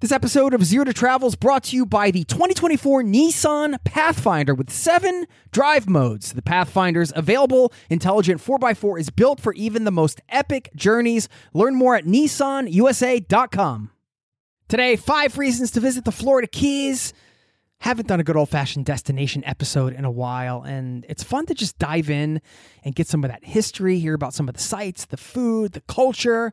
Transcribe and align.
This 0.00 0.12
episode 0.12 0.54
of 0.54 0.64
Zero 0.64 0.84
to 0.84 0.92
Travel 0.92 1.26
is 1.26 1.34
brought 1.34 1.64
to 1.64 1.76
you 1.76 1.84
by 1.84 2.12
the 2.12 2.22
2024 2.22 3.02
Nissan 3.02 3.82
Pathfinder 3.82 4.54
with 4.54 4.70
seven 4.70 5.26
drive 5.50 5.88
modes. 5.88 6.34
The 6.34 6.40
Pathfinder's 6.40 7.12
available 7.16 7.72
intelligent 7.90 8.40
4x4 8.40 9.00
is 9.00 9.10
built 9.10 9.40
for 9.40 9.52
even 9.54 9.82
the 9.82 9.90
most 9.90 10.20
epic 10.28 10.70
journeys. 10.76 11.28
Learn 11.52 11.74
more 11.74 11.96
at 11.96 12.04
nissanusa.com. 12.04 13.90
Today, 14.68 14.94
five 14.94 15.36
reasons 15.36 15.72
to 15.72 15.80
visit 15.80 16.04
the 16.04 16.12
Florida 16.12 16.46
Keys. 16.46 17.12
Haven't 17.80 18.06
done 18.06 18.20
a 18.20 18.24
good 18.24 18.36
old 18.36 18.50
fashioned 18.50 18.86
destination 18.86 19.42
episode 19.46 19.94
in 19.94 20.04
a 20.04 20.12
while, 20.12 20.62
and 20.62 21.06
it's 21.08 21.24
fun 21.24 21.46
to 21.46 21.54
just 21.54 21.76
dive 21.76 22.08
in 22.08 22.40
and 22.84 22.94
get 22.94 23.08
some 23.08 23.24
of 23.24 23.32
that 23.32 23.44
history, 23.44 23.98
hear 23.98 24.14
about 24.14 24.32
some 24.32 24.48
of 24.48 24.54
the 24.54 24.60
sites, 24.60 25.06
the 25.06 25.16
food, 25.16 25.72
the 25.72 25.80
culture 25.80 26.52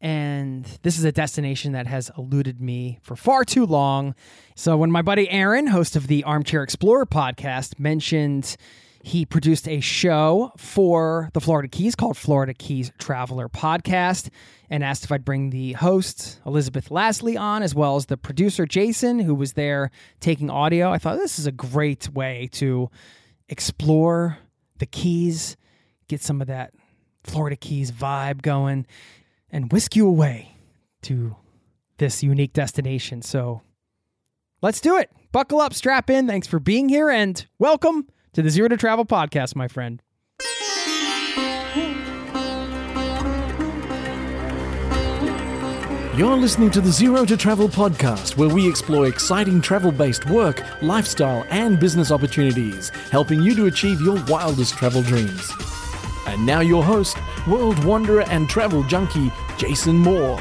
and 0.00 0.64
this 0.82 0.98
is 0.98 1.04
a 1.04 1.12
destination 1.12 1.72
that 1.72 1.86
has 1.86 2.10
eluded 2.18 2.60
me 2.60 2.98
for 3.02 3.16
far 3.16 3.44
too 3.44 3.66
long. 3.66 4.14
So 4.54 4.76
when 4.76 4.90
my 4.90 5.02
buddy 5.02 5.28
Aaron, 5.30 5.68
host 5.68 5.96
of 5.96 6.06
the 6.06 6.24
Armchair 6.24 6.62
Explorer 6.62 7.06
podcast, 7.06 7.78
mentioned 7.78 8.56
he 9.02 9.26
produced 9.26 9.68
a 9.68 9.80
show 9.80 10.50
for 10.56 11.28
the 11.34 11.40
Florida 11.40 11.68
Keys 11.68 11.94
called 11.94 12.16
Florida 12.16 12.54
Keys 12.54 12.90
Traveler 12.98 13.50
Podcast 13.50 14.30
and 14.70 14.82
asked 14.82 15.04
if 15.04 15.12
I'd 15.12 15.26
bring 15.26 15.50
the 15.50 15.74
host, 15.74 16.40
Elizabeth 16.46 16.88
Lasley, 16.88 17.38
on, 17.38 17.62
as 17.62 17.74
well 17.74 17.96
as 17.96 18.06
the 18.06 18.16
producer, 18.16 18.64
Jason, 18.64 19.18
who 19.18 19.34
was 19.34 19.52
there 19.52 19.90
taking 20.20 20.48
audio. 20.48 20.90
I 20.90 20.96
thought 20.96 21.18
this 21.18 21.38
is 21.38 21.46
a 21.46 21.52
great 21.52 22.08
way 22.14 22.48
to 22.52 22.90
explore 23.50 24.38
the 24.78 24.86
Keys, 24.86 25.58
get 26.08 26.22
some 26.22 26.40
of 26.40 26.46
that 26.46 26.72
Florida 27.24 27.56
Keys 27.56 27.92
vibe 27.92 28.40
going 28.40 28.86
and 29.50 29.70
whisk 29.72 29.96
you 29.96 30.06
away 30.06 30.56
to 31.02 31.36
this 31.98 32.22
unique 32.22 32.52
destination. 32.52 33.22
So 33.22 33.62
let's 34.62 34.80
do 34.80 34.96
it. 34.96 35.10
Buckle 35.32 35.60
up, 35.60 35.74
strap 35.74 36.10
in. 36.10 36.26
Thanks 36.26 36.46
for 36.46 36.58
being 36.58 36.88
here, 36.88 37.10
and 37.10 37.44
welcome 37.58 38.08
to 38.32 38.42
the 38.42 38.50
Zero 38.50 38.68
to 38.68 38.76
Travel 38.76 39.04
podcast, 39.04 39.56
my 39.56 39.68
friend. 39.68 40.02
You're 46.16 46.36
listening 46.36 46.70
to 46.70 46.80
the 46.80 46.92
Zero 46.92 47.24
to 47.24 47.36
Travel 47.36 47.66
podcast, 47.68 48.36
where 48.36 48.48
we 48.48 48.68
explore 48.68 49.08
exciting 49.08 49.60
travel 49.60 49.90
based 49.90 50.26
work, 50.30 50.62
lifestyle, 50.80 51.44
and 51.50 51.80
business 51.80 52.12
opportunities, 52.12 52.90
helping 53.10 53.42
you 53.42 53.56
to 53.56 53.66
achieve 53.66 54.00
your 54.00 54.22
wildest 54.26 54.74
travel 54.74 55.02
dreams. 55.02 55.50
And 56.28 56.46
now, 56.46 56.60
your 56.60 56.84
host, 56.84 57.16
world 57.46 57.82
wanderer 57.84 58.22
and 58.22 58.48
travel 58.48 58.82
junkie, 58.84 59.30
Jason 59.56 59.96
Moore. 59.96 60.38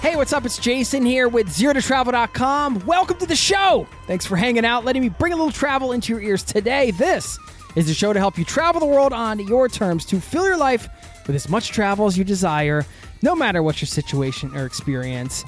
Hey, 0.00 0.16
what's 0.16 0.32
up? 0.32 0.44
It's 0.44 0.58
Jason 0.58 1.06
here 1.06 1.28
with 1.28 1.48
ZeroToTravel.com. 1.48 2.84
Welcome 2.86 3.18
to 3.18 3.26
the 3.26 3.36
show. 3.36 3.86
Thanks 4.08 4.26
for 4.26 4.36
hanging 4.36 4.64
out, 4.64 4.84
letting 4.84 5.00
me 5.00 5.08
bring 5.08 5.32
a 5.32 5.36
little 5.36 5.52
travel 5.52 5.92
into 5.92 6.12
your 6.12 6.20
ears 6.20 6.42
today. 6.42 6.90
This 6.90 7.38
is 7.76 7.86
the 7.86 7.94
show 7.94 8.12
to 8.12 8.18
help 8.18 8.36
you 8.36 8.44
travel 8.44 8.80
the 8.80 8.86
world 8.86 9.12
on 9.12 9.38
your 9.46 9.68
terms 9.68 10.04
to 10.06 10.20
fill 10.20 10.44
your 10.44 10.56
life 10.56 10.88
with 11.26 11.36
as 11.36 11.48
much 11.48 11.68
travel 11.68 12.06
as 12.06 12.18
you 12.18 12.24
desire, 12.24 12.84
no 13.22 13.36
matter 13.36 13.62
what 13.62 13.80
your 13.80 13.86
situation 13.86 14.54
or 14.56 14.66
experience. 14.66 15.44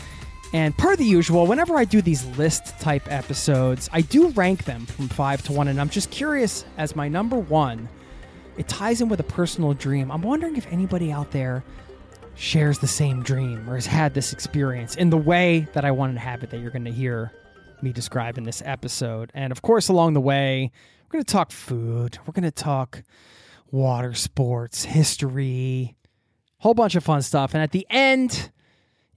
And 0.52 0.76
per 0.78 0.94
the 0.94 1.04
usual, 1.04 1.48
whenever 1.48 1.76
I 1.76 1.84
do 1.84 2.00
these 2.00 2.24
list 2.38 2.78
type 2.78 3.10
episodes, 3.10 3.90
I 3.92 4.02
do 4.02 4.28
rank 4.28 4.66
them 4.66 4.86
from 4.86 5.08
five 5.08 5.42
to 5.46 5.52
one. 5.52 5.66
And 5.66 5.80
I'm 5.80 5.88
just 5.88 6.12
curious 6.12 6.64
as 6.78 6.94
my 6.94 7.08
number 7.08 7.36
one, 7.36 7.88
it 8.56 8.68
ties 8.68 9.00
in 9.00 9.08
with 9.08 9.20
a 9.20 9.24
personal 9.24 9.74
dream. 9.74 10.10
I'm 10.10 10.22
wondering 10.22 10.56
if 10.56 10.66
anybody 10.72 11.10
out 11.12 11.30
there 11.30 11.64
shares 12.34 12.78
the 12.78 12.86
same 12.86 13.22
dream 13.22 13.68
or 13.68 13.74
has 13.74 13.86
had 13.86 14.14
this 14.14 14.32
experience 14.32 14.96
in 14.96 15.10
the 15.10 15.16
way 15.16 15.68
that 15.72 15.84
I 15.84 15.90
want 15.90 16.14
to 16.14 16.20
have 16.20 16.42
it 16.42 16.50
that 16.50 16.60
you're 16.60 16.70
going 16.70 16.84
to 16.84 16.92
hear 16.92 17.32
me 17.82 17.92
describe 17.92 18.38
in 18.38 18.44
this 18.44 18.62
episode. 18.64 19.30
And 19.34 19.52
of 19.52 19.62
course, 19.62 19.88
along 19.88 20.14
the 20.14 20.20
way, 20.20 20.70
we're 21.04 21.12
going 21.12 21.24
to 21.24 21.32
talk 21.32 21.52
food, 21.52 22.18
we're 22.26 22.32
going 22.32 22.44
to 22.44 22.50
talk 22.50 23.02
water 23.70 24.14
sports, 24.14 24.84
history, 24.84 25.96
whole 26.58 26.74
bunch 26.74 26.94
of 26.94 27.04
fun 27.04 27.22
stuff. 27.22 27.54
And 27.54 27.62
at 27.62 27.72
the 27.72 27.86
end, 27.90 28.50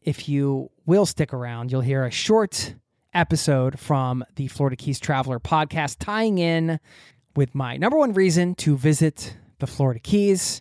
if 0.01 0.29
you 0.29 0.69
will 0.85 1.05
stick 1.05 1.33
around, 1.33 1.71
you'll 1.71 1.81
hear 1.81 2.03
a 2.03 2.11
short 2.11 2.75
episode 3.13 3.79
from 3.79 4.23
the 4.35 4.47
Florida 4.47 4.75
Keys 4.75 4.99
Traveler 4.99 5.39
podcast 5.39 5.97
tying 5.99 6.37
in 6.37 6.79
with 7.37 7.53
my 7.53 7.77
number 7.77 7.97
one 7.97 8.13
reason 8.13 8.55
to 8.55 8.75
visit 8.75 9.37
the 9.59 9.67
Florida 9.67 9.99
Keys. 9.99 10.59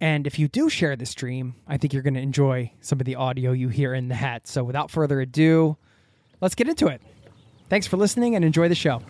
And 0.00 0.26
if 0.26 0.40
you 0.40 0.48
do 0.48 0.68
share 0.68 0.96
this 0.96 1.14
dream, 1.14 1.54
I 1.68 1.76
think 1.76 1.92
you're 1.92 2.02
going 2.02 2.14
to 2.14 2.20
enjoy 2.20 2.72
some 2.80 2.98
of 3.00 3.06
the 3.06 3.14
audio 3.14 3.52
you 3.52 3.68
hear 3.68 3.94
in 3.94 4.08
the 4.08 4.16
hat. 4.16 4.48
So 4.48 4.64
without 4.64 4.90
further 4.90 5.20
ado, 5.20 5.76
let's 6.40 6.56
get 6.56 6.68
into 6.68 6.88
it. 6.88 7.00
Thanks 7.68 7.86
for 7.86 7.96
listening 7.96 8.34
and 8.34 8.44
enjoy 8.44 8.68
the 8.68 8.74
show. 8.74 9.02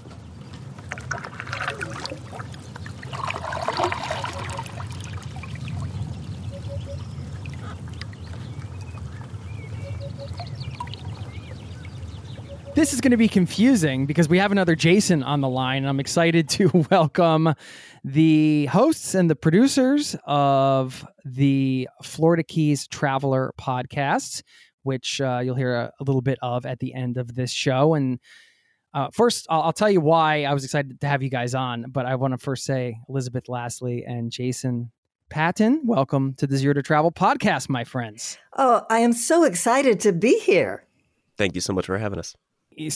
This 12.77 12.93
is 12.93 13.01
going 13.01 13.13
to 13.13 13.17
be 13.17 13.27
confusing 13.27 14.05
because 14.05 14.29
we 14.29 14.39
have 14.39 14.53
another 14.53 14.77
Jason 14.77 15.23
on 15.23 15.41
the 15.41 15.49
line, 15.49 15.79
and 15.79 15.89
I'm 15.89 15.99
excited 15.99 16.47
to 16.51 16.69
welcome 16.91 17.55
the 18.05 18.67
hosts 18.67 19.15
and 19.15 19.31
the 19.31 19.35
producers 19.35 20.15
of 20.27 21.03
the 21.25 21.89
Florida 22.03 22.43
Keys 22.43 22.87
Traveler 22.87 23.55
podcast, 23.59 24.43
which 24.83 25.23
uh, 25.23 25.41
you'll 25.43 25.55
hear 25.55 25.75
a, 25.75 25.93
a, 25.99 26.05
little 26.05 26.21
bit 26.21 26.39
of 26.43 26.67
at 26.67 26.79
the 26.79 26.93
end 26.93 27.17
of 27.17 27.35
this 27.35 27.51
show. 27.51 27.95
And 27.95 28.21
uh, 28.93 29.09
first, 29.11 29.47
I'll, 29.49 29.63
I'll, 29.63 29.73
tell 29.73 29.91
you 29.91 30.03
why 30.03 30.45
I 30.45 30.53
was 30.53 30.63
excited 30.63 31.01
to 31.01 31.09
have 31.09 31.23
you 31.23 31.31
guys 31.31 31.55
on, 31.55 31.87
but 31.89 32.05
I 32.05 32.17
want 32.17 32.35
to 32.35 32.39
first 32.39 32.67
say 32.67 32.99
Elizabeth 33.09 33.47
Lasley 33.47 34.05
and 34.07 34.31
Jason 34.31 34.93
Paton, 35.31 35.81
welcome 35.87 36.35
to 36.35 36.47
the 36.47 36.59
Zero 36.59 36.75
to 36.75 36.83
Travel 36.83 37.11
podcast, 37.11 37.71
my 37.71 37.85
friends. 37.85 38.37
Oh, 38.55 38.85
I 38.91 38.99
am 38.99 39.15
so 39.15 39.45
excited 39.45 39.99
to 40.01 40.13
be 40.13 40.39
here. 40.41 40.85
Thank 41.39 41.55
you 41.55 41.63
so 41.63 41.73
much 41.73 41.87
for 41.87 41.97
having 41.97 42.19
us 42.19 42.37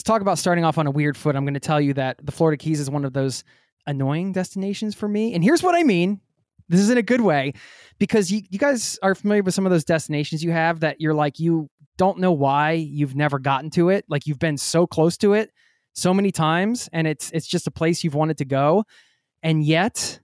talk 0.03 0.21
about 0.21 0.37
starting 0.37 0.63
off 0.63 0.77
on 0.77 0.87
a 0.87 0.91
weird 0.91 1.17
foot. 1.17 1.35
I'm 1.35 1.43
going 1.43 1.53
to 1.53 1.59
tell 1.59 1.81
you 1.81 1.93
that 1.95 2.23
the 2.23 2.31
Florida 2.31 2.57
Keys 2.57 2.79
is 2.79 2.89
one 2.89 3.05
of 3.05 3.13
those 3.13 3.43
annoying 3.87 4.31
destinations 4.31 4.95
for 4.95 5.07
me. 5.07 5.33
And 5.33 5.43
here's 5.43 5.63
what 5.63 5.75
I 5.75 5.83
mean. 5.83 6.21
This 6.69 6.79
is 6.79 6.89
in 6.89 6.97
a 6.97 7.03
good 7.03 7.21
way 7.21 7.53
because 7.99 8.31
you, 8.31 8.41
you 8.49 8.57
guys 8.57 8.97
are 9.03 9.13
familiar 9.13 9.43
with 9.43 9.53
some 9.53 9.65
of 9.65 9.71
those 9.71 9.83
destinations 9.83 10.43
you 10.43 10.51
have 10.51 10.79
that 10.81 11.01
you're 11.01 11.13
like, 11.13 11.39
you 11.39 11.69
don't 11.97 12.19
know 12.19 12.31
why 12.31 12.71
you've 12.71 13.15
never 13.15 13.39
gotten 13.39 13.69
to 13.71 13.89
it. 13.89 14.05
Like 14.07 14.25
you've 14.25 14.39
been 14.39 14.57
so 14.57 14.87
close 14.87 15.17
to 15.17 15.33
it 15.33 15.51
so 15.93 16.13
many 16.13 16.31
times 16.31 16.87
and 16.93 17.07
it's, 17.07 17.29
it's 17.31 17.47
just 17.47 17.67
a 17.67 17.71
place 17.71 18.03
you've 18.03 18.15
wanted 18.15 18.37
to 18.37 18.45
go. 18.45 18.85
And 19.43 19.63
yet 19.63 20.21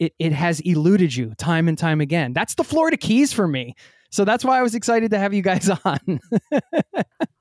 it, 0.00 0.12
it 0.18 0.32
has 0.32 0.60
eluded 0.60 1.14
you 1.14 1.34
time 1.38 1.68
and 1.68 1.78
time 1.78 2.00
again. 2.00 2.32
That's 2.32 2.54
the 2.54 2.64
Florida 2.64 2.96
Keys 2.96 3.32
for 3.32 3.46
me. 3.46 3.74
So 4.10 4.24
that's 4.24 4.44
why 4.44 4.58
I 4.58 4.62
was 4.62 4.74
excited 4.74 5.10
to 5.12 5.18
have 5.18 5.34
you 5.34 5.42
guys 5.42 5.70
on. 5.84 6.20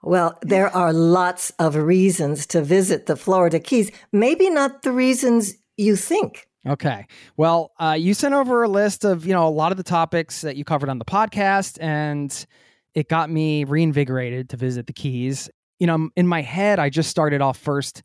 Well, 0.05 0.37
there 0.43 0.69
are 0.69 0.93
lots 0.93 1.49
of 1.57 1.75
reasons 1.75 2.45
to 2.47 2.61
visit 2.61 3.07
the 3.07 3.15
Florida 3.15 3.59
Keys. 3.59 3.91
Maybe 4.11 4.49
not 4.49 4.83
the 4.83 4.91
reasons 4.91 5.55
you 5.77 5.95
think. 5.95 6.47
Okay. 6.67 7.07
Well, 7.37 7.71
uh, 7.79 7.95
you 7.97 8.13
sent 8.13 8.33
over 8.33 8.63
a 8.63 8.67
list 8.67 9.03
of, 9.03 9.25
you 9.25 9.33
know, 9.33 9.47
a 9.47 9.49
lot 9.49 9.71
of 9.71 9.77
the 9.77 9.83
topics 9.83 10.41
that 10.41 10.55
you 10.55 10.63
covered 10.63 10.89
on 10.89 10.99
the 10.99 11.05
podcast, 11.05 11.77
and 11.81 12.45
it 12.93 13.09
got 13.09 13.29
me 13.29 13.63
reinvigorated 13.63 14.49
to 14.49 14.57
visit 14.57 14.87
the 14.87 14.93
Keys. 14.93 15.49
You 15.79 15.87
know, 15.87 16.09
in 16.15 16.27
my 16.27 16.41
head, 16.41 16.79
I 16.79 16.89
just 16.89 17.09
started 17.09 17.41
off 17.41 17.57
first 17.57 18.03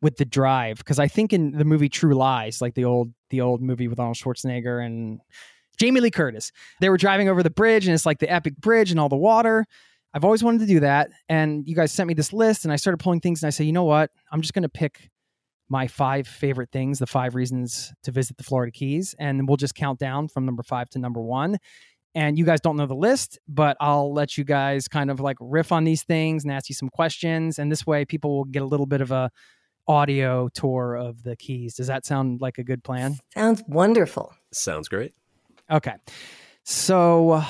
with 0.00 0.16
the 0.16 0.24
drive 0.24 0.78
because 0.78 0.98
I 0.98 1.06
think 1.06 1.32
in 1.32 1.52
the 1.52 1.64
movie 1.64 1.88
True 1.88 2.14
Lies, 2.14 2.60
like 2.60 2.74
the 2.74 2.84
old 2.84 3.12
the 3.30 3.40
old 3.40 3.62
movie 3.62 3.88
with 3.88 4.00
Arnold 4.00 4.16
Schwarzenegger 4.16 4.84
and 4.84 5.20
Jamie 5.78 6.00
Lee 6.00 6.10
Curtis, 6.10 6.50
they 6.80 6.88
were 6.88 6.96
driving 6.96 7.28
over 7.28 7.42
the 7.42 7.50
bridge 7.50 7.86
and 7.86 7.94
it's 7.94 8.04
like 8.04 8.18
the 8.18 8.30
epic 8.30 8.56
bridge 8.56 8.90
and 8.90 8.98
all 8.98 9.08
the 9.08 9.16
water. 9.16 9.66
I've 10.14 10.24
always 10.24 10.44
wanted 10.44 10.60
to 10.60 10.66
do 10.66 10.80
that, 10.80 11.10
and 11.28 11.66
you 11.66 11.74
guys 11.74 11.92
sent 11.92 12.06
me 12.06 12.14
this 12.14 12.32
list, 12.32 12.64
and 12.64 12.72
I 12.72 12.76
started 12.76 12.98
pulling 12.98 13.20
things, 13.20 13.42
and 13.42 13.48
I 13.48 13.50
say, 13.50 13.64
you 13.64 13.72
know 13.72 13.84
what? 13.84 14.10
I'm 14.30 14.40
just 14.40 14.52
going 14.52 14.62
to 14.62 14.68
pick 14.68 15.10
my 15.68 15.86
five 15.86 16.28
favorite 16.28 16.70
things, 16.70 16.98
the 16.98 17.06
five 17.06 17.34
reasons 17.34 17.92
to 18.02 18.12
visit 18.12 18.36
the 18.36 18.44
Florida 18.44 18.70
Keys, 18.70 19.14
and 19.18 19.48
we'll 19.48 19.56
just 19.56 19.74
count 19.74 19.98
down 19.98 20.28
from 20.28 20.44
number 20.44 20.62
five 20.62 20.90
to 20.90 20.98
number 20.98 21.20
one. 21.20 21.56
And 22.14 22.36
you 22.36 22.44
guys 22.44 22.60
don't 22.60 22.76
know 22.76 22.84
the 22.84 22.94
list, 22.94 23.38
but 23.48 23.78
I'll 23.80 24.12
let 24.12 24.36
you 24.36 24.44
guys 24.44 24.86
kind 24.86 25.10
of 25.10 25.18
like 25.18 25.38
riff 25.40 25.72
on 25.72 25.84
these 25.84 26.02
things 26.02 26.44
and 26.44 26.52
ask 26.52 26.68
you 26.68 26.74
some 26.74 26.90
questions, 26.90 27.58
and 27.58 27.72
this 27.72 27.86
way 27.86 28.04
people 28.04 28.36
will 28.36 28.44
get 28.44 28.60
a 28.60 28.66
little 28.66 28.84
bit 28.84 29.00
of 29.00 29.10
a 29.10 29.30
audio 29.88 30.48
tour 30.48 30.94
of 30.94 31.22
the 31.22 31.36
keys. 31.36 31.74
Does 31.74 31.86
that 31.86 32.04
sound 32.04 32.42
like 32.42 32.58
a 32.58 32.64
good 32.64 32.84
plan? 32.84 33.16
Sounds 33.32 33.62
wonderful. 33.66 34.34
Sounds 34.52 34.88
great. 34.88 35.14
Okay. 35.70 35.94
So 36.64 37.42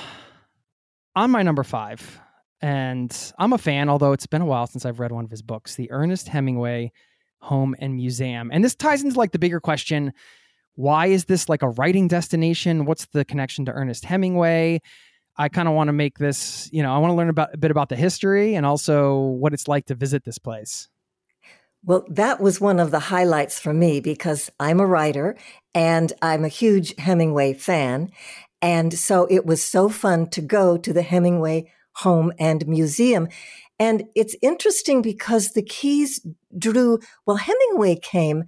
on 1.17 1.31
my 1.31 1.43
number 1.43 1.65
five, 1.65 2.21
and 2.63 3.33
I'm 3.39 3.53
a 3.53 3.59
fan, 3.59 3.89
although 3.89 4.13
it's 4.13 4.27
been 4.27 4.41
a 4.41 4.47
while 4.47 4.69
since 4.69 4.87
I've 4.87 5.01
read 5.01 5.13
one 5.13 5.25
of 5.25 5.31
his 5.31 5.43
books, 5.43 5.75
the 5.75 5.91
Ernest 5.91 6.29
Hemingway 6.29 6.93
Home 7.41 7.75
and 7.81 7.97
Museum. 7.97 8.51
And 8.53 8.65
this 8.65 8.77
ties 8.77 9.03
into 9.03 9.19
like 9.19 9.33
the 9.33 9.39
bigger 9.39 9.61
question 9.61 10.13
why 10.75 11.07
is 11.07 11.27
this 11.27 11.51
like 11.51 11.63
a 11.63 11.69
writing 11.69 12.09
destination? 12.09 12.87
What's 12.87 13.05
the 13.07 13.27
connection 13.27 13.67
to 13.67 13.73
Ernest 13.73 14.07
Hemingway? 14.07 14.81
I 15.37 15.49
kind 15.51 15.69
of 15.69 15.75
want 15.75 15.89
to 15.89 15.93
make 15.93 16.17
this, 16.17 16.71
you 16.73 16.83
know, 16.83 16.95
I 16.95 16.99
want 16.99 17.11
to 17.11 17.15
learn 17.15 17.29
about 17.29 17.53
a 17.53 17.59
bit 17.59 17.71
about 17.71 17.91
the 17.91 17.97
history 17.97 18.55
and 18.55 18.65
also 18.65 19.19
what 19.19 19.53
it's 19.53 19.69
like 19.69 19.87
to 19.87 19.95
visit 19.95 20.25
this 20.25 20.39
place. 20.39 20.89
Well, 21.85 22.07
that 22.09 22.41
was 22.41 22.61
one 22.61 22.79
of 22.79 22.91
the 22.91 23.01
highlights 23.01 23.59
for 23.59 23.75
me 23.75 24.01
because 24.01 24.51
I'm 24.61 24.81
a 24.81 24.87
writer 24.87 25.37
and 25.75 26.13
I'm 26.23 26.45
a 26.45 26.49
huge 26.49 26.95
Hemingway 26.97 27.55
fan. 27.55 28.11
And 28.63 28.95
so 28.95 29.27
it 29.29 29.45
was 29.45 29.63
so 29.63 29.89
fun 29.89 30.29
to 30.31 30.41
go 30.41 30.79
to 30.79 30.93
the 30.93 31.03
Hemingway 31.03 31.73
Home 31.97 32.33
and 32.39 32.67
Museum. 32.67 33.29
And 33.79 34.05
it's 34.15 34.37
interesting 34.43 35.03
because 35.03 35.51
the 35.51 35.63
Keys 35.63 36.25
drew, 36.57 36.99
well, 37.27 37.37
Hemingway 37.37 37.97
came, 37.97 38.45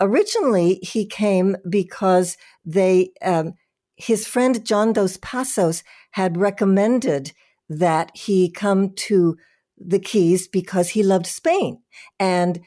originally 0.00 0.80
he 0.82 1.06
came 1.06 1.56
because 1.68 2.36
they, 2.64 3.10
um, 3.22 3.54
his 3.96 4.26
friend 4.26 4.64
John 4.64 4.92
Dos 4.92 5.16
Passos 5.18 5.82
had 6.12 6.36
recommended 6.36 7.32
that 7.68 8.10
he 8.14 8.50
come 8.50 8.92
to 8.94 9.36
the 9.78 9.98
Keys 9.98 10.48
because 10.48 10.90
he 10.90 11.02
loved 11.02 11.26
Spain. 11.26 11.78
And 12.18 12.60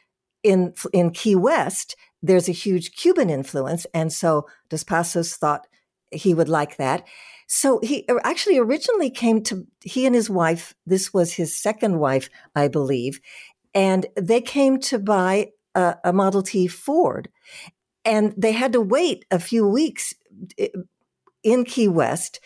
in 0.44 0.74
in 0.94 1.12
Key 1.12 1.36
West, 1.36 1.96
there's 2.22 2.50
a 2.50 2.54
huge 2.54 2.96
Cuban 2.96 3.30
influence, 3.30 3.86
and 3.94 4.12
so 4.12 4.48
Dos 4.70 4.84
Passos 4.84 5.36
thought 5.36 5.68
he 6.12 6.34
would 6.34 6.50
like 6.50 6.78
that. 6.78 7.06
So 7.48 7.80
he 7.82 8.06
er, 8.10 8.20
actually 8.24 8.58
originally 8.58 9.10
came 9.10 9.42
to 9.44 9.66
he 9.82 10.06
and 10.06 10.14
his 10.14 10.30
wife. 10.30 10.76
This 10.86 11.14
was 11.14 11.34
his 11.34 11.58
second 11.58 12.00
wife, 12.00 12.30
I 12.56 12.68
believe, 12.68 13.20
and 13.74 14.06
they 14.16 14.42
came 14.42 14.80
to 14.82 15.00
buy 15.00 15.52
a, 15.74 15.96
a 16.04 16.14
Model 16.14 16.44
T 16.44 16.68
Ford, 16.68 17.30
and 18.04 18.34
they 18.38 18.52
had 18.52 18.74
to 18.74 18.82
wait 18.82 19.26
a 19.32 19.40
few 19.40 19.68
weeks 19.68 20.14
eh, 20.58 20.68
in 21.44 21.64
Key 21.64 21.88
West 21.88 22.42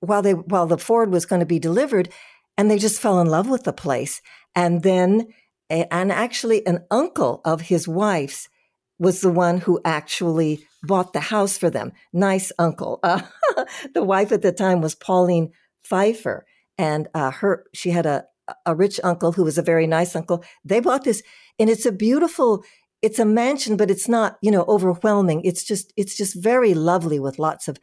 while 0.00 0.22
they 0.22 0.34
while 0.34 0.66
the 0.66 0.78
Ford 0.78 1.10
was 1.10 1.26
going 1.26 1.40
to 1.40 1.46
be 1.46 1.58
delivered, 1.58 2.10
and 2.58 2.70
they 2.70 2.78
just 2.78 3.00
fell 3.00 3.20
in 3.20 3.28
love 3.28 3.48
with 3.48 3.64
the 3.64 3.72
place, 3.72 4.20
and 4.54 4.82
then 4.82 5.28
and 5.70 6.12
actually 6.12 6.64
an 6.66 6.84
uncle 6.90 7.40
of 7.44 7.62
his 7.62 7.88
wife's 7.88 8.48
was 8.98 9.20
the 9.20 9.30
one 9.30 9.58
who 9.58 9.80
actually 9.84 10.66
bought 10.82 11.12
the 11.12 11.20
house 11.20 11.58
for 11.58 11.70
them. 11.70 11.92
Nice 12.12 12.52
uncle. 12.58 13.00
Uh, 13.56 13.64
the 13.94 14.04
wife 14.04 14.32
at 14.32 14.42
the 14.42 14.52
time 14.52 14.82
was 14.82 14.94
Pauline 14.94 15.50
Pfeiffer, 15.82 16.44
and 16.76 17.08
uh, 17.14 17.30
her 17.30 17.64
she 17.72 17.90
had 17.90 18.04
a 18.04 18.24
a 18.66 18.74
rich 18.74 19.00
uncle 19.02 19.32
who 19.32 19.44
was 19.44 19.56
a 19.56 19.62
very 19.62 19.86
nice 19.86 20.14
uncle. 20.14 20.44
They 20.62 20.80
bought 20.80 21.04
this, 21.04 21.22
and 21.58 21.70
it's 21.70 21.86
a 21.86 21.92
beautiful. 21.92 22.64
It's 23.00 23.18
a 23.18 23.24
mansion, 23.24 23.76
but 23.76 23.90
it's 23.90 24.08
not 24.08 24.36
you 24.42 24.50
know 24.50 24.64
overwhelming. 24.68 25.42
It's 25.44 25.64
just 25.64 25.92
it's 25.96 26.16
just 26.16 26.34
very 26.42 26.74
lovely 26.74 27.18
with 27.18 27.38
lots 27.38 27.66
of 27.66 27.78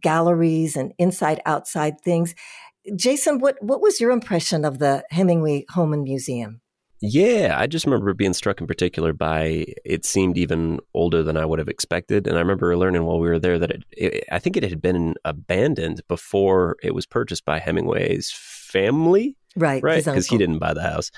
galleries 0.00 0.76
and 0.76 0.92
inside 0.98 1.40
outside 1.44 2.00
things. 2.00 2.34
Jason, 2.94 3.40
what 3.40 3.56
what 3.60 3.80
was 3.80 4.00
your 4.00 4.12
impression 4.12 4.64
of 4.64 4.78
the 4.78 5.04
Hemingway 5.10 5.64
Home 5.70 5.92
and 5.92 6.04
Museum? 6.04 6.60
Yeah, 7.00 7.56
I 7.58 7.66
just 7.66 7.84
remember 7.84 8.14
being 8.14 8.32
struck 8.32 8.60
in 8.60 8.66
particular 8.66 9.12
by 9.12 9.66
it 9.84 10.06
seemed 10.06 10.38
even 10.38 10.80
older 10.94 11.22
than 11.22 11.36
I 11.36 11.44
would 11.44 11.58
have 11.58 11.68
expected, 11.68 12.26
and 12.26 12.36
I 12.36 12.40
remember 12.40 12.76
learning 12.76 13.04
while 13.04 13.18
we 13.18 13.28
were 13.28 13.38
there 13.38 13.58
that 13.58 13.70
it, 13.70 13.84
it, 13.92 14.24
I 14.32 14.38
think 14.38 14.56
it 14.56 14.62
had 14.62 14.80
been 14.80 15.14
abandoned 15.24 16.00
before 16.08 16.76
it 16.82 16.94
was 16.94 17.04
purchased 17.04 17.44
by 17.44 17.58
Hemingway's 17.58 18.32
family, 18.32 19.36
right? 19.56 19.82
Right, 19.82 20.04
because 20.04 20.26
he 20.26 20.38
didn't 20.38 20.58
buy 20.58 20.72
the 20.72 20.82
house, 20.82 21.10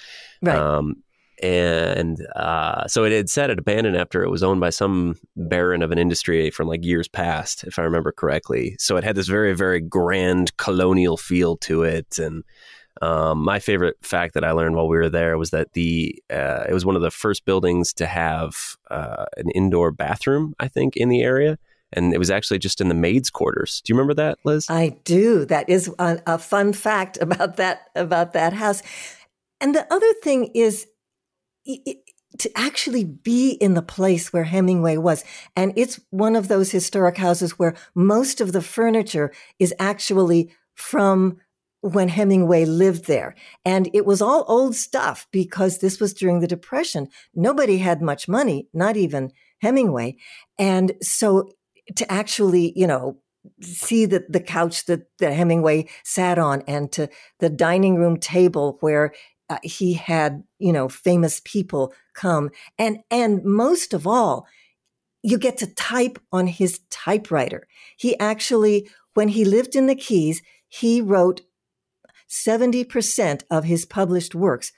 right? 0.43 0.59
Um, 0.59 0.97
and 1.41 2.27
uh, 2.35 2.89
so 2.89 3.05
it 3.05 3.13
had 3.13 3.31
sat 3.31 3.51
at 3.51 3.61
abandoned 3.61 3.97
after 3.97 4.25
it 4.25 4.31
was 4.31 4.43
owned 4.43 4.61
by 4.61 4.71
some 4.71 5.15
baron 5.37 5.83
of 5.83 5.93
an 5.93 5.99
industry 5.99 6.51
from 6.51 6.67
like 6.67 6.85
years 6.85 7.07
past, 7.07 7.63
if 7.63 7.79
I 7.79 7.83
remember 7.83 8.11
correctly. 8.11 8.75
So 8.81 8.97
it 8.97 9.05
had 9.05 9.15
this 9.15 9.29
very, 9.29 9.55
very 9.55 9.81
grand 9.81 10.57
colonial 10.57 11.17
feel 11.17 11.57
to 11.59 11.85
it, 11.85 12.19
and 12.19 12.43
um, 13.01 13.39
my 13.45 13.59
favorite 13.59 13.97
fact 14.03 14.35
that 14.35 14.45
I 14.45 14.53
learned 14.53 14.75
while 14.75 14.89
we 14.89 14.97
were 14.97 15.09
there 15.09 15.39
was 15.39 15.51
that 15.51 15.73
the 15.73 16.21
uh, 16.31 16.65
it 16.69 16.73
was 16.73 16.85
one 16.85 16.97
of 16.97 17.03
the 17.03 17.11
first 17.11 17.45
buildings 17.45 17.93
to 17.95 18.07
have 18.07 18.77
uh, 18.91 19.27
an 19.37 19.51
indoor 19.51 19.93
bathroom, 19.93 20.55
I 20.59 20.69
think, 20.69 20.97
in 20.97 21.09
the 21.09 21.23
area, 21.23 21.59
and 21.93 22.13
it 22.13 22.19
was 22.19 22.31
actually 22.31 22.59
just 22.59 22.81
in 22.81 22.89
the 22.89 22.95
maids' 22.95 23.31
quarters. 23.31 23.83
Do 23.85 23.93
you 23.93 23.97
remember 23.99 24.15
that, 24.15 24.39
Liz? 24.45 24.67
I 24.69 24.97
do. 25.05 25.45
That 25.45 25.69
is 25.69 25.91
a, 25.99 26.21
a 26.27 26.39
fun 26.39 26.73
fact 26.73 27.19
about 27.21 27.57
that 27.57 27.89
about 27.95 28.33
that 28.33 28.53
house. 28.53 28.83
And 29.61 29.75
the 29.75 29.93
other 29.93 30.13
thing 30.23 30.51
is. 30.55 30.87
It, 31.65 31.99
to 32.39 32.51
actually 32.57 33.05
be 33.05 33.53
in 33.53 33.75
the 33.75 33.83
place 33.83 34.33
where 34.33 34.45
Hemingway 34.45 34.99
was. 34.99 35.25
And 35.57 35.73
it's 35.77 35.99
one 36.11 36.37
of 36.37 36.47
those 36.47 36.71
historic 36.71 37.17
houses 37.17 37.59
where 37.59 37.75
most 37.95 38.41
of 38.41 38.53
the 38.53 38.61
furniture 38.61 39.33
is 39.59 39.75
actually 39.79 40.51
from 40.75 41.39
when 41.81 42.09
Hemingway 42.09 42.65
lived 42.65 43.07
there. 43.07 43.35
And 43.65 43.89
it 43.93 44.05
was 44.05 44.21
all 44.21 44.45
old 44.49 44.75
stuff 44.75 45.27
because 45.31 45.79
this 45.79 46.01
was 46.01 46.13
during 46.13 46.41
the 46.41 46.47
Depression. 46.47 47.09
Nobody 47.35 47.79
had 47.79 48.03
much 48.03 48.29
money, 48.29 48.69
not 48.73 48.97
even 48.97 49.33
Hemingway. 49.61 50.17
And 50.59 50.93
so 51.01 51.51
to 51.97 52.11
actually, 52.11 52.73
you 52.77 52.87
know, 52.87 53.19
see 53.61 54.05
the, 54.07 54.25
the 54.29 54.41
couch 54.41 54.87
that, 54.87 55.03
that 55.19 55.33
Hemingway 55.33 55.89
sat 56.05 56.39
on 56.39 56.63
and 56.67 56.91
to 56.93 57.09
the 57.39 57.49
dining 57.49 57.97
room 57.97 58.19
table 58.19 58.77
where 58.81 59.13
uh, 59.49 59.59
he 59.63 59.95
had, 59.95 60.43
you 60.59 60.73
know, 60.73 60.89
famous 60.89 61.41
people 61.45 61.95
come. 62.15 62.51
And, 62.79 62.99
and 63.11 63.43
most 63.45 63.95
of 63.95 64.07
all, 64.07 64.47
you 65.23 65.39
get 65.39 65.57
to 65.59 65.75
type 65.75 66.19
on 66.33 66.47
his 66.47 66.81
typewriter. 66.91 67.67
He 67.97 68.19
actually, 68.19 68.89
when 69.15 69.29
he 69.29 69.45
lived 69.45 69.75
in 69.75 69.87
the 69.87 69.95
Keys, 69.95 70.43
he 70.69 71.01
wrote 71.01 71.41
70% 72.29 73.43
of 73.51 73.65
his 73.65 73.87
published 73.87 74.35
works 74.35 74.73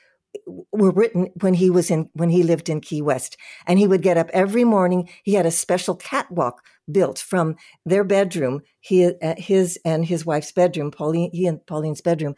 were 0.46 0.90
written 0.90 1.28
when 1.40 1.54
he 1.54 1.70
was 1.70 1.90
in 1.90 2.08
when 2.12 2.30
he 2.30 2.42
lived 2.42 2.68
in 2.68 2.80
Key 2.80 3.02
West. 3.02 3.36
And 3.66 3.78
he 3.78 3.86
would 3.86 4.02
get 4.02 4.16
up 4.16 4.30
every 4.32 4.64
morning 4.64 5.08
he 5.24 5.34
had 5.34 5.46
a 5.46 5.50
special 5.50 5.96
catwalk 5.96 6.62
built 6.90 7.18
from 7.18 7.56
their 7.84 8.04
bedroom 8.04 8.60
he 8.80 9.06
uh, 9.06 9.34
his 9.36 9.78
and 9.84 10.04
his 10.04 10.24
wife's 10.24 10.52
bedroom 10.52 10.90
Pauline 10.90 11.30
he 11.32 11.46
and 11.46 11.64
Pauline's 11.66 12.00
bedroom 12.00 12.34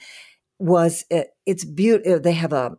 was 0.58 1.04
uh, 1.12 1.24
it's 1.46 1.64
beautiful 1.64 2.14
uh, 2.14 2.18
they 2.18 2.32
have 2.32 2.52
a 2.52 2.76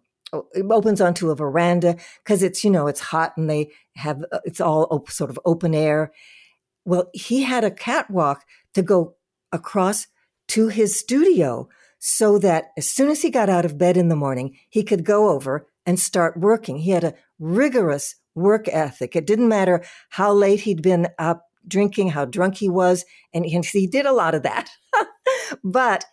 it 0.54 0.66
opens 0.72 1.00
onto 1.00 1.30
a 1.30 1.36
veranda 1.36 1.96
because 2.24 2.42
it's 2.42 2.64
you 2.64 2.72
know 2.72 2.88
it's 2.88 3.00
hot 3.00 3.34
and 3.38 3.50
they 3.50 3.70
have 3.96 4.24
it's 4.46 4.62
all 4.62 4.88
op- 4.90 5.12
sort 5.12 5.30
of 5.30 5.40
open 5.46 5.76
air. 5.76 6.12
Well 6.86 7.10
he 7.14 7.44
had 7.44 7.64
a 7.64 7.72
catwalk 7.72 8.44
to 8.74 8.82
go 8.82 9.16
across 9.52 10.08
to 10.50 10.70
his 10.70 11.00
studio 11.00 11.70
so 12.06 12.38
that 12.38 12.74
as 12.76 12.86
soon 12.86 13.10
as 13.10 13.22
he 13.22 13.30
got 13.30 13.48
out 13.48 13.64
of 13.64 13.78
bed 13.78 13.96
in 13.96 14.10
the 14.10 14.16
morning, 14.16 14.58
he 14.68 14.84
could 14.84 15.06
go 15.06 15.30
over 15.30 15.66
and 15.86 15.98
start 15.98 16.36
working. 16.36 16.80
He 16.80 16.92
had 16.92 17.06
a 17.06 17.14
rigorous 17.40 18.16
work 18.36 18.68
ethic. 18.68 19.16
It 19.16 19.26
didn't 19.26 19.48
matter 19.48 19.86
how 20.10 20.34
late 20.34 20.60
he'd 20.60 20.82
been 20.82 21.08
up 21.18 21.46
drinking, 21.66 22.10
how 22.10 22.26
drunk 22.26 22.58
he 22.58 22.68
was, 22.68 23.06
and 23.34 23.46
he 23.46 23.88
did 23.88 24.06
a 24.06 24.12
lot 24.12 24.36
of 24.36 24.44
that. 24.44 24.70
but 25.64 26.04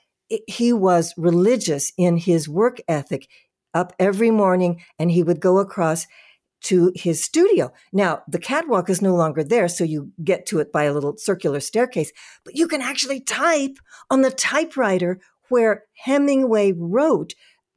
he 0.46 0.72
was 0.72 1.12
religious 1.16 1.92
in 1.98 2.18
his 2.18 2.48
work 2.48 2.78
ethic, 2.86 3.26
up 3.74 3.92
every 3.98 4.30
morning, 4.30 4.84
and 4.96 5.10
he 5.10 5.24
would 5.24 5.40
go 5.40 5.58
across 5.58 6.06
to 6.60 6.92
his 6.94 7.24
studio. 7.24 7.72
Now, 7.92 8.22
the 8.28 8.38
catwalk 8.38 8.88
is 8.90 9.02
no 9.02 9.16
longer 9.16 9.42
there, 9.42 9.66
so 9.66 9.82
you 9.82 10.12
get 10.22 10.46
to 10.46 10.60
it 10.60 10.70
by 10.70 10.84
a 10.84 10.92
little 10.92 11.16
circular 11.16 11.58
staircase, 11.58 12.12
but 12.44 12.54
you 12.54 12.68
can 12.68 12.80
actually 12.80 13.20
type 13.20 13.78
on 14.08 14.20
the 14.20 14.30
typewriter 14.30 15.18
where 15.50 15.84
Hemingway 16.04 16.72
wrote 16.72 17.34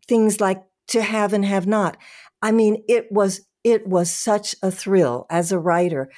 things 0.07 0.39
like 0.39 0.63
to 0.89 1.01
have 1.01 1.33
and 1.33 1.45
have 1.45 1.67
not. 1.67 1.97
I 2.41 2.51
mean, 2.51 2.83
it 2.87 3.11
was 3.11 3.41
it 3.63 3.87
was 3.87 4.13
such 4.13 4.55
a 4.61 4.69
thrill 4.69 5.25
as 5.29 5.51
a 5.51 5.59
writer 5.59 6.11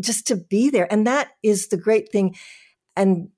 just 0.00 0.26
to 0.26 0.36
be 0.36 0.70
there. 0.70 0.90
And 0.90 1.06
that 1.06 1.30
is 1.42 1.68
the 1.68 1.76
great 1.76 2.10
thing. 2.10 2.36
And 2.96 3.28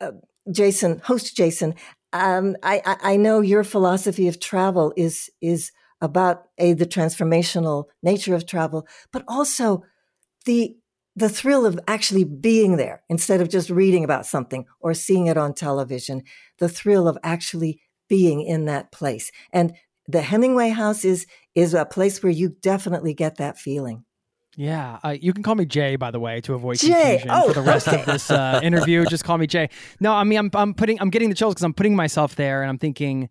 uh, 0.00 0.12
Jason, 0.50 1.00
host 1.04 1.36
Jason, 1.36 1.74
um, 2.12 2.56
I, 2.62 2.96
I 3.02 3.16
know 3.16 3.40
your 3.40 3.64
philosophy 3.64 4.28
of 4.28 4.40
travel 4.40 4.92
is 4.96 5.30
is 5.40 5.72
about 6.00 6.44
a 6.58 6.72
the 6.74 6.86
transformational 6.86 7.84
nature 8.02 8.34
of 8.34 8.46
travel, 8.46 8.86
but 9.12 9.24
also 9.28 9.82
the 10.44 10.76
the 11.16 11.28
thrill 11.30 11.64
of 11.64 11.80
actually 11.88 12.24
being 12.24 12.76
there 12.76 13.02
instead 13.08 13.40
of 13.40 13.48
just 13.48 13.70
reading 13.70 14.04
about 14.04 14.26
something 14.26 14.66
or 14.80 14.92
seeing 14.94 15.26
it 15.26 15.38
on 15.38 15.54
television. 15.54 16.22
The 16.58 16.68
thrill 16.68 17.08
of 17.08 17.16
actually 17.24 17.80
being 18.08 18.42
in 18.42 18.66
that 18.66 18.92
place, 18.92 19.32
and 19.52 19.72
the 20.06 20.22
Hemingway 20.22 20.68
House 20.68 21.04
is 21.04 21.26
is 21.54 21.74
a 21.74 21.84
place 21.84 22.22
where 22.22 22.32
you 22.32 22.50
definitely 22.62 23.14
get 23.14 23.38
that 23.38 23.58
feeling. 23.58 24.04
Yeah, 24.56 24.98
uh, 25.04 25.16
you 25.20 25.32
can 25.34 25.42
call 25.42 25.54
me 25.54 25.66
Jay, 25.66 25.96
by 25.96 26.10
the 26.10 26.20
way, 26.20 26.40
to 26.42 26.54
avoid 26.54 26.78
Jay. 26.78 27.18
confusion 27.18 27.30
Oh, 27.30 27.48
for 27.48 27.54
the 27.54 27.62
rest 27.62 27.88
okay. 27.88 28.00
of 28.00 28.06
this 28.12 28.30
uh, 28.30 28.60
interview. 28.62 29.04
Just 29.04 29.24
call 29.24 29.36
me 29.38 29.46
Jay. 29.46 29.68
No, 30.00 30.12
I 30.12 30.24
mean 30.24 30.38
I'm 30.38 30.50
I'm 30.54 30.74
putting 30.74 31.00
I'm 31.00 31.10
getting 31.10 31.28
the 31.28 31.34
chills 31.34 31.54
because 31.54 31.64
I'm 31.64 31.74
putting 31.74 31.96
myself 31.96 32.36
there, 32.36 32.62
and 32.62 32.70
I'm 32.70 32.78
thinking. 32.78 33.28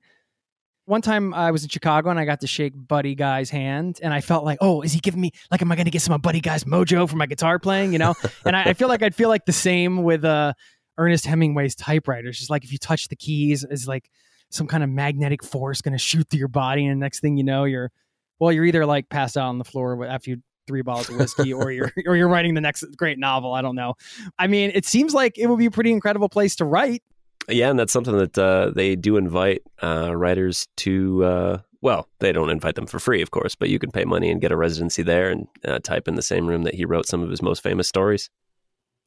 One 0.86 1.02
time 1.02 1.34
I 1.34 1.50
was 1.50 1.64
in 1.64 1.70
Chicago 1.70 2.12
and 2.12 2.20
I 2.20 2.26
got 2.26 2.42
to 2.42 2.48
shake 2.48 2.74
Buddy 2.76 3.16
Guy's 3.16 3.50
hand, 3.50 4.00
and 4.04 4.14
I 4.14 4.22
felt 4.22 4.46
like, 4.46 4.60
oh, 4.62 4.82
is 4.84 4.94
he 4.94 5.00
giving 5.00 5.20
me 5.20 5.32
like, 5.50 5.62
am 5.62 5.72
I 5.72 5.76
going 5.76 5.86
to 5.86 5.92
get 5.92 6.04
some 6.04 6.14
of 6.14 6.22
Buddy 6.22 6.42
Guy's 6.42 6.64
mojo 6.64 7.10
for 7.10 7.16
my 7.16 7.26
guitar 7.26 7.58
playing? 7.58 7.92
You 7.92 8.00
know, 8.00 8.14
and 8.46 8.56
I, 8.56 8.66
I 8.66 8.74
feel 8.74 8.88
like 8.88 9.02
I'd 9.02 9.16
feel 9.16 9.30
like 9.30 9.46
the 9.46 9.54
same 9.54 10.04
with 10.04 10.24
uh, 10.24 10.54
Ernest 10.98 11.26
Hemingway's 11.26 11.74
typewriters. 11.74 12.38
Just 12.38 12.52
like 12.52 12.64
if 12.64 12.72
you 12.72 12.78
touch 12.78 13.08
the 13.08 13.16
keys, 13.16 13.64
is 13.64 13.88
like 13.88 14.12
some 14.50 14.68
kind 14.68 14.84
of 14.84 14.90
magnetic 14.90 15.44
force 15.44 15.82
going 15.82 15.94
to 15.94 15.98
shoot 15.98 16.30
through 16.30 16.40
your 16.40 16.48
body, 16.48 16.86
and 16.86 17.00
next 17.00 17.20
thing 17.20 17.36
you 17.36 17.44
know, 17.44 17.64
you're 17.64 17.92
well, 18.38 18.52
you're 18.52 18.66
either 18.66 18.86
like 18.86 19.10
passed 19.10 19.38
out 19.38 19.48
on 19.48 19.58
the 19.58 19.66
floor 19.66 20.06
after 20.06 20.32
you 20.32 20.38
three 20.68 20.82
bottles 20.82 21.10
of 21.10 21.18
whiskey 21.18 21.54
or 21.54 21.72
you're 21.72 21.92
or 22.06 22.16
you're 22.16 22.28
writing 22.28 22.54
the 22.54 22.62
next 22.62 22.84
great 22.98 23.20
novel 23.20 23.54
i 23.54 23.62
don't 23.62 23.76
know 23.76 23.94
i 24.40 24.48
mean 24.48 24.72
it 24.74 24.86
seems 24.86 25.14
like 25.14 25.38
it 25.38 25.48
would 25.48 25.60
be 25.60 25.68
a 25.68 25.72
pretty 25.72 25.92
incredible 25.92 26.30
place 26.30 26.56
to 26.56 26.66
write 26.66 27.04
Yeah, 27.48 27.70
and 27.70 27.78
that's 27.78 27.94
something 27.94 28.18
that 28.18 28.38
uh, 28.38 28.72
they 28.74 28.96
do 28.96 29.18
invite 29.18 29.62
uh, 29.84 30.16
writers 30.16 30.68
to. 30.78 31.24
Uh, 31.24 31.58
well, 31.82 32.08
they 32.20 32.32
don't 32.32 32.50
invite 32.50 32.76
them 32.76 32.88
for 32.88 32.98
free, 32.98 33.22
of 33.22 33.30
course, 33.30 33.54
but 33.54 33.70
you 33.70 33.78
can 33.78 33.92
pay 33.92 34.06
money 34.06 34.32
and 34.32 34.42
get 34.42 34.52
a 34.52 34.58
residency 34.58 35.04
there 35.04 35.30
and 35.30 35.48
uh, 35.64 35.78
type 35.80 36.08
in 36.08 36.16
the 36.16 36.24
same 36.24 36.48
room 36.48 36.64
that 36.64 36.74
he 36.74 36.84
wrote 36.84 37.06
some 37.06 37.22
of 37.22 37.30
his 37.30 37.44
most 37.44 37.62
famous 37.62 37.88
stories. 37.88 38.32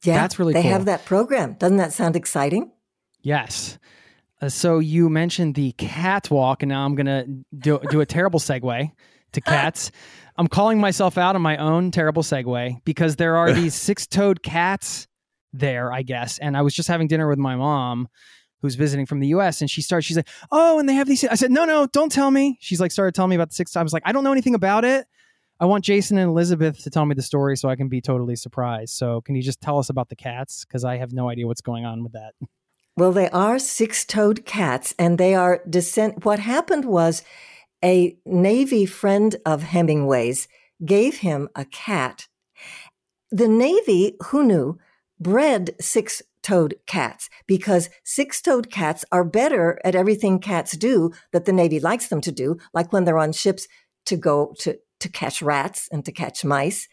Yeah, 0.05 0.15
That's 0.15 0.39
really 0.39 0.53
cool. 0.53 0.61
They 0.61 0.69
cool. 0.69 0.77
have 0.77 0.85
that 0.85 1.03
program. 1.03 1.53
Doesn't 1.59 1.77
that 1.77 1.91
sound 1.91 2.15
exciting? 2.15 2.71
yes 3.21 3.77
uh, 4.41 4.49
so 4.49 4.79
you 4.79 5.09
mentioned 5.09 5.55
the 5.55 5.71
catwalk 5.73 6.63
and 6.63 6.69
now 6.69 6.85
i'm 6.85 6.95
gonna 6.95 7.25
do, 7.57 7.79
do 7.89 8.01
a 8.01 8.05
terrible 8.05 8.39
segue 8.39 8.91
to 9.33 9.41
cats 9.41 9.91
i'm 10.37 10.47
calling 10.47 10.79
myself 10.79 11.17
out 11.17 11.35
on 11.35 11.41
my 11.41 11.57
own 11.57 11.91
terrible 11.91 12.23
segue 12.23 12.81
because 12.85 13.17
there 13.17 13.35
are 13.35 13.51
these 13.61 13.75
six-toed 13.75 14.41
cats 14.41 15.07
there 15.53 15.91
i 15.91 16.01
guess. 16.01 16.37
And 16.39 16.55
i 16.57 16.61
was 16.61 16.73
just 16.73 16.87
having 16.87 17.07
dinner 17.07 17.27
with 17.27 17.39
my 17.39 17.55
mom 17.55 18.07
who's 18.61 18.75
visiting 18.75 19.05
from 19.05 19.19
the 19.19 19.27
US 19.27 19.61
and 19.61 19.69
she 19.69 19.81
started 19.81 20.03
she's 20.03 20.17
like 20.17 20.27
oh 20.51 20.79
and 20.79 20.87
they 20.89 20.93
have 20.93 21.07
these 21.07 21.23
I 21.23 21.35
said 21.35 21.51
no 21.51 21.65
no 21.65 21.87
don't 21.87 22.11
tell 22.11 22.31
me. 22.31 22.57
She's 22.59 22.79
like 22.79 22.91
started 22.91 23.15
telling 23.15 23.29
me 23.29 23.35
about 23.35 23.49
the 23.49 23.55
six 23.55 23.71
times 23.71 23.93
like 23.93 24.03
I 24.05 24.11
don't 24.11 24.23
know 24.23 24.31
anything 24.31 24.55
about 24.55 24.85
it. 24.85 25.07
I 25.61 25.65
want 25.65 25.83
Jason 25.83 26.17
and 26.17 26.29
Elizabeth 26.29 26.81
to 26.83 26.89
tell 26.89 27.05
me 27.05 27.15
the 27.15 27.21
story 27.21 27.57
so 27.57 27.67
I 27.67 27.75
can 27.75 27.89
be 27.89 27.99
totally 27.99 28.37
surprised. 28.37 28.95
So 28.95 29.21
can 29.21 29.35
you 29.35 29.41
just 29.41 29.59
tell 29.59 29.77
us 29.77 29.89
about 29.89 30.07
the 30.07 30.15
cats? 30.15 30.63
Because 30.63 30.85
I 30.85 30.97
have 30.97 31.11
no 31.11 31.29
idea 31.29 31.47
what's 31.47 31.61
going 31.61 31.85
on 31.85 32.01
with 32.01 32.13
that. 32.13 32.33
Well, 32.95 33.11
they 33.11 33.29
are 33.29 33.59
six 33.59 34.05
toed 34.05 34.45
cats 34.45 34.95
and 34.97 35.17
they 35.17 35.35
are 35.35 35.61
descent. 35.69 36.23
What 36.23 36.39
happened 36.39 36.85
was 36.85 37.23
a 37.83 38.17
Navy 38.25 38.85
friend 38.85 39.35
of 39.45 39.63
Hemingway's 39.63 40.47
gave 40.85 41.17
him 41.17 41.49
a 41.55 41.65
cat. 41.65 42.27
The 43.31 43.47
Navy, 43.47 44.15
who 44.27 44.43
knew, 44.43 44.79
bred 45.19 45.75
six 45.79 46.21
toed 46.41 46.75
cats 46.85 47.29
because 47.47 47.89
six 48.03 48.41
toed 48.41 48.71
cats 48.71 49.03
are 49.11 49.23
better 49.23 49.79
at 49.83 49.95
everything 49.95 50.39
cats 50.39 50.77
do 50.77 51.11
that 51.31 51.45
the 51.45 51.53
Navy 51.53 51.79
likes 51.79 52.07
them 52.07 52.21
to 52.21 52.31
do, 52.31 52.57
like 52.73 52.93
when 52.93 53.03
they're 53.03 53.17
on 53.17 53.31
ships 53.31 53.67
to 54.05 54.15
go 54.15 54.53
to, 54.59 54.77
to 54.99 55.09
catch 55.09 55.41
rats 55.41 55.87
and 55.91 56.05
to 56.05 56.11
catch 56.11 56.45
mice. 56.45 56.87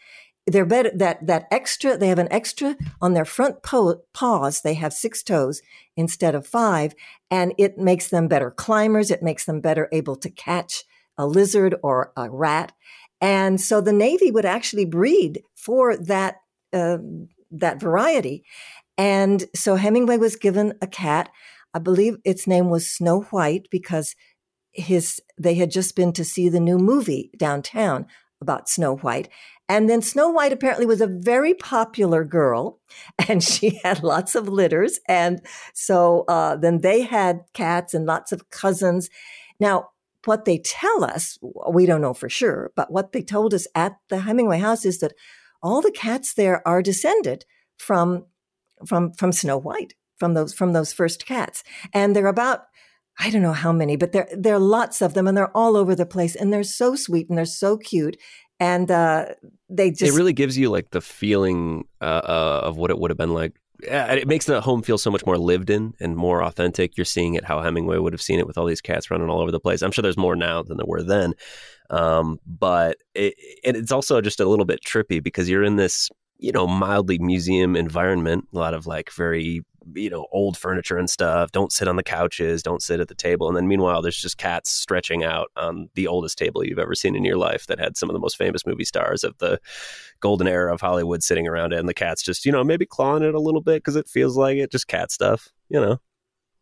They're 0.45 0.65
better 0.65 0.91
that, 0.95 1.27
that 1.27 1.47
extra, 1.51 1.97
they 1.97 2.07
have 2.07 2.19
an 2.19 2.31
extra 2.31 2.77
on 3.01 3.13
their 3.13 3.25
front 3.25 3.63
po- 3.63 4.01
paws. 4.13 4.61
They 4.61 4.75
have 4.75 4.93
six 4.93 5.21
toes 5.21 5.61
instead 5.97 6.35
of 6.35 6.47
five, 6.47 6.95
and 7.29 7.53
it 7.57 7.77
makes 7.77 8.07
them 8.07 8.29
better 8.29 8.49
climbers. 8.49 9.11
It 9.11 9.21
makes 9.21 9.43
them 9.43 9.59
better 9.59 9.89
able 9.91 10.15
to 10.17 10.29
catch 10.29 10.85
a 11.17 11.27
lizard 11.27 11.75
or 11.83 12.13
a 12.15 12.29
rat. 12.29 12.71
And 13.19 13.59
so 13.59 13.81
the 13.81 13.91
Navy 13.91 14.31
would 14.31 14.45
actually 14.45 14.85
breed 14.85 15.41
for 15.55 15.97
that, 15.97 16.35
uh, 16.71 16.99
that 17.51 17.79
variety. 17.79 18.43
And 18.97 19.45
so 19.55 19.75
Hemingway 19.75 20.17
was 20.17 20.35
given 20.35 20.73
a 20.81 20.87
cat. 20.87 21.29
I 21.73 21.79
believe 21.79 22.17
its 22.25 22.47
name 22.47 22.69
was 22.69 22.87
Snow 22.87 23.21
White 23.21 23.67
because 23.69 24.15
his 24.71 25.19
they 25.39 25.55
had 25.55 25.71
just 25.71 25.95
been 25.95 26.13
to 26.13 26.23
see 26.23 26.49
the 26.49 26.59
new 26.59 26.77
movie 26.77 27.31
downtown 27.37 28.05
about 28.41 28.69
Snow 28.69 28.97
White. 28.97 29.29
And 29.69 29.89
then 29.89 30.01
Snow 30.01 30.29
White 30.29 30.53
apparently 30.53 30.85
was 30.85 31.01
a 31.01 31.07
very 31.07 31.53
popular 31.53 32.23
girl 32.23 32.79
and 33.27 33.43
she 33.43 33.79
had 33.83 34.03
lots 34.03 34.35
of 34.35 34.47
litters. 34.47 34.99
And 35.07 35.41
so 35.73 36.25
uh, 36.27 36.55
then 36.55 36.81
they 36.81 37.01
had 37.01 37.41
cats 37.53 37.93
and 37.93 38.05
lots 38.05 38.31
of 38.31 38.49
cousins. 38.49 39.09
Now, 39.59 39.89
what 40.25 40.45
they 40.45 40.57
tell 40.57 41.03
us, 41.03 41.37
we 41.71 41.85
don't 41.85 42.01
know 42.01 42.13
for 42.13 42.29
sure, 42.29 42.71
but 42.75 42.91
what 42.91 43.13
they 43.13 43.21
told 43.21 43.53
us 43.53 43.65
at 43.75 43.97
the 44.09 44.19
Hemingway 44.19 44.59
house 44.59 44.85
is 44.85 44.99
that 44.99 45.13
all 45.61 45.81
the 45.81 45.91
cats 45.91 46.33
there 46.33 46.67
are 46.67 46.81
descended 46.81 47.45
from 47.77 48.25
from 48.85 49.13
from 49.13 49.31
Snow 49.31 49.57
White, 49.57 49.93
from 50.17 50.33
those 50.33 50.53
from 50.53 50.73
those 50.73 50.93
first 50.93 51.25
cats. 51.25 51.63
And 51.93 52.15
they're 52.15 52.27
about 52.27 52.63
I 53.19 53.29
don't 53.31 53.41
know 53.41 53.53
how 53.53 53.71
many, 53.71 53.95
but 53.95 54.11
there 54.11 54.27
there 54.35 54.55
are 54.55 54.59
lots 54.59 55.01
of 55.01 55.13
them 55.13 55.27
and 55.27 55.35
they're 55.35 55.55
all 55.55 55.75
over 55.75 55.95
the 55.95 56.05
place 56.05 56.35
and 56.35 56.53
they're 56.53 56.63
so 56.63 56.95
sweet 56.95 57.29
and 57.29 57.37
they're 57.37 57.45
so 57.45 57.77
cute. 57.77 58.17
And 58.59 58.89
uh, 58.89 59.25
they 59.69 59.91
just 59.91 60.13
it 60.13 60.17
really 60.17 60.33
gives 60.33 60.57
you 60.57 60.69
like 60.69 60.89
the 60.89 61.01
feeling 61.01 61.87
uh, 62.01 62.21
uh, 62.23 62.61
of 62.63 62.77
what 62.77 62.89
it 62.89 62.97
would 62.97 63.11
have 63.11 63.17
been 63.17 63.33
like. 63.33 63.53
It 63.83 64.27
makes 64.27 64.45
the 64.45 64.61
home 64.61 64.81
feel 64.81 64.97
so 64.97 65.11
much 65.11 65.25
more 65.25 65.37
lived 65.37 65.69
in 65.69 65.93
and 65.99 66.15
more 66.15 66.43
authentic. 66.43 66.97
You're 66.97 67.05
seeing 67.05 67.35
it 67.35 67.45
how 67.45 67.61
Hemingway 67.61 67.97
would 67.97 68.13
have 68.13 68.21
seen 68.21 68.39
it 68.39 68.47
with 68.47 68.57
all 68.57 68.65
these 68.65 68.81
cats 68.81 69.11
running 69.11 69.29
all 69.29 69.41
over 69.41 69.51
the 69.51 69.59
place. 69.59 69.81
I'm 69.81 69.91
sure 69.91 70.01
there's 70.01 70.17
more 70.17 70.35
now 70.35 70.63
than 70.63 70.77
there 70.77 70.85
were 70.85 71.03
then, 71.03 71.33
um, 71.89 72.39
but 72.45 72.97
it, 73.13 73.35
it's 73.63 73.91
also 73.91 74.19
just 74.21 74.39
a 74.39 74.45
little 74.45 74.65
bit 74.65 74.83
trippy 74.83 75.21
because 75.21 75.49
you're 75.49 75.63
in 75.63 75.75
this 75.75 76.09
you 76.39 76.51
know 76.51 76.67
mildly 76.67 77.19
museum 77.19 77.75
environment. 77.75 78.47
A 78.53 78.57
lot 78.57 78.73
of 78.73 78.87
like 78.87 79.11
very 79.11 79.63
you 79.93 80.09
know 80.09 80.27
old 80.31 80.57
furniture 80.57 80.97
and 80.97 81.09
stuff. 81.09 81.51
Don't 81.51 81.71
sit 81.71 81.87
on 81.87 81.95
the 81.95 82.03
couches. 82.03 82.63
Don't 82.63 82.81
sit 82.81 82.99
at 82.99 83.07
the 83.07 83.15
table. 83.15 83.47
And 83.47 83.55
then 83.55 83.67
meanwhile, 83.67 84.01
there's 84.01 84.21
just 84.21 84.37
cats 84.37 84.71
stretching 84.71 85.23
out 85.23 85.51
on 85.55 85.89
the 85.95 86.07
oldest 86.07 86.37
table 86.37 86.63
you've 86.63 86.79
ever 86.79 86.95
seen 86.95 87.15
in 87.15 87.25
your 87.25 87.37
life 87.37 87.67
that 87.67 87.79
had 87.79 87.97
some 87.97 88.09
of 88.09 88.13
the 88.13 88.19
most 88.19 88.37
famous 88.37 88.65
movie 88.65 88.85
stars 88.85 89.23
of 89.23 89.37
the 89.37 89.59
golden 90.19 90.47
era 90.47 90.73
of 90.73 90.81
Hollywood 90.81 91.23
sitting 91.23 91.47
around 91.47 91.73
it, 91.73 91.79
and 91.79 91.89
the 91.89 91.93
cats 91.93 92.23
just 92.23 92.45
you 92.45 92.51
know 92.51 92.63
maybe 92.63 92.85
clawing 92.85 93.23
it 93.23 93.35
a 93.35 93.39
little 93.39 93.61
bit 93.61 93.83
because 93.83 93.95
it 93.95 94.07
feels 94.07 94.37
like 94.37 94.57
it, 94.57 94.71
just 94.71 94.87
cat 94.87 95.11
stuff. 95.11 95.49
You 95.69 95.79
know. 95.81 95.99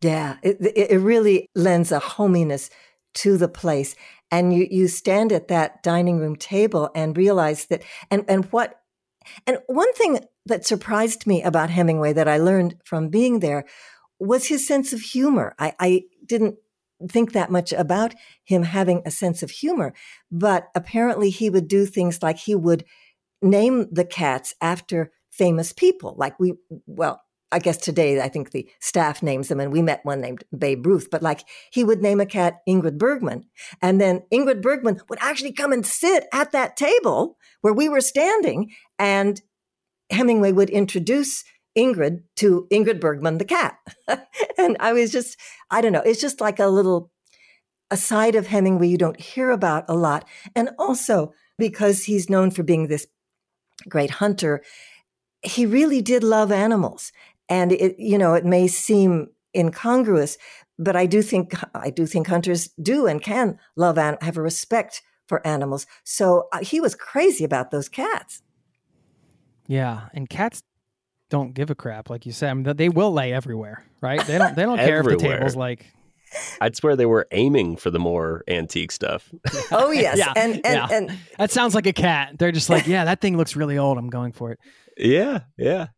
Yeah, 0.02 0.36
it, 0.42 0.58
it 0.60 1.00
really 1.00 1.48
lends 1.54 1.90
a 1.90 1.98
hominess 1.98 2.68
to 3.16 3.36
the 3.36 3.48
place. 3.48 3.94
And 4.30 4.52
you, 4.52 4.66
you 4.70 4.88
stand 4.88 5.32
at 5.32 5.48
that 5.48 5.82
dining 5.82 6.18
room 6.18 6.36
table 6.36 6.90
and 6.94 7.16
realize 7.16 7.66
that, 7.66 7.82
and, 8.10 8.24
and 8.28 8.44
what, 8.46 8.80
and 9.46 9.58
one 9.66 9.92
thing 9.94 10.20
that 10.46 10.66
surprised 10.66 11.26
me 11.26 11.42
about 11.42 11.70
Hemingway 11.70 12.12
that 12.12 12.28
I 12.28 12.38
learned 12.38 12.76
from 12.84 13.08
being 13.08 13.40
there 13.40 13.64
was 14.18 14.46
his 14.46 14.66
sense 14.66 14.92
of 14.92 15.00
humor. 15.00 15.54
I, 15.58 15.74
I 15.78 16.02
didn't 16.24 16.56
think 17.10 17.32
that 17.32 17.50
much 17.50 17.72
about 17.72 18.14
him 18.44 18.62
having 18.62 19.02
a 19.04 19.10
sense 19.10 19.42
of 19.42 19.50
humor, 19.50 19.92
but 20.30 20.68
apparently 20.74 21.30
he 21.30 21.50
would 21.50 21.68
do 21.68 21.84
things 21.84 22.22
like 22.22 22.38
he 22.38 22.54
would 22.54 22.84
name 23.42 23.86
the 23.92 24.04
cats 24.04 24.54
after 24.60 25.12
famous 25.30 25.72
people. 25.72 26.14
Like 26.16 26.40
we, 26.40 26.54
well, 26.86 27.22
I 27.52 27.58
guess 27.58 27.76
today 27.76 28.20
I 28.20 28.28
think 28.28 28.50
the 28.50 28.68
staff 28.80 29.22
names 29.22 29.48
them, 29.48 29.60
and 29.60 29.72
we 29.72 29.82
met 29.82 30.04
one 30.04 30.20
named 30.20 30.44
Babe 30.56 30.84
Ruth. 30.84 31.08
But 31.10 31.22
like 31.22 31.44
he 31.70 31.84
would 31.84 32.02
name 32.02 32.20
a 32.20 32.26
cat 32.26 32.58
Ingrid 32.68 32.98
Bergman, 32.98 33.44
and 33.80 34.00
then 34.00 34.22
Ingrid 34.32 34.62
Bergman 34.62 35.00
would 35.08 35.18
actually 35.22 35.52
come 35.52 35.72
and 35.72 35.86
sit 35.86 36.24
at 36.32 36.52
that 36.52 36.76
table 36.76 37.36
where 37.60 37.74
we 37.74 37.88
were 37.88 38.00
standing, 38.00 38.72
and 38.98 39.40
Hemingway 40.10 40.52
would 40.52 40.70
introduce 40.70 41.44
Ingrid 41.76 42.22
to 42.36 42.66
Ingrid 42.72 43.00
Bergman, 43.00 43.38
the 43.38 43.44
cat. 43.44 43.76
and 44.58 44.76
I 44.80 44.92
was 44.92 45.12
just, 45.12 45.36
I 45.70 45.80
don't 45.80 45.92
know, 45.92 46.02
it's 46.04 46.20
just 46.20 46.40
like 46.40 46.58
a 46.58 46.66
little 46.66 47.12
a 47.90 47.96
side 47.96 48.34
of 48.34 48.48
Hemingway 48.48 48.88
you 48.88 48.98
don't 48.98 49.20
hear 49.20 49.50
about 49.50 49.84
a 49.88 49.94
lot, 49.94 50.26
and 50.56 50.70
also 50.78 51.32
because 51.58 52.04
he's 52.04 52.28
known 52.28 52.50
for 52.50 52.64
being 52.64 52.88
this 52.88 53.06
great 53.88 54.10
hunter, 54.10 54.62
he 55.42 55.64
really 55.64 56.02
did 56.02 56.24
love 56.24 56.50
animals 56.50 57.12
and 57.48 57.72
it 57.72 57.96
you 57.98 58.18
know 58.18 58.34
it 58.34 58.44
may 58.44 58.66
seem 58.66 59.28
incongruous 59.56 60.36
but 60.78 60.96
i 60.96 61.06
do 61.06 61.22
think 61.22 61.54
i 61.74 61.90
do 61.90 62.06
think 62.06 62.26
hunters 62.26 62.68
do 62.82 63.06
and 63.06 63.22
can 63.22 63.58
love 63.76 63.98
and 63.98 64.18
have 64.22 64.36
a 64.36 64.42
respect 64.42 65.02
for 65.26 65.46
animals. 65.46 65.86
So 66.04 66.48
uh, 66.52 66.60
he 66.60 66.80
was 66.80 66.94
crazy 66.94 67.44
about 67.44 67.70
those 67.70 67.88
cats. 67.88 68.42
Yeah, 69.66 70.08
and 70.14 70.28
cats 70.28 70.62
don't 71.28 71.54
give 71.54 71.70
a 71.70 71.74
crap, 71.74 72.08
like 72.08 72.24
you 72.24 72.32
said. 72.32 72.50
I 72.50 72.54
mean, 72.54 72.76
they 72.76 72.88
will 72.88 73.12
lay 73.12 73.32
everywhere, 73.32 73.84
right? 74.00 74.24
They 74.24 74.38
don't. 74.38 74.54
They 74.54 74.62
don't 74.62 74.78
care 74.78 75.00
if 75.00 75.06
the 75.06 75.16
table's 75.16 75.56
like. 75.56 75.86
I'd 76.60 76.76
swear 76.76 76.96
they 76.96 77.06
were 77.06 77.26
aiming 77.30 77.76
for 77.76 77.90
the 77.90 77.98
more 77.98 78.42
antique 78.48 78.92
stuff. 78.92 79.32
Oh 79.72 79.90
yes, 79.90 80.18
yeah, 80.18 80.32
and 80.36 80.54
and, 80.54 80.62
yeah. 80.64 80.88
and 80.90 81.18
that 81.38 81.50
sounds 81.50 81.74
like 81.74 81.86
a 81.86 81.92
cat. 81.92 82.38
They're 82.38 82.52
just 82.52 82.70
like, 82.70 82.86
yeah, 82.86 83.04
that 83.04 83.20
thing 83.20 83.36
looks 83.36 83.56
really 83.56 83.78
old. 83.78 83.98
I'm 83.98 84.10
going 84.10 84.32
for 84.32 84.52
it. 84.52 84.60
Yeah, 84.96 85.40
yeah. 85.56 85.88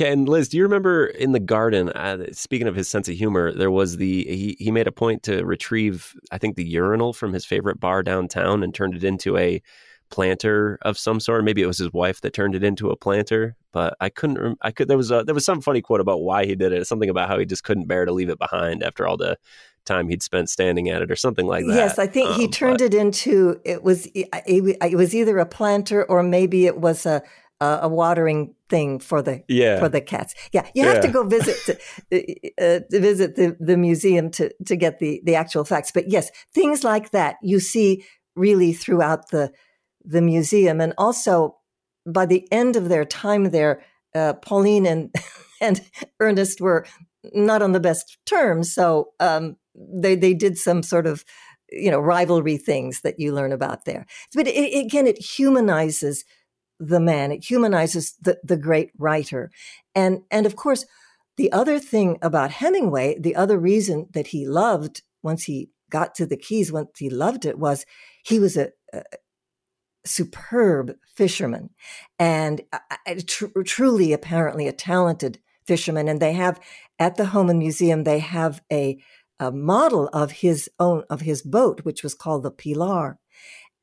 And 0.00 0.28
Liz, 0.28 0.48
do 0.48 0.56
you 0.56 0.62
remember 0.62 1.06
in 1.06 1.32
the 1.32 1.40
garden? 1.40 1.90
Uh, 1.90 2.26
speaking 2.32 2.68
of 2.68 2.74
his 2.74 2.88
sense 2.88 3.08
of 3.08 3.16
humor, 3.16 3.52
there 3.52 3.70
was 3.70 3.98
the 3.98 4.24
he 4.24 4.56
he 4.58 4.70
made 4.70 4.86
a 4.86 4.92
point 4.92 5.22
to 5.24 5.44
retrieve, 5.44 6.14
I 6.30 6.38
think, 6.38 6.56
the 6.56 6.64
urinal 6.64 7.12
from 7.12 7.32
his 7.32 7.44
favorite 7.44 7.80
bar 7.80 8.02
downtown 8.02 8.62
and 8.62 8.74
turned 8.74 8.94
it 8.94 9.04
into 9.04 9.36
a 9.36 9.60
planter 10.10 10.78
of 10.82 10.96
some 10.96 11.20
sort. 11.20 11.44
Maybe 11.44 11.62
it 11.62 11.66
was 11.66 11.78
his 11.78 11.92
wife 11.92 12.20
that 12.22 12.32
turned 12.32 12.54
it 12.54 12.62
into 12.62 12.90
a 12.90 12.96
planter, 12.96 13.56
but 13.72 13.96
I 14.00 14.08
couldn't. 14.08 14.58
I 14.62 14.70
could. 14.70 14.88
There 14.88 14.96
was 14.96 15.10
a, 15.10 15.22
there 15.24 15.34
was 15.34 15.44
some 15.44 15.60
funny 15.60 15.82
quote 15.82 16.00
about 16.00 16.22
why 16.22 16.46
he 16.46 16.54
did 16.54 16.72
it. 16.72 16.86
Something 16.86 17.10
about 17.10 17.28
how 17.28 17.38
he 17.38 17.44
just 17.44 17.64
couldn't 17.64 17.86
bear 17.86 18.04
to 18.04 18.12
leave 18.12 18.30
it 18.30 18.38
behind 18.38 18.82
after 18.82 19.06
all 19.06 19.16
the 19.16 19.36
time 19.84 20.08
he'd 20.08 20.22
spent 20.22 20.48
standing 20.48 20.88
at 20.88 21.02
it, 21.02 21.10
or 21.10 21.16
something 21.16 21.46
like 21.46 21.66
that. 21.66 21.74
Yes, 21.74 21.98
I 21.98 22.06
think 22.06 22.30
um, 22.30 22.40
he 22.40 22.48
turned 22.48 22.78
but, 22.78 22.86
it 22.86 22.94
into 22.94 23.60
it 23.64 23.82
was 23.82 24.06
it, 24.14 24.28
it 24.46 24.96
was 24.96 25.14
either 25.14 25.38
a 25.38 25.46
planter 25.46 26.04
or 26.04 26.22
maybe 26.22 26.66
it 26.66 26.78
was 26.78 27.04
a 27.04 27.22
a 27.82 27.88
watering 27.88 28.54
thing 28.68 28.98
for 28.98 29.22
the 29.22 29.42
yeah. 29.48 29.78
for 29.78 29.88
the 29.88 30.00
cats. 30.00 30.34
Yeah, 30.52 30.66
you 30.74 30.84
have 30.84 30.96
yeah. 30.96 31.00
to 31.02 31.08
go 31.08 31.24
visit 31.24 31.56
to, 31.66 31.74
uh, 32.58 32.80
to 32.90 33.00
visit 33.00 33.36
the, 33.36 33.56
the 33.60 33.76
museum 33.76 34.30
to 34.32 34.50
to 34.66 34.76
get 34.76 34.98
the 34.98 35.20
the 35.24 35.34
actual 35.34 35.64
facts. 35.64 35.90
But 35.92 36.10
yes, 36.10 36.30
things 36.52 36.84
like 36.84 37.10
that 37.10 37.36
you 37.42 37.60
see 37.60 38.04
really 38.36 38.72
throughout 38.72 39.30
the 39.30 39.52
the 40.04 40.22
museum, 40.22 40.80
and 40.80 40.94
also 40.98 41.56
by 42.06 42.26
the 42.26 42.46
end 42.52 42.76
of 42.76 42.88
their 42.88 43.04
time 43.04 43.50
there, 43.50 43.82
uh, 44.14 44.34
Pauline 44.34 44.86
and 44.86 45.14
and 45.60 45.80
Ernest 46.20 46.60
were 46.60 46.86
not 47.32 47.62
on 47.62 47.72
the 47.72 47.80
best 47.80 48.18
terms. 48.26 48.72
So 48.72 49.10
um, 49.20 49.56
they 49.74 50.14
they 50.14 50.34
did 50.34 50.58
some 50.58 50.82
sort 50.82 51.06
of 51.06 51.24
you 51.70 51.90
know 51.90 52.00
rivalry 52.00 52.56
things 52.56 53.00
that 53.02 53.18
you 53.18 53.32
learn 53.32 53.52
about 53.52 53.84
there. 53.84 54.06
But 54.34 54.48
it, 54.48 54.86
again, 54.86 55.06
it 55.06 55.18
humanizes 55.18 56.24
the 56.78 57.00
man. 57.00 57.32
It 57.32 57.44
humanizes 57.44 58.14
the, 58.20 58.38
the 58.42 58.56
great 58.56 58.90
writer. 58.98 59.50
And, 59.94 60.22
and 60.30 60.46
of 60.46 60.56
course, 60.56 60.84
the 61.36 61.50
other 61.52 61.78
thing 61.78 62.18
about 62.22 62.50
Hemingway, 62.50 63.18
the 63.18 63.36
other 63.36 63.58
reason 63.58 64.08
that 64.12 64.28
he 64.28 64.46
loved 64.46 65.02
once 65.22 65.44
he 65.44 65.70
got 65.90 66.14
to 66.16 66.26
the 66.26 66.36
Keys, 66.36 66.72
once 66.72 66.98
he 66.98 67.10
loved 67.10 67.44
it, 67.44 67.58
was 67.58 67.84
he 68.24 68.38
was 68.38 68.56
a, 68.56 68.70
a 68.92 69.02
superb 70.06 70.96
fisherman 71.06 71.70
and 72.18 72.60
uh, 72.72 72.78
uh, 72.90 72.96
a, 73.06 73.22
tr- 73.22 73.62
truly, 73.64 74.12
apparently, 74.12 74.68
a 74.68 74.72
talented 74.72 75.38
fisherman. 75.66 76.08
And 76.08 76.20
they 76.20 76.34
have 76.34 76.60
at 76.98 77.16
the 77.16 77.26
Home 77.26 77.50
and 77.50 77.58
Museum, 77.58 78.04
they 78.04 78.18
have 78.18 78.62
a, 78.70 78.98
a 79.40 79.50
model 79.50 80.08
of 80.12 80.30
his 80.30 80.70
own, 80.78 81.04
of 81.10 81.22
his 81.22 81.42
boat, 81.42 81.80
which 81.84 82.02
was 82.02 82.14
called 82.14 82.42
the 82.42 82.50
Pilar. 82.50 83.18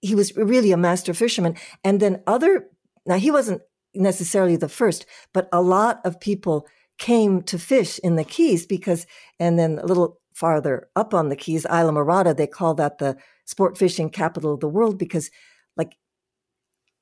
He 0.02 0.16
was 0.16 0.36
really 0.36 0.72
a 0.72 0.78
master 0.78 1.14
fisherman. 1.14 1.56
And 1.84 2.00
then 2.00 2.24
other 2.26 2.68
now, 3.06 3.18
he 3.18 3.32
wasn't 3.32 3.62
necessarily 3.94 4.56
the 4.56 4.70
first, 4.70 5.06
but 5.34 5.50
a 5.52 5.62
lot 5.62 6.02
of 6.06 6.20
people 6.20 6.68
came 6.98 7.42
to 7.44 7.58
fish 7.58 8.00
in 8.04 8.16
the 8.16 8.24
Keys 8.24 8.66
because, 8.66 9.08
and 9.40 9.58
then 9.58 9.80
a 9.80 9.86
little 9.86 10.20
farther 10.34 10.90
up 10.96 11.14
on 11.14 11.30
the 11.30 11.36
Keys, 11.36 11.66
Islamorada, 11.66 12.36
they 12.36 12.48
call 12.48 12.74
that 12.76 13.00
the 13.00 13.18
sport 13.46 13.78
fishing 13.78 14.10
capital 14.10 14.54
of 14.54 14.60
the 14.60 14.70
world 14.70 14.98
because, 14.98 15.30
like, 15.76 15.98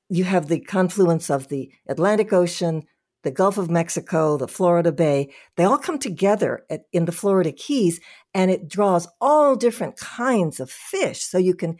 you 0.08 0.24
have 0.24 0.48
the 0.48 0.60
confluence 0.60 1.30
of 1.30 1.48
the 1.48 1.70
Atlantic 1.86 2.32
Ocean, 2.32 2.82
the 3.22 3.30
Gulf 3.30 3.58
of 3.58 3.70
Mexico, 3.70 4.36
the 4.36 4.48
Florida 4.48 4.90
Bay. 4.90 5.32
They 5.56 5.64
all 5.64 5.78
come 5.78 5.98
together 5.98 6.64
at, 6.70 6.82
in 6.92 7.04
the 7.04 7.12
Florida 7.12 7.52
Keys, 7.52 8.00
and 8.34 8.50
it 8.50 8.68
draws 8.68 9.06
all 9.20 9.54
different 9.54 9.96
kinds 9.96 10.58
of 10.58 10.70
fish. 10.70 11.22
So 11.22 11.38
you 11.38 11.54
can 11.54 11.76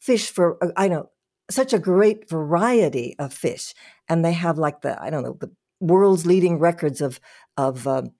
fish 0.00 0.30
for, 0.30 0.62
uh, 0.62 0.72
I 0.76 0.88
know, 0.88 1.10
such 1.50 1.72
a 1.72 1.78
great 1.78 2.28
variety 2.28 3.14
of 3.18 3.32
fish, 3.32 3.74
and 4.08 4.24
they 4.24 4.32
have 4.32 4.58
like 4.58 4.80
the 4.80 5.00
I 5.00 5.10
don't 5.10 5.22
know 5.22 5.36
the 5.40 5.52
world's 5.80 6.26
leading 6.26 6.58
records 6.58 7.00
of 7.00 7.20
of 7.56 7.86
um, 7.86 8.12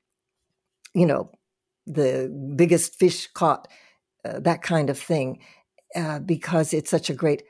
you 0.94 1.06
know 1.06 1.30
the 1.86 2.28
biggest 2.56 2.94
fish 2.94 3.26
caught, 3.28 3.68
uh, 4.24 4.40
that 4.40 4.62
kind 4.62 4.88
of 4.88 4.98
thing, 4.98 5.38
uh, 5.94 6.18
because 6.18 6.72
it's 6.72 6.90
such 6.90 7.10
a 7.10 7.14
great 7.14 7.42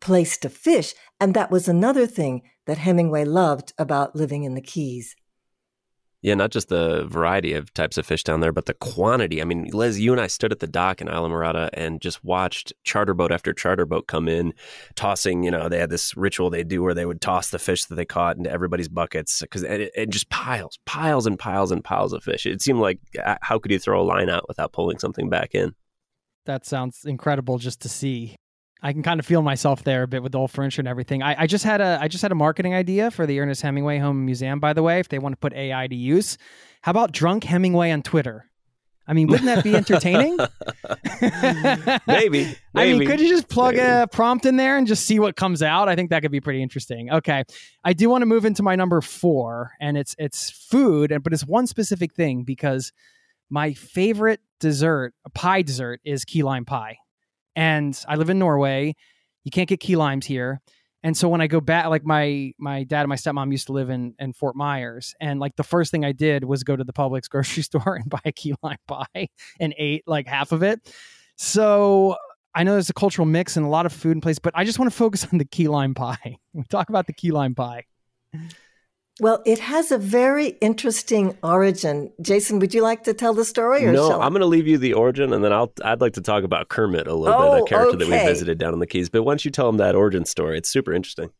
place 0.00 0.38
to 0.38 0.48
fish. 0.48 0.94
And 1.20 1.34
that 1.34 1.50
was 1.50 1.68
another 1.68 2.06
thing 2.06 2.42
that 2.66 2.78
Hemingway 2.78 3.24
loved 3.24 3.72
about 3.78 4.16
living 4.16 4.44
in 4.44 4.54
the 4.54 4.60
Keys. 4.60 5.14
Yeah, 6.24 6.32
not 6.32 6.52
just 6.52 6.70
the 6.70 7.04
variety 7.04 7.52
of 7.52 7.70
types 7.74 7.98
of 7.98 8.06
fish 8.06 8.24
down 8.24 8.40
there, 8.40 8.50
but 8.50 8.64
the 8.64 8.72
quantity. 8.72 9.42
I 9.42 9.44
mean, 9.44 9.68
Liz, 9.74 10.00
you 10.00 10.10
and 10.10 10.18
I 10.18 10.26
stood 10.26 10.52
at 10.52 10.60
the 10.60 10.66
dock 10.66 11.02
in 11.02 11.06
Islamorada 11.06 11.68
and 11.74 12.00
just 12.00 12.24
watched 12.24 12.72
charter 12.82 13.12
boat 13.12 13.30
after 13.30 13.52
charter 13.52 13.84
boat 13.84 14.06
come 14.06 14.26
in, 14.26 14.54
tossing. 14.94 15.42
You 15.42 15.50
know, 15.50 15.68
they 15.68 15.78
had 15.78 15.90
this 15.90 16.16
ritual 16.16 16.48
they 16.48 16.64
do 16.64 16.82
where 16.82 16.94
they 16.94 17.04
would 17.04 17.20
toss 17.20 17.50
the 17.50 17.58
fish 17.58 17.84
that 17.84 17.96
they 17.96 18.06
caught 18.06 18.38
into 18.38 18.50
everybody's 18.50 18.88
buckets 18.88 19.42
because 19.42 19.64
it, 19.64 19.92
it, 19.94 20.08
just 20.08 20.30
piles, 20.30 20.78
piles 20.86 21.26
and 21.26 21.38
piles 21.38 21.70
and 21.70 21.84
piles 21.84 22.14
of 22.14 22.24
fish. 22.24 22.46
It 22.46 22.62
seemed 22.62 22.80
like 22.80 23.00
uh, 23.22 23.36
how 23.42 23.58
could 23.58 23.70
you 23.70 23.78
throw 23.78 24.00
a 24.00 24.02
line 24.02 24.30
out 24.30 24.48
without 24.48 24.72
pulling 24.72 24.98
something 24.98 25.28
back 25.28 25.54
in? 25.54 25.74
That 26.46 26.64
sounds 26.64 27.04
incredible 27.04 27.58
just 27.58 27.82
to 27.82 27.90
see. 27.90 28.36
I 28.84 28.92
can 28.92 29.02
kind 29.02 29.18
of 29.18 29.24
feel 29.24 29.40
myself 29.40 29.82
there 29.82 30.02
a 30.02 30.06
bit 30.06 30.22
with 30.22 30.32
the 30.32 30.38
old 30.38 30.50
furniture 30.50 30.82
and 30.82 30.86
everything. 30.86 31.22
I, 31.22 31.44
I, 31.44 31.46
just 31.46 31.64
had 31.64 31.80
a 31.80 31.98
I 32.02 32.06
just 32.06 32.20
had 32.20 32.32
a 32.32 32.34
marketing 32.34 32.74
idea 32.74 33.10
for 33.10 33.24
the 33.24 33.40
Ernest 33.40 33.62
Hemingway 33.62 33.96
Home 33.98 34.26
Museum, 34.26 34.60
by 34.60 34.74
the 34.74 34.82
way, 34.82 35.00
if 35.00 35.08
they 35.08 35.18
want 35.18 35.32
to 35.32 35.38
put 35.38 35.54
AI 35.54 35.86
to 35.86 35.94
use. 35.96 36.36
How 36.82 36.90
about 36.90 37.10
drunk 37.10 37.44
Hemingway 37.44 37.90
on 37.92 38.02
Twitter? 38.02 38.50
I 39.06 39.14
mean, 39.14 39.28
wouldn't 39.28 39.46
that 39.46 39.64
be 39.64 39.74
entertaining? 39.76 40.36
maybe, 42.06 42.28
maybe, 42.28 42.56
I 42.74 42.92
mean, 42.92 43.06
could 43.06 43.20
you 43.20 43.28
just 43.30 43.48
plug 43.48 43.76
maybe. 43.76 43.86
a 43.86 44.06
prompt 44.06 44.44
in 44.44 44.56
there 44.56 44.76
and 44.76 44.86
just 44.86 45.06
see 45.06 45.18
what 45.18 45.34
comes 45.34 45.62
out? 45.62 45.88
I 45.88 45.96
think 45.96 46.10
that 46.10 46.20
could 46.20 46.30
be 46.30 46.42
pretty 46.42 46.62
interesting. 46.62 47.10
Okay, 47.10 47.44
I 47.84 47.94
do 47.94 48.10
want 48.10 48.20
to 48.20 48.26
move 48.26 48.44
into 48.44 48.62
my 48.62 48.76
number 48.76 49.00
four, 49.00 49.72
and 49.80 49.96
it's 49.96 50.14
it's 50.18 50.50
food, 50.50 51.10
and 51.10 51.24
but 51.24 51.32
it's 51.32 51.46
one 51.46 51.66
specific 51.66 52.12
thing 52.12 52.44
because 52.44 52.92
my 53.48 53.72
favorite 53.72 54.40
dessert, 54.60 55.14
a 55.24 55.30
pie 55.30 55.62
dessert, 55.62 56.00
is 56.04 56.26
key 56.26 56.42
lime 56.42 56.66
pie 56.66 56.98
and 57.56 57.98
I 58.08 58.16
live 58.16 58.30
in 58.30 58.38
Norway. 58.38 58.94
You 59.44 59.50
can't 59.50 59.68
get 59.68 59.80
key 59.80 59.96
limes 59.96 60.26
here. 60.26 60.60
And 61.02 61.14
so 61.14 61.28
when 61.28 61.42
I 61.42 61.46
go 61.48 61.60
back, 61.60 61.86
like 61.88 62.04
my 62.04 62.52
my 62.58 62.84
dad 62.84 63.00
and 63.00 63.10
my 63.10 63.16
stepmom 63.16 63.52
used 63.52 63.66
to 63.66 63.72
live 63.72 63.90
in 63.90 64.14
in 64.18 64.32
Fort 64.32 64.56
Myers, 64.56 65.14
and 65.20 65.38
like 65.38 65.54
the 65.56 65.62
first 65.62 65.90
thing 65.90 66.04
I 66.04 66.12
did 66.12 66.44
was 66.44 66.64
go 66.64 66.74
to 66.74 66.82
the 66.84 66.94
Publix 66.94 67.28
grocery 67.28 67.62
store 67.62 67.96
and 67.96 68.08
buy 68.08 68.20
a 68.24 68.32
key 68.32 68.54
lime 68.62 68.78
pie 68.88 69.28
and 69.60 69.74
ate 69.76 70.02
like 70.06 70.26
half 70.26 70.50
of 70.50 70.62
it. 70.62 70.80
So 71.36 72.16
I 72.54 72.62
know 72.62 72.72
there's 72.72 72.90
a 72.90 72.94
cultural 72.94 73.26
mix 73.26 73.56
and 73.56 73.66
a 73.66 73.68
lot 73.68 73.84
of 73.84 73.92
food 73.92 74.12
in 74.12 74.20
place, 74.20 74.38
but 74.38 74.54
I 74.56 74.64
just 74.64 74.78
want 74.78 74.90
to 74.90 74.96
focus 74.96 75.26
on 75.32 75.38
the 75.38 75.44
key 75.44 75.68
lime 75.68 75.94
pie. 75.94 76.38
We 76.54 76.62
talk 76.64 76.88
about 76.88 77.06
the 77.06 77.12
key 77.12 77.32
lime 77.32 77.54
pie. 77.54 77.84
Well, 79.20 79.42
it 79.46 79.60
has 79.60 79.92
a 79.92 79.98
very 79.98 80.48
interesting 80.60 81.38
origin. 81.42 82.12
Jason, 82.20 82.58
would 82.58 82.74
you 82.74 82.82
like 82.82 83.04
to 83.04 83.14
tell 83.14 83.32
the 83.32 83.44
story? 83.44 83.86
Or 83.86 83.92
No, 83.92 84.20
I'm 84.20 84.32
going 84.32 84.40
to 84.40 84.46
leave 84.46 84.66
you 84.66 84.76
the 84.76 84.94
origin, 84.94 85.32
and 85.32 85.44
then 85.44 85.52
I'll. 85.52 85.72
I'd 85.84 86.00
like 86.00 86.14
to 86.14 86.20
talk 86.20 86.42
about 86.42 86.68
Kermit 86.68 87.06
a 87.06 87.14
little 87.14 87.40
oh, 87.40 87.54
bit, 87.54 87.62
a 87.62 87.66
character 87.66 87.96
okay. 87.96 88.10
that 88.10 88.24
we 88.24 88.28
visited 88.28 88.58
down 88.58 88.72
in 88.72 88.80
the 88.80 88.88
Keys. 88.88 89.08
But 89.08 89.22
once 89.22 89.44
you 89.44 89.52
tell 89.52 89.66
them 89.66 89.76
that 89.76 89.94
origin 89.94 90.24
story, 90.24 90.58
it's 90.58 90.68
super 90.68 90.92
interesting. 90.92 91.30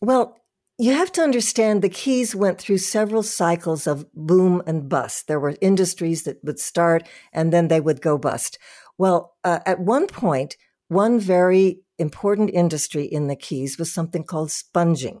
Well, 0.00 0.40
you 0.78 0.94
have 0.94 1.12
to 1.12 1.20
understand 1.20 1.82
the 1.82 1.90
Keys 1.90 2.34
went 2.34 2.58
through 2.58 2.78
several 2.78 3.22
cycles 3.22 3.86
of 3.86 4.10
boom 4.14 4.62
and 4.66 4.88
bust. 4.88 5.28
There 5.28 5.38
were 5.38 5.56
industries 5.60 6.22
that 6.22 6.42
would 6.42 6.58
start 6.58 7.06
and 7.34 7.52
then 7.52 7.68
they 7.68 7.82
would 7.82 8.00
go 8.00 8.16
bust. 8.16 8.58
Well, 8.96 9.34
uh, 9.44 9.58
at 9.66 9.78
one 9.78 10.06
point, 10.06 10.56
one 10.88 11.20
very 11.20 11.82
important 11.98 12.48
industry 12.54 13.04
in 13.04 13.26
the 13.26 13.36
Keys 13.36 13.78
was 13.78 13.92
something 13.92 14.24
called 14.24 14.50
sponging. 14.50 15.20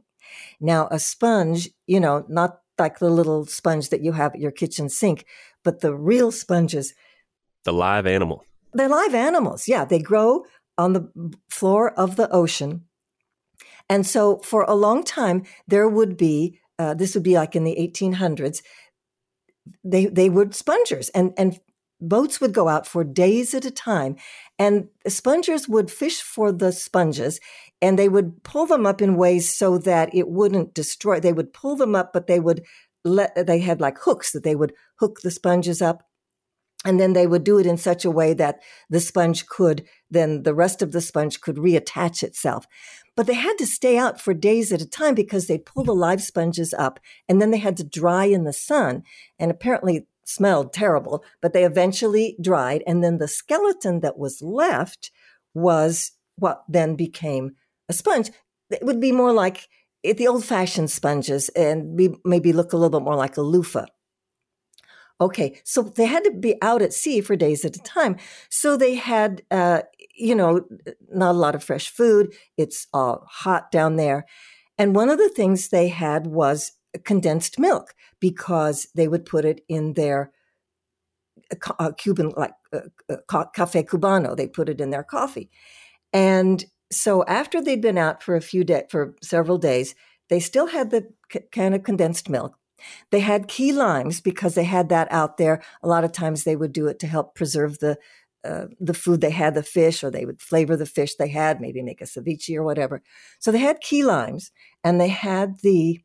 Now, 0.60 0.88
a 0.90 0.98
sponge, 0.98 1.70
you 1.86 2.00
know, 2.00 2.24
not 2.28 2.60
like 2.78 2.98
the 2.98 3.10
little 3.10 3.46
sponge 3.46 3.90
that 3.90 4.02
you 4.02 4.12
have 4.12 4.34
at 4.34 4.40
your 4.40 4.50
kitchen 4.50 4.88
sink, 4.88 5.24
but 5.62 5.80
the 5.80 5.94
real 5.94 6.32
sponges. 6.32 6.94
The 7.64 7.72
live 7.72 8.06
animal. 8.06 8.44
They're 8.72 8.88
live 8.88 9.14
animals. 9.14 9.68
Yeah, 9.68 9.84
they 9.84 9.98
grow 9.98 10.44
on 10.78 10.92
the 10.94 11.34
floor 11.50 11.92
of 11.92 12.16
the 12.16 12.30
ocean. 12.30 12.86
And 13.88 14.06
so 14.06 14.38
for 14.38 14.62
a 14.62 14.74
long 14.74 15.02
time, 15.02 15.42
there 15.66 15.88
would 15.88 16.16
be, 16.16 16.60
uh, 16.78 16.94
this 16.94 17.14
would 17.14 17.24
be 17.24 17.34
like 17.34 17.54
in 17.56 17.64
the 17.64 17.76
1800s, 17.76 18.62
they, 19.84 20.06
they 20.06 20.30
were 20.30 20.50
spongers 20.52 21.10
and, 21.10 21.32
and 21.36 21.60
boats 22.00 22.40
would 22.40 22.54
go 22.54 22.68
out 22.68 22.86
for 22.86 23.04
days 23.04 23.52
at 23.52 23.64
a 23.64 23.70
time 23.70 24.16
and 24.58 24.88
spongers 25.06 25.68
would 25.68 25.90
fish 25.90 26.22
for 26.22 26.50
the 26.50 26.72
sponges 26.72 27.40
and 27.82 27.98
they 27.98 28.08
would 28.08 28.42
pull 28.42 28.66
them 28.66 28.84
up 28.86 29.00
in 29.00 29.16
ways 29.16 29.52
so 29.52 29.78
that 29.78 30.14
it 30.14 30.28
wouldn't 30.28 30.74
destroy 30.74 31.18
they 31.18 31.32
would 31.32 31.52
pull 31.52 31.76
them 31.76 31.94
up 31.94 32.12
but 32.12 32.26
they 32.26 32.40
would 32.40 32.62
let 33.04 33.46
they 33.46 33.60
had 33.60 33.80
like 33.80 33.98
hooks 33.98 34.32
that 34.32 34.44
they 34.44 34.54
would 34.54 34.72
hook 34.96 35.20
the 35.20 35.30
sponges 35.30 35.80
up. 35.80 36.04
And 36.82 36.98
then 36.98 37.12
they 37.12 37.26
would 37.26 37.44
do 37.44 37.58
it 37.58 37.66
in 37.66 37.76
such 37.76 38.06
a 38.06 38.10
way 38.10 38.32
that 38.34 38.60
the 38.88 39.00
sponge 39.00 39.46
could 39.46 39.84
then 40.10 40.44
the 40.44 40.54
rest 40.54 40.80
of 40.80 40.92
the 40.92 41.02
sponge 41.02 41.40
could 41.40 41.56
reattach 41.56 42.22
itself. 42.22 42.66
But 43.16 43.26
they 43.26 43.34
had 43.34 43.58
to 43.58 43.66
stay 43.66 43.98
out 43.98 44.18
for 44.18 44.32
days 44.32 44.72
at 44.72 44.80
a 44.80 44.88
time 44.88 45.14
because 45.14 45.46
they'd 45.46 45.66
pull 45.66 45.84
the 45.84 45.94
live 45.94 46.22
sponges 46.22 46.72
up 46.72 46.98
and 47.28 47.40
then 47.40 47.50
they 47.50 47.58
had 47.58 47.76
to 47.78 47.84
dry 47.84 48.24
in 48.24 48.44
the 48.44 48.52
sun. 48.52 49.02
And 49.38 49.50
apparently 49.50 50.06
smelled 50.24 50.72
terrible 50.72 51.24
but 51.40 51.52
they 51.52 51.64
eventually 51.64 52.36
dried 52.40 52.84
and 52.86 53.02
then 53.02 53.18
the 53.18 53.26
skeleton 53.26 53.98
that 53.98 54.16
was 54.16 54.40
left 54.40 55.10
was 55.54 56.12
what 56.36 56.62
then 56.68 56.94
became 56.94 57.56
a 57.90 57.92
sponge 57.92 58.30
it 58.70 58.84
would 58.84 59.00
be 59.00 59.12
more 59.12 59.32
like 59.32 59.68
the 60.02 60.26
old 60.26 60.44
fashioned 60.44 60.90
sponges 60.90 61.50
and 61.50 61.96
be, 61.96 62.14
maybe 62.24 62.54
look 62.54 62.72
a 62.72 62.76
little 62.76 62.98
bit 62.98 63.04
more 63.04 63.16
like 63.16 63.36
a 63.36 63.42
loofah 63.42 63.86
Okay, 65.20 65.60
so 65.64 65.82
they 65.82 66.06
had 66.06 66.24
to 66.24 66.30
be 66.30 66.56
out 66.62 66.80
at 66.80 66.94
sea 66.94 67.20
for 67.20 67.36
days 67.36 67.64
at 67.64 67.76
a 67.76 67.80
time. 67.80 68.16
So 68.48 68.76
they 68.76 68.94
had, 68.94 69.42
uh, 69.50 69.82
you 70.14 70.34
know, 70.34 70.64
not 71.12 71.32
a 71.32 71.38
lot 71.38 71.54
of 71.54 71.62
fresh 71.62 71.90
food. 71.90 72.32
It's 72.56 72.86
uh, 72.94 73.16
hot 73.26 73.70
down 73.70 73.96
there. 73.96 74.24
And 74.78 74.96
one 74.96 75.10
of 75.10 75.18
the 75.18 75.28
things 75.28 75.68
they 75.68 75.88
had 75.88 76.26
was 76.26 76.72
condensed 77.04 77.58
milk 77.58 77.94
because 78.18 78.88
they 78.94 79.08
would 79.08 79.26
put 79.26 79.44
it 79.44 79.60
in 79.68 79.92
their 79.92 80.32
uh, 81.78 81.92
Cuban, 81.98 82.32
like 82.36 82.54
uh, 82.72 82.80
uh 83.28 83.44
cafe 83.54 83.82
cubano. 83.82 84.34
They 84.34 84.46
put 84.46 84.70
it 84.70 84.80
in 84.80 84.88
their 84.88 85.04
coffee. 85.04 85.50
And 86.14 86.64
so 86.92 87.24
after 87.24 87.60
they'd 87.60 87.80
been 87.80 87.98
out 87.98 88.22
for 88.22 88.36
a 88.36 88.40
few 88.40 88.64
days, 88.64 88.84
for 88.90 89.14
several 89.22 89.58
days, 89.58 89.94
they 90.28 90.40
still 90.40 90.66
had 90.66 90.90
the 90.90 91.08
c- 91.32 91.40
can 91.52 91.74
of 91.74 91.82
condensed 91.82 92.28
milk. 92.28 92.56
They 93.10 93.20
had 93.20 93.48
key 93.48 93.72
limes 93.72 94.20
because 94.20 94.54
they 94.54 94.64
had 94.64 94.88
that 94.88 95.10
out 95.12 95.36
there. 95.36 95.62
A 95.82 95.88
lot 95.88 96.04
of 96.04 96.12
times 96.12 96.44
they 96.44 96.56
would 96.56 96.72
do 96.72 96.86
it 96.86 96.98
to 97.00 97.06
help 97.06 97.34
preserve 97.34 97.78
the 97.78 97.98
uh, 98.42 98.66
the 98.80 98.94
food 98.94 99.20
they 99.20 99.30
had, 99.30 99.54
the 99.54 99.62
fish, 99.62 100.02
or 100.02 100.10
they 100.10 100.24
would 100.24 100.40
flavor 100.40 100.74
the 100.74 100.86
fish 100.86 101.14
they 101.14 101.28
had, 101.28 101.60
maybe 101.60 101.82
make 101.82 102.00
a 102.00 102.04
ceviche 102.04 102.56
or 102.56 102.62
whatever. 102.62 103.02
So 103.38 103.52
they 103.52 103.58
had 103.58 103.80
key 103.80 104.02
limes 104.02 104.50
and 104.82 104.98
they 104.98 105.08
had 105.08 105.58
the 105.62 106.00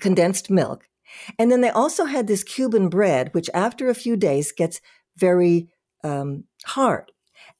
condensed 0.00 0.50
milk. 0.50 0.88
And 1.38 1.50
then 1.50 1.60
they 1.60 1.70
also 1.70 2.06
had 2.06 2.26
this 2.26 2.42
Cuban 2.42 2.88
bread, 2.88 3.32
which 3.34 3.48
after 3.54 3.88
a 3.88 3.94
few 3.94 4.16
days 4.16 4.50
gets 4.50 4.80
very 5.16 5.68
um, 6.02 6.44
hard. 6.66 7.12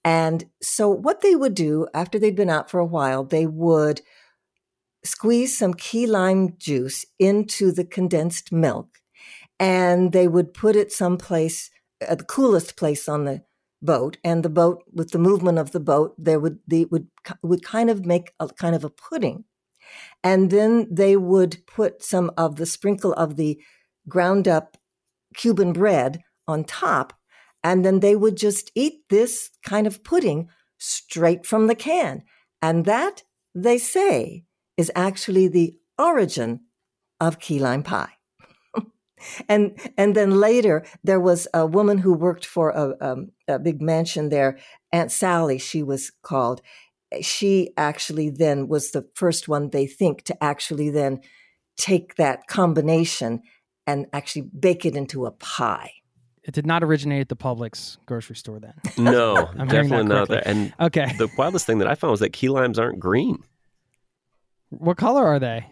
And 0.08 0.46
so 0.62 0.88
what 0.88 1.20
they 1.20 1.36
would 1.36 1.54
do 1.54 1.86
after 1.92 2.18
they'd 2.18 2.34
been 2.34 2.48
out 2.48 2.70
for 2.70 2.80
a 2.80 2.86
while, 2.86 3.24
they 3.24 3.46
would 3.46 4.00
squeeze 5.04 5.58
some 5.58 5.74
key 5.74 6.06
lime 6.06 6.54
juice 6.56 7.04
into 7.18 7.70
the 7.70 7.84
condensed 7.84 8.50
milk 8.50 8.86
and 9.60 10.12
they 10.12 10.26
would 10.26 10.54
put 10.54 10.76
it 10.76 10.90
someplace 10.90 11.70
at 12.00 12.08
uh, 12.08 12.14
the 12.14 12.24
coolest 12.24 12.74
place 12.74 13.06
on 13.06 13.26
the 13.26 13.42
boat 13.82 14.16
and 14.24 14.42
the 14.42 14.48
boat 14.48 14.82
with 14.90 15.10
the 15.10 15.18
movement 15.18 15.58
of 15.58 15.72
the 15.72 15.80
boat 15.80 16.14
there 16.16 16.40
would 16.40 16.58
they 16.66 16.86
would 16.86 17.08
would 17.42 17.62
kind 17.62 17.90
of 17.90 18.06
make 18.06 18.32
a 18.40 18.48
kind 18.48 18.74
of 18.74 18.84
a 18.84 18.90
pudding. 18.90 19.44
And 20.24 20.50
then 20.50 20.88
they 20.90 21.16
would 21.18 21.58
put 21.66 22.02
some 22.02 22.30
of 22.38 22.56
the 22.56 22.66
sprinkle 22.66 23.12
of 23.12 23.36
the 23.36 23.60
ground 24.08 24.48
up 24.48 24.78
cuban 25.34 25.74
bread 25.74 26.22
on 26.46 26.64
top 26.64 27.17
and 27.62 27.84
then 27.84 28.00
they 28.00 28.16
would 28.16 28.36
just 28.36 28.70
eat 28.74 29.02
this 29.10 29.50
kind 29.64 29.86
of 29.86 30.04
pudding 30.04 30.48
straight 30.78 31.44
from 31.44 31.66
the 31.66 31.74
can 31.74 32.22
and 32.62 32.84
that 32.84 33.22
they 33.54 33.78
say 33.78 34.44
is 34.76 34.92
actually 34.94 35.48
the 35.48 35.76
origin 35.98 36.60
of 37.20 37.40
key 37.40 37.58
lime 37.58 37.82
pie. 37.82 38.12
and 39.48 39.78
and 39.96 40.14
then 40.14 40.30
later 40.30 40.84
there 41.02 41.20
was 41.20 41.48
a 41.52 41.66
woman 41.66 41.98
who 41.98 42.12
worked 42.12 42.46
for 42.46 42.70
a, 42.70 42.94
um, 43.00 43.32
a 43.48 43.58
big 43.58 43.80
mansion 43.80 44.28
there, 44.28 44.58
Aunt 44.92 45.10
Sally, 45.10 45.58
she 45.58 45.82
was 45.82 46.12
called. 46.22 46.62
She 47.22 47.70
actually 47.76 48.30
then 48.30 48.68
was 48.68 48.90
the 48.90 49.08
first 49.14 49.48
one 49.48 49.70
they 49.70 49.86
think 49.86 50.22
to 50.24 50.44
actually 50.44 50.90
then 50.90 51.20
take 51.76 52.16
that 52.16 52.46
combination 52.46 53.42
and 53.86 54.06
actually 54.12 54.42
bake 54.42 54.84
it 54.84 54.94
into 54.94 55.24
a 55.24 55.30
pie. 55.30 55.92
It 56.48 56.54
did 56.54 56.66
not 56.66 56.82
originate 56.82 57.20
at 57.20 57.28
the 57.28 57.36
Publix 57.36 57.98
grocery 58.06 58.34
store 58.34 58.58
then. 58.58 58.72
No, 58.96 59.36
I'm 59.58 59.68
definitely 59.68 60.06
not 60.06 60.28
there. 60.28 60.42
And 60.46 60.72
okay. 60.80 61.12
the 61.18 61.28
wildest 61.36 61.66
thing 61.66 61.78
that 61.78 61.88
I 61.88 61.94
found 61.94 62.10
was 62.12 62.20
that 62.20 62.32
key 62.32 62.48
limes 62.48 62.78
aren't 62.78 62.98
green. 62.98 63.44
What 64.70 64.96
color 64.96 65.26
are 65.26 65.38
they? 65.38 65.66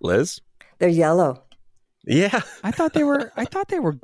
Liz? 0.00 0.42
They're 0.78 0.90
yellow. 0.90 1.42
Yeah, 2.04 2.40
I 2.62 2.70
thought 2.70 2.92
they 2.92 3.02
were. 3.02 3.32
I 3.36 3.44
thought 3.44 3.68
they 3.68 3.80
were. 3.80 3.98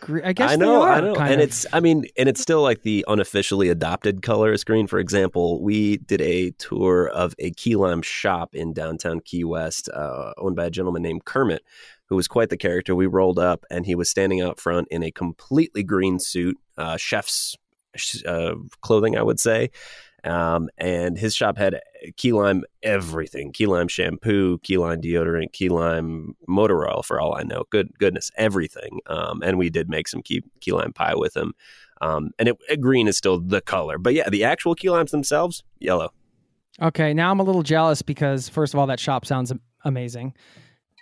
Green. 0.00 0.24
I 0.24 0.32
guess 0.32 0.52
I 0.52 0.56
know. 0.56 0.82
Are, 0.82 0.92
I 0.92 1.00
know. 1.00 1.14
And 1.14 1.40
of. 1.40 1.48
it's. 1.48 1.64
I 1.72 1.80
mean, 1.80 2.04
and 2.18 2.28
it's 2.28 2.40
still 2.40 2.60
like 2.60 2.82
the 2.82 3.04
unofficially 3.08 3.68
adopted 3.68 4.22
color 4.22 4.52
is 4.52 4.64
green. 4.64 4.86
For 4.86 4.98
example, 4.98 5.62
we 5.62 5.98
did 5.98 6.20
a 6.20 6.50
tour 6.52 7.08
of 7.08 7.34
a 7.38 7.52
key 7.52 7.76
lime 7.76 8.02
shop 8.02 8.54
in 8.54 8.72
downtown 8.72 9.20
Key 9.20 9.44
West, 9.44 9.88
uh, 9.90 10.34
owned 10.38 10.56
by 10.56 10.66
a 10.66 10.70
gentleman 10.70 11.02
named 11.02 11.24
Kermit, 11.24 11.62
who 12.08 12.16
was 12.16 12.28
quite 12.28 12.50
the 12.50 12.56
character. 12.56 12.94
We 12.94 13.06
rolled 13.06 13.38
up, 13.38 13.64
and 13.70 13.86
he 13.86 13.94
was 13.94 14.10
standing 14.10 14.40
out 14.40 14.60
front 14.60 14.88
in 14.90 15.02
a 15.02 15.10
completely 15.10 15.82
green 15.82 16.18
suit, 16.18 16.56
uh, 16.76 16.96
chef's 16.96 17.56
uh, 18.26 18.54
clothing, 18.82 19.16
I 19.16 19.22
would 19.22 19.40
say, 19.40 19.70
um, 20.26 20.68
and 20.76 21.16
his 21.16 21.34
shop 21.34 21.56
had 21.56 21.80
key 22.16 22.32
lime 22.32 22.64
everything 22.82 23.52
key 23.52 23.66
lime 23.66 23.88
shampoo, 23.88 24.58
key 24.58 24.76
lime 24.76 25.00
deodorant, 25.00 25.52
key 25.52 25.68
lime 25.68 26.34
motor 26.48 26.88
oil, 26.88 27.02
for 27.02 27.20
all 27.20 27.36
I 27.36 27.44
know. 27.44 27.64
Good 27.70 27.96
goodness, 27.98 28.30
everything. 28.36 29.00
Um, 29.06 29.42
and 29.42 29.56
we 29.56 29.70
did 29.70 29.88
make 29.88 30.08
some 30.08 30.22
key, 30.22 30.42
key 30.60 30.72
lime 30.72 30.92
pie 30.92 31.14
with 31.14 31.36
him. 31.36 31.54
Um, 32.00 32.30
and 32.38 32.48
it, 32.48 32.80
green 32.80 33.08
is 33.08 33.16
still 33.16 33.40
the 33.40 33.60
color. 33.60 33.98
But 33.98 34.14
yeah, 34.14 34.28
the 34.28 34.44
actual 34.44 34.74
key 34.74 34.90
limes 34.90 35.12
themselves, 35.12 35.62
yellow. 35.78 36.12
Okay, 36.82 37.14
now 37.14 37.30
I'm 37.30 37.40
a 37.40 37.44
little 37.44 37.62
jealous 37.62 38.02
because, 38.02 38.50
first 38.50 38.74
of 38.74 38.80
all, 38.80 38.86
that 38.88 39.00
shop 39.00 39.24
sounds 39.24 39.52
amazing. 39.84 40.34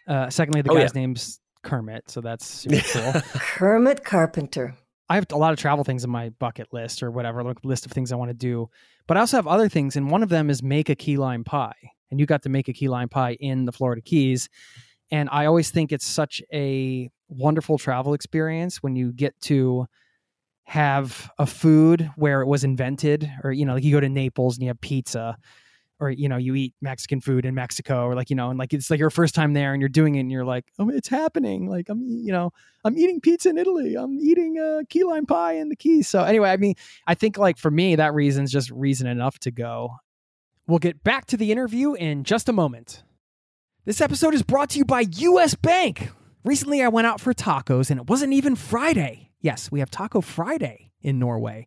Uh, 0.06 0.30
secondly, 0.30 0.62
the 0.62 0.70
oh, 0.70 0.74
guy's 0.74 0.92
yeah. 0.94 1.00
name's 1.00 1.40
Kermit, 1.62 2.10
so 2.10 2.20
that's 2.20 2.46
super 2.46 2.80
cool. 2.92 3.12
Kermit 3.34 4.04
Carpenter. 4.04 4.76
I 5.08 5.16
have 5.16 5.26
a 5.32 5.36
lot 5.36 5.52
of 5.52 5.58
travel 5.58 5.84
things 5.84 6.04
in 6.04 6.10
my 6.10 6.30
bucket 6.30 6.72
list 6.72 7.02
or 7.02 7.10
whatever, 7.10 7.42
like 7.42 7.64
list 7.64 7.84
of 7.84 7.92
things 7.92 8.10
I 8.10 8.16
want 8.16 8.30
to 8.30 8.34
do. 8.34 8.70
But 9.06 9.16
I 9.16 9.20
also 9.20 9.36
have 9.36 9.46
other 9.46 9.68
things, 9.68 9.96
and 9.96 10.10
one 10.10 10.22
of 10.22 10.28
them 10.28 10.48
is 10.48 10.62
make 10.62 10.88
a 10.88 10.94
key 10.94 11.16
lime 11.16 11.44
pie. 11.44 11.74
And 12.10 12.20
you 12.20 12.26
got 12.26 12.42
to 12.42 12.48
make 12.48 12.68
a 12.68 12.72
key 12.72 12.88
lime 12.88 13.08
pie 13.08 13.36
in 13.40 13.64
the 13.64 13.72
Florida 13.72 14.00
Keys. 14.00 14.48
And 15.10 15.28
I 15.30 15.46
always 15.46 15.70
think 15.70 15.92
it's 15.92 16.06
such 16.06 16.42
a 16.52 17.10
wonderful 17.28 17.76
travel 17.76 18.14
experience 18.14 18.82
when 18.82 18.96
you 18.96 19.12
get 19.12 19.38
to 19.42 19.86
have 20.64 21.30
a 21.38 21.46
food 21.46 22.10
where 22.16 22.40
it 22.40 22.46
was 22.46 22.64
invented, 22.64 23.30
or 23.42 23.52
you 23.52 23.66
know, 23.66 23.74
like 23.74 23.84
you 23.84 23.92
go 23.92 24.00
to 24.00 24.08
Naples 24.08 24.56
and 24.56 24.62
you 24.62 24.68
have 24.68 24.80
pizza, 24.80 25.36
or 26.00 26.10
you 26.10 26.28
know 26.28 26.36
you 26.36 26.54
eat 26.54 26.74
mexican 26.80 27.20
food 27.20 27.44
in 27.44 27.54
mexico 27.54 28.06
or 28.06 28.14
like 28.14 28.30
you 28.30 28.36
know 28.36 28.50
and 28.50 28.58
like 28.58 28.72
it's 28.72 28.90
like 28.90 28.98
your 28.98 29.10
first 29.10 29.34
time 29.34 29.52
there 29.52 29.72
and 29.72 29.80
you're 29.80 29.88
doing 29.88 30.16
it 30.16 30.20
and 30.20 30.30
you're 30.30 30.44
like 30.44 30.64
oh 30.78 30.88
it's 30.88 31.08
happening. 31.08 31.68
Like 31.68 31.88
i'm 31.88 32.02
you 32.08 32.32
know 32.32 32.50
i'm 32.84 32.96
eating 32.96 33.20
pizza 33.20 33.50
in 33.50 33.58
italy. 33.58 33.96
I'm 33.96 34.18
eating 34.20 34.58
a 34.58 34.84
key 34.88 35.04
lime 35.04 35.26
pie 35.26 35.54
in 35.54 35.68
the 35.68 35.76
keys 35.76 36.08
so 36.08 36.22
anyway 36.22 36.50
i 36.50 36.56
mean 36.56 36.74
i 37.06 37.14
think 37.14 37.38
like 37.38 37.58
for 37.58 37.70
me 37.70 37.96
that 37.96 38.14
reason's 38.14 38.50
just 38.50 38.70
reason 38.70 39.06
enough 39.06 39.38
to 39.40 39.50
go. 39.50 39.96
We'll 40.66 40.78
get 40.78 41.04
back 41.04 41.26
to 41.26 41.36
the 41.36 41.52
interview 41.52 41.92
in 41.92 42.24
just 42.24 42.48
a 42.48 42.52
moment. 42.52 43.02
This 43.84 44.00
episode 44.00 44.32
is 44.32 44.42
brought 44.42 44.70
to 44.70 44.78
you 44.78 44.86
by 44.86 45.02
us 45.02 45.54
bank. 45.54 46.10
Recently 46.44 46.82
i 46.82 46.88
went 46.88 47.06
out 47.06 47.20
for 47.20 47.32
tacos 47.32 47.90
and 47.90 48.00
it 48.00 48.08
wasn't 48.08 48.32
even 48.32 48.56
friday. 48.56 49.30
Yes 49.40 49.70
we 49.70 49.80
have 49.80 49.90
taco 49.90 50.20
friday 50.20 50.90
in 51.02 51.18
norway 51.18 51.66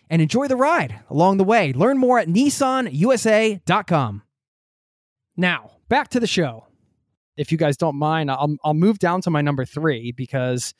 and 0.11 0.21
enjoy 0.21 0.47
the 0.47 0.55
ride 0.57 0.99
along 1.09 1.37
the 1.37 1.43
way. 1.43 1.73
Learn 1.73 1.97
more 1.97 2.19
at 2.19 2.27
nissanusa.com. 2.27 4.21
Now, 5.37 5.71
back 5.87 6.09
to 6.09 6.19
the 6.19 6.27
show. 6.27 6.67
If 7.37 7.49
you 7.51 7.57
guys 7.57 7.77
don't 7.77 7.97
mind, 7.97 8.29
I'll, 8.29 8.57
I'll 8.63 8.73
move 8.73 8.99
down 8.99 9.21
to 9.21 9.31
my 9.31 9.41
number 9.41 9.63
three 9.63 10.11
because 10.11 10.73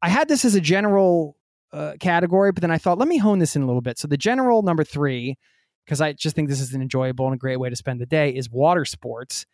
I 0.00 0.08
had 0.08 0.26
this 0.26 0.46
as 0.46 0.54
a 0.54 0.60
general 0.60 1.36
uh, 1.72 1.92
category, 2.00 2.50
but 2.50 2.62
then 2.62 2.70
I 2.70 2.78
thought, 2.78 2.96
let 2.98 3.08
me 3.08 3.18
hone 3.18 3.38
this 3.38 3.54
in 3.54 3.60
a 3.62 3.66
little 3.66 3.82
bit. 3.82 3.98
So, 3.98 4.08
the 4.08 4.16
general 4.16 4.62
number 4.62 4.84
three, 4.84 5.36
because 5.84 6.00
I 6.00 6.14
just 6.14 6.34
think 6.34 6.48
this 6.48 6.60
is 6.60 6.72
an 6.72 6.80
enjoyable 6.80 7.26
and 7.26 7.34
a 7.34 7.38
great 7.38 7.58
way 7.58 7.68
to 7.68 7.76
spend 7.76 8.00
the 8.00 8.06
day, 8.06 8.30
is 8.30 8.48
water 8.50 8.86
sports. 8.86 9.44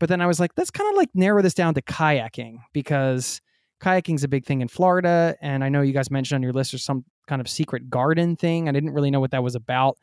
But 0.00 0.08
then 0.08 0.22
I 0.22 0.26
was 0.26 0.40
like, 0.40 0.52
let's 0.56 0.70
kind 0.70 0.88
of 0.90 0.96
like 0.96 1.10
narrow 1.14 1.42
this 1.42 1.54
down 1.54 1.74
to 1.74 1.82
kayaking 1.82 2.56
because 2.72 3.42
kayaking 3.82 4.14
is 4.14 4.24
a 4.24 4.28
big 4.28 4.46
thing 4.46 4.60
in 4.60 4.68
Florida. 4.68 5.36
And 5.42 5.64
I 5.64 5.68
know 5.68 5.82
you 5.82 5.92
guys 5.92 6.10
mentioned 6.10 6.36
on 6.36 6.42
your 6.42 6.52
list 6.52 6.72
there's 6.72 6.84
some 6.84 7.04
kind 7.26 7.40
of 7.40 7.48
secret 7.48 7.90
garden 7.90 8.36
thing. 8.36 8.68
I 8.68 8.72
didn't 8.72 8.92
really 8.92 9.10
know 9.10 9.20
what 9.20 9.32
that 9.32 9.42
was 9.42 9.54
about. 9.54 9.98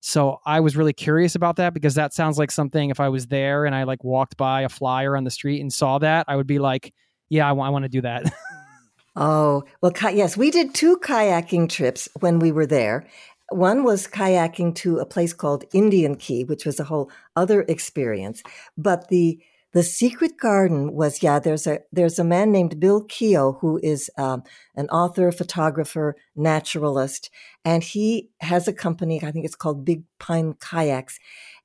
So 0.00 0.38
I 0.44 0.60
was 0.60 0.76
really 0.76 0.92
curious 0.92 1.34
about 1.34 1.56
that 1.56 1.72
because 1.72 1.94
that 1.94 2.12
sounds 2.12 2.38
like 2.38 2.50
something 2.50 2.90
if 2.90 3.00
I 3.00 3.08
was 3.08 3.28
there 3.28 3.64
and 3.64 3.74
I 3.74 3.84
like 3.84 4.04
walked 4.04 4.36
by 4.36 4.60
a 4.60 4.68
flyer 4.68 5.16
on 5.16 5.24
the 5.24 5.30
street 5.30 5.60
and 5.60 5.72
saw 5.72 5.98
that, 5.98 6.26
I 6.28 6.36
would 6.36 6.46
be 6.46 6.58
like, 6.58 6.92
yeah, 7.30 7.46
I, 7.46 7.48
w- 7.50 7.66
I 7.66 7.70
want 7.70 7.84
to 7.84 7.88
do 7.88 8.02
that. 8.02 8.30
oh, 9.16 9.64
well, 9.80 9.92
yes, 10.12 10.36
we 10.36 10.50
did 10.50 10.74
two 10.74 10.98
kayaking 10.98 11.70
trips 11.70 12.08
when 12.20 12.38
we 12.38 12.52
were 12.52 12.66
there. 12.66 13.06
One 13.48 13.82
was 13.82 14.06
kayaking 14.06 14.74
to 14.76 14.98
a 14.98 15.06
place 15.06 15.32
called 15.32 15.64
Indian 15.72 16.16
Key, 16.16 16.44
which 16.44 16.66
was 16.66 16.78
a 16.78 16.84
whole 16.84 17.10
other 17.34 17.62
experience. 17.62 18.42
But 18.76 19.08
the 19.08 19.40
the 19.74 19.82
secret 19.82 20.38
garden 20.38 20.94
was 20.94 21.20
yeah. 21.20 21.40
There's 21.40 21.66
a 21.66 21.80
there's 21.92 22.20
a 22.20 22.24
man 22.24 22.52
named 22.52 22.78
Bill 22.78 23.02
Keogh 23.02 23.58
who 23.60 23.80
is 23.82 24.08
um, 24.16 24.44
an 24.76 24.88
author, 24.88 25.32
photographer, 25.32 26.14
naturalist, 26.36 27.28
and 27.64 27.82
he 27.82 28.30
has 28.40 28.68
a 28.68 28.72
company. 28.72 29.20
I 29.22 29.32
think 29.32 29.44
it's 29.44 29.56
called 29.56 29.84
Big 29.84 30.04
Pine 30.20 30.54
Kayaks, 30.54 31.18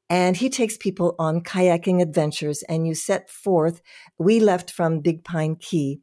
and 0.10 0.36
he 0.36 0.50
takes 0.50 0.76
people 0.76 1.16
on 1.20 1.42
kayaking 1.42 2.02
adventures. 2.02 2.64
And 2.64 2.88
you 2.88 2.96
set 2.96 3.30
forth. 3.30 3.80
We 4.18 4.40
left 4.40 4.72
from 4.72 5.02
Big 5.02 5.24
Pine 5.24 5.56
Key, 5.56 6.02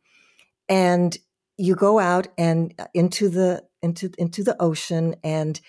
and 0.68 1.18
you 1.56 1.74
go 1.74 1.98
out 1.98 2.28
and 2.38 2.72
uh, 2.78 2.86
into 2.94 3.28
the 3.28 3.64
into 3.82 4.12
into 4.16 4.44
the 4.44 4.56
ocean, 4.62 5.16
and 5.24 5.60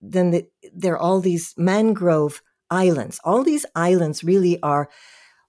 then 0.00 0.30
the, 0.30 0.46
there 0.72 0.94
are 0.94 0.98
all 0.98 1.20
these 1.20 1.52
mangrove 1.58 2.40
islands. 2.70 3.20
All 3.24 3.44
these 3.44 3.66
islands 3.74 4.24
really 4.24 4.58
are 4.62 4.88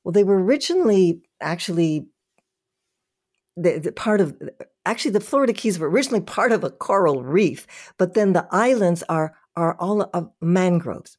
well, 0.08 0.14
they 0.14 0.24
were 0.24 0.42
originally 0.42 1.22
actually 1.42 2.08
the, 3.58 3.78
the 3.78 3.92
part 3.92 4.22
of 4.22 4.42
actually 4.86 5.12
the 5.12 5.20
Florida 5.20 5.52
Keys 5.52 5.78
were 5.78 5.90
originally 5.90 6.24
part 6.24 6.54
of 6.54 6.64
a 6.64 6.70
coral 6.70 7.24
reef, 7.24 7.68
but 7.98 8.14
then 8.14 8.32
the 8.32 8.48
islands 8.50 9.04
are 9.10 9.36
are 9.58 9.76
all 9.82 10.10
of 10.14 10.32
mangroves. 10.40 11.18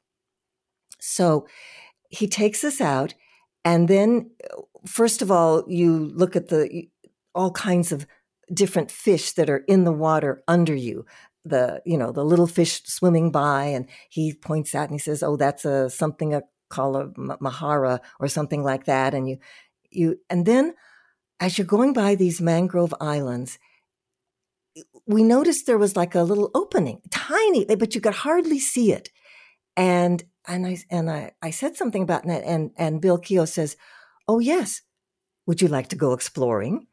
So 0.99 1.47
he 2.09 2.27
takes 2.27 2.65
us 2.65 2.81
out, 2.81 3.13
and 3.63 3.89
then 3.89 4.31
first 4.87 5.21
of 5.21 5.31
all, 5.31 5.65
you 5.69 6.11
look 6.15 6.35
at 6.35 6.49
the 6.49 6.89
all 7.35 7.51
kinds 7.51 7.93
of 7.93 8.07
different 8.55 8.91
fish 8.91 9.33
that 9.33 9.51
are 9.51 9.65
in 9.69 9.85
the 9.85 9.93
water 9.93 10.43
under 10.49 10.75
you 10.75 11.05
the 11.45 11.83
you 11.85 11.99
know 11.99 12.11
the 12.11 12.25
little 12.25 12.47
fish 12.47 12.81
swimming 12.85 13.31
by 13.31 13.65
and 13.65 13.87
he 14.09 14.33
points 14.33 14.75
out 14.75 14.85
and 14.85 14.93
he 14.93 14.99
says 14.99 15.23
oh 15.23 15.37
that's 15.37 15.67
a 15.67 15.91
something 15.91 16.33
a 16.33 16.41
call 16.69 16.97
a 16.97 17.09
mahara 17.09 18.01
or 18.21 18.29
something 18.29 18.63
like 18.63 18.85
that. 18.85 19.15
And 19.15 19.29
you, 19.29 19.39
you, 19.91 20.19
and 20.29 20.47
then 20.47 20.75
as 21.41 21.59
you're 21.59 21.67
going 21.67 21.93
by 21.93 22.15
these 22.15 22.41
mangrove 22.41 22.95
islands, 23.01 23.59
we 25.07 25.23
noticed 25.23 25.67
there 25.67 25.79
was 25.79 25.97
like 25.97 26.15
a 26.15 26.23
little 26.23 26.51
opening, 26.55 27.01
tiny, 27.11 27.65
but 27.65 27.95
you 27.95 28.01
could 28.01 28.15
hardly 28.15 28.59
see 28.59 28.93
it. 28.93 29.11
And 29.77 30.25
and 30.47 30.67
I 30.67 30.79
and 30.91 31.11
I, 31.11 31.33
I 31.43 31.51
said 31.51 31.77
something 31.77 32.03
about 32.03 32.27
that, 32.27 32.43
and 32.45 32.73
and 32.77 33.01
Bill 33.01 33.19
Keogh 33.19 33.45
says, 33.45 33.77
"Oh 34.27 34.39
yes, 34.39 34.83
would 35.47 35.63
you 35.63 35.69
like 35.69 35.89
to 35.89 35.97
go 35.97 36.13
exploring?" 36.13 36.87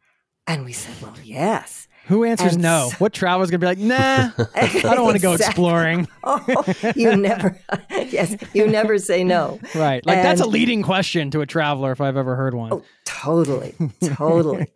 And 0.46 0.66
we 0.66 0.74
said, 0.74 1.02
"Well, 1.02 1.16
yes." 1.24 1.88
Who 2.08 2.24
answers 2.24 2.54
and 2.54 2.62
no? 2.62 2.90
So, 2.92 2.98
what 2.98 3.14
traveler's 3.14 3.50
gonna 3.50 3.60
be 3.60 3.66
like, 3.66 3.78
nah, 3.78 4.30
I 4.56 4.68
don't 4.82 5.04
want 5.04 5.16
to 5.16 5.22
go 5.22 5.34
exploring. 5.36 6.08
oh, 6.24 6.64
you 6.96 7.16
never, 7.16 7.60
yes, 7.90 8.36
you 8.54 8.68
never 8.68 8.98
say 8.98 9.24
no. 9.24 9.60
Right. 9.74 10.06
Like 10.06 10.18
and, 10.18 10.26
that's 10.26 10.42
a 10.42 10.48
leading 10.48 10.84
question 10.84 11.32
to 11.32 11.42
a 11.42 11.46
traveler 11.46 11.92
if 11.92 12.02
I've 12.02 12.18
ever 12.18 12.36
heard 12.36 12.54
one. 12.54 12.74
Oh, 12.74 12.84
totally. 13.06 13.76
Totally. 14.02 14.68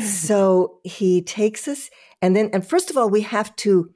so 0.00 0.78
he 0.84 1.22
takes 1.22 1.66
us 1.66 1.90
and 2.22 2.34
then, 2.34 2.50
and 2.52 2.66
first 2.66 2.90
of 2.90 2.96
all, 2.96 3.10
we 3.10 3.20
have 3.22 3.54
to 3.56 3.90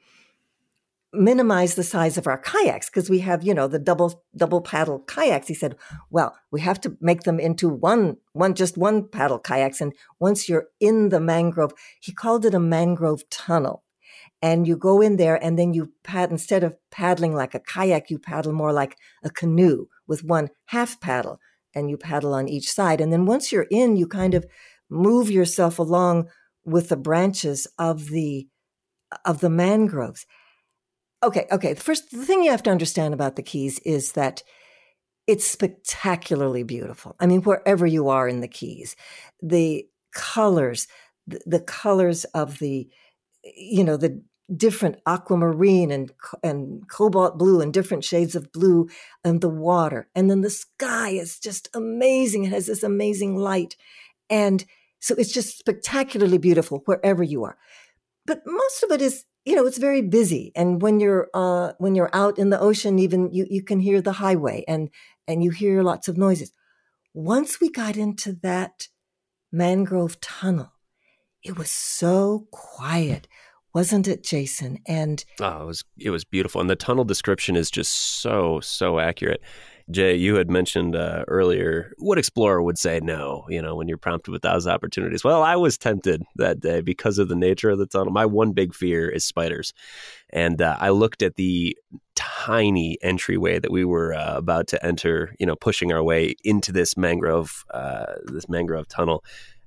minimize 1.12 1.74
the 1.74 1.82
size 1.82 2.16
of 2.16 2.26
our 2.26 2.38
kayaks 2.38 2.88
because 2.88 3.10
we 3.10 3.18
have 3.18 3.42
you 3.42 3.52
know 3.52 3.66
the 3.66 3.78
double 3.78 4.22
double 4.36 4.60
paddle 4.60 5.00
kayaks. 5.00 5.48
He 5.48 5.54
said 5.54 5.76
well 6.10 6.36
we 6.50 6.60
have 6.60 6.80
to 6.82 6.96
make 7.00 7.22
them 7.22 7.40
into 7.40 7.68
one 7.68 8.16
one 8.32 8.54
just 8.54 8.76
one 8.76 9.08
paddle 9.08 9.38
kayaks 9.38 9.80
and 9.80 9.92
once 10.20 10.48
you're 10.48 10.68
in 10.78 11.08
the 11.08 11.20
mangrove 11.20 11.72
he 12.00 12.12
called 12.12 12.44
it 12.44 12.54
a 12.54 12.60
mangrove 12.60 13.28
tunnel. 13.28 13.82
And 14.42 14.66
you 14.66 14.76
go 14.76 15.02
in 15.02 15.16
there 15.16 15.42
and 15.42 15.58
then 15.58 15.74
you 15.74 15.92
pad 16.02 16.30
instead 16.30 16.64
of 16.64 16.74
paddling 16.90 17.34
like 17.34 17.54
a 17.54 17.60
kayak 17.60 18.08
you 18.10 18.18
paddle 18.18 18.52
more 18.52 18.72
like 18.72 18.96
a 19.22 19.30
canoe 19.30 19.86
with 20.06 20.24
one 20.24 20.48
half 20.66 21.00
paddle 21.00 21.40
and 21.74 21.90
you 21.90 21.96
paddle 21.96 22.34
on 22.34 22.48
each 22.48 22.70
side. 22.70 23.00
And 23.00 23.12
then 23.12 23.26
once 23.26 23.50
you're 23.50 23.66
in 23.70 23.96
you 23.96 24.06
kind 24.06 24.34
of 24.34 24.46
move 24.88 25.30
yourself 25.30 25.78
along 25.78 26.28
with 26.64 26.88
the 26.88 26.96
branches 26.96 27.66
of 27.78 28.10
the 28.10 28.48
of 29.24 29.40
the 29.40 29.50
mangroves 29.50 30.24
Okay, 31.22 31.46
okay. 31.52 31.74
First 31.74 32.10
the 32.10 32.24
thing 32.24 32.42
you 32.42 32.50
have 32.50 32.62
to 32.64 32.70
understand 32.70 33.12
about 33.12 33.36
the 33.36 33.42
Keys 33.42 33.78
is 33.80 34.12
that 34.12 34.42
it's 35.26 35.46
spectacularly 35.46 36.62
beautiful. 36.62 37.14
I 37.20 37.26
mean, 37.26 37.42
wherever 37.42 37.86
you 37.86 38.08
are 38.08 38.26
in 38.26 38.40
the 38.40 38.48
Keys, 38.48 38.96
the 39.42 39.86
colors, 40.12 40.88
the, 41.26 41.40
the 41.46 41.60
colors 41.60 42.24
of 42.34 42.58
the, 42.58 42.88
you 43.44 43.84
know, 43.84 43.96
the 43.96 44.22
different 44.56 44.96
aquamarine 45.06 45.92
and 45.92 46.12
and 46.42 46.88
cobalt 46.88 47.38
blue 47.38 47.60
and 47.60 47.72
different 47.72 48.02
shades 48.02 48.34
of 48.34 48.50
blue 48.50 48.88
and 49.22 49.40
the 49.40 49.48
water 49.48 50.08
and 50.16 50.28
then 50.28 50.40
the 50.40 50.50
sky 50.50 51.10
is 51.10 51.38
just 51.38 51.68
amazing 51.72 52.42
it 52.42 52.50
has 52.50 52.66
this 52.66 52.82
amazing 52.82 53.36
light 53.36 53.76
and 54.28 54.64
so 54.98 55.14
it's 55.14 55.32
just 55.32 55.56
spectacularly 55.56 56.36
beautiful 56.36 56.82
wherever 56.86 57.22
you 57.22 57.44
are 57.44 57.56
but 58.26 58.42
most 58.44 58.82
of 58.82 58.90
it 58.90 59.00
is 59.00 59.24
you 59.44 59.54
know 59.54 59.66
it's 59.66 59.78
very 59.78 60.02
busy 60.02 60.52
and 60.54 60.82
when 60.82 61.00
you're 61.00 61.28
uh 61.34 61.72
when 61.78 61.94
you're 61.94 62.10
out 62.12 62.38
in 62.38 62.50
the 62.50 62.60
ocean 62.60 62.98
even 62.98 63.30
you 63.32 63.46
you 63.48 63.62
can 63.62 63.80
hear 63.80 64.00
the 64.00 64.12
highway 64.12 64.64
and 64.68 64.90
and 65.26 65.44
you 65.44 65.50
hear 65.50 65.82
lots 65.82 66.08
of 66.08 66.18
noises. 66.18 66.52
Once 67.14 67.60
we 67.60 67.70
got 67.70 67.96
into 67.96 68.32
that 68.42 68.88
mangrove 69.52 70.20
tunnel 70.20 70.72
it 71.42 71.56
was 71.56 71.70
so 71.70 72.46
quiet 72.50 73.26
wasn't 73.72 74.08
it 74.08 74.24
jason? 74.24 74.78
And 74.86 75.24
oh 75.40 75.62
it 75.62 75.66
was 75.66 75.84
it 75.98 76.10
was 76.10 76.24
beautiful 76.24 76.60
and 76.60 76.68
the 76.68 76.76
tunnel 76.76 77.04
description 77.04 77.56
is 77.56 77.70
just 77.70 77.92
so 77.92 78.60
so 78.60 78.98
accurate 78.98 79.42
Jay, 79.90 80.14
you 80.14 80.36
had 80.36 80.50
mentioned 80.50 80.94
uh, 80.94 81.24
earlier 81.28 81.92
what 81.98 82.18
explorer 82.18 82.62
would 82.62 82.78
say 82.78 83.00
no, 83.00 83.44
you 83.48 83.60
know, 83.60 83.74
when 83.74 83.88
you're 83.88 83.98
prompted 83.98 84.30
with 84.30 84.42
those 84.42 84.66
opportunities. 84.66 85.24
Well, 85.24 85.42
I 85.42 85.56
was 85.56 85.76
tempted 85.76 86.22
that 86.36 86.60
day 86.60 86.80
because 86.80 87.18
of 87.18 87.28
the 87.28 87.36
nature 87.36 87.70
of 87.70 87.78
the 87.78 87.86
tunnel. 87.86 88.12
My 88.12 88.26
one 88.26 88.52
big 88.52 88.74
fear 88.74 89.08
is 89.08 89.24
spiders. 89.24 89.72
And 90.30 90.62
uh, 90.62 90.76
I 90.78 90.90
looked 90.90 91.22
at 91.22 91.36
the 91.36 91.76
tiny 92.14 92.98
entryway 93.02 93.58
that 93.58 93.72
we 93.72 93.84
were 93.84 94.14
uh, 94.14 94.36
about 94.36 94.66
to 94.68 94.84
enter, 94.84 95.34
you 95.38 95.46
know, 95.46 95.56
pushing 95.56 95.92
our 95.92 96.02
way 96.02 96.34
into 96.44 96.72
this 96.72 96.96
mangrove, 96.96 97.64
uh, 97.72 98.14
this 98.24 98.48
mangrove 98.48 98.88
tunnel. 98.88 99.24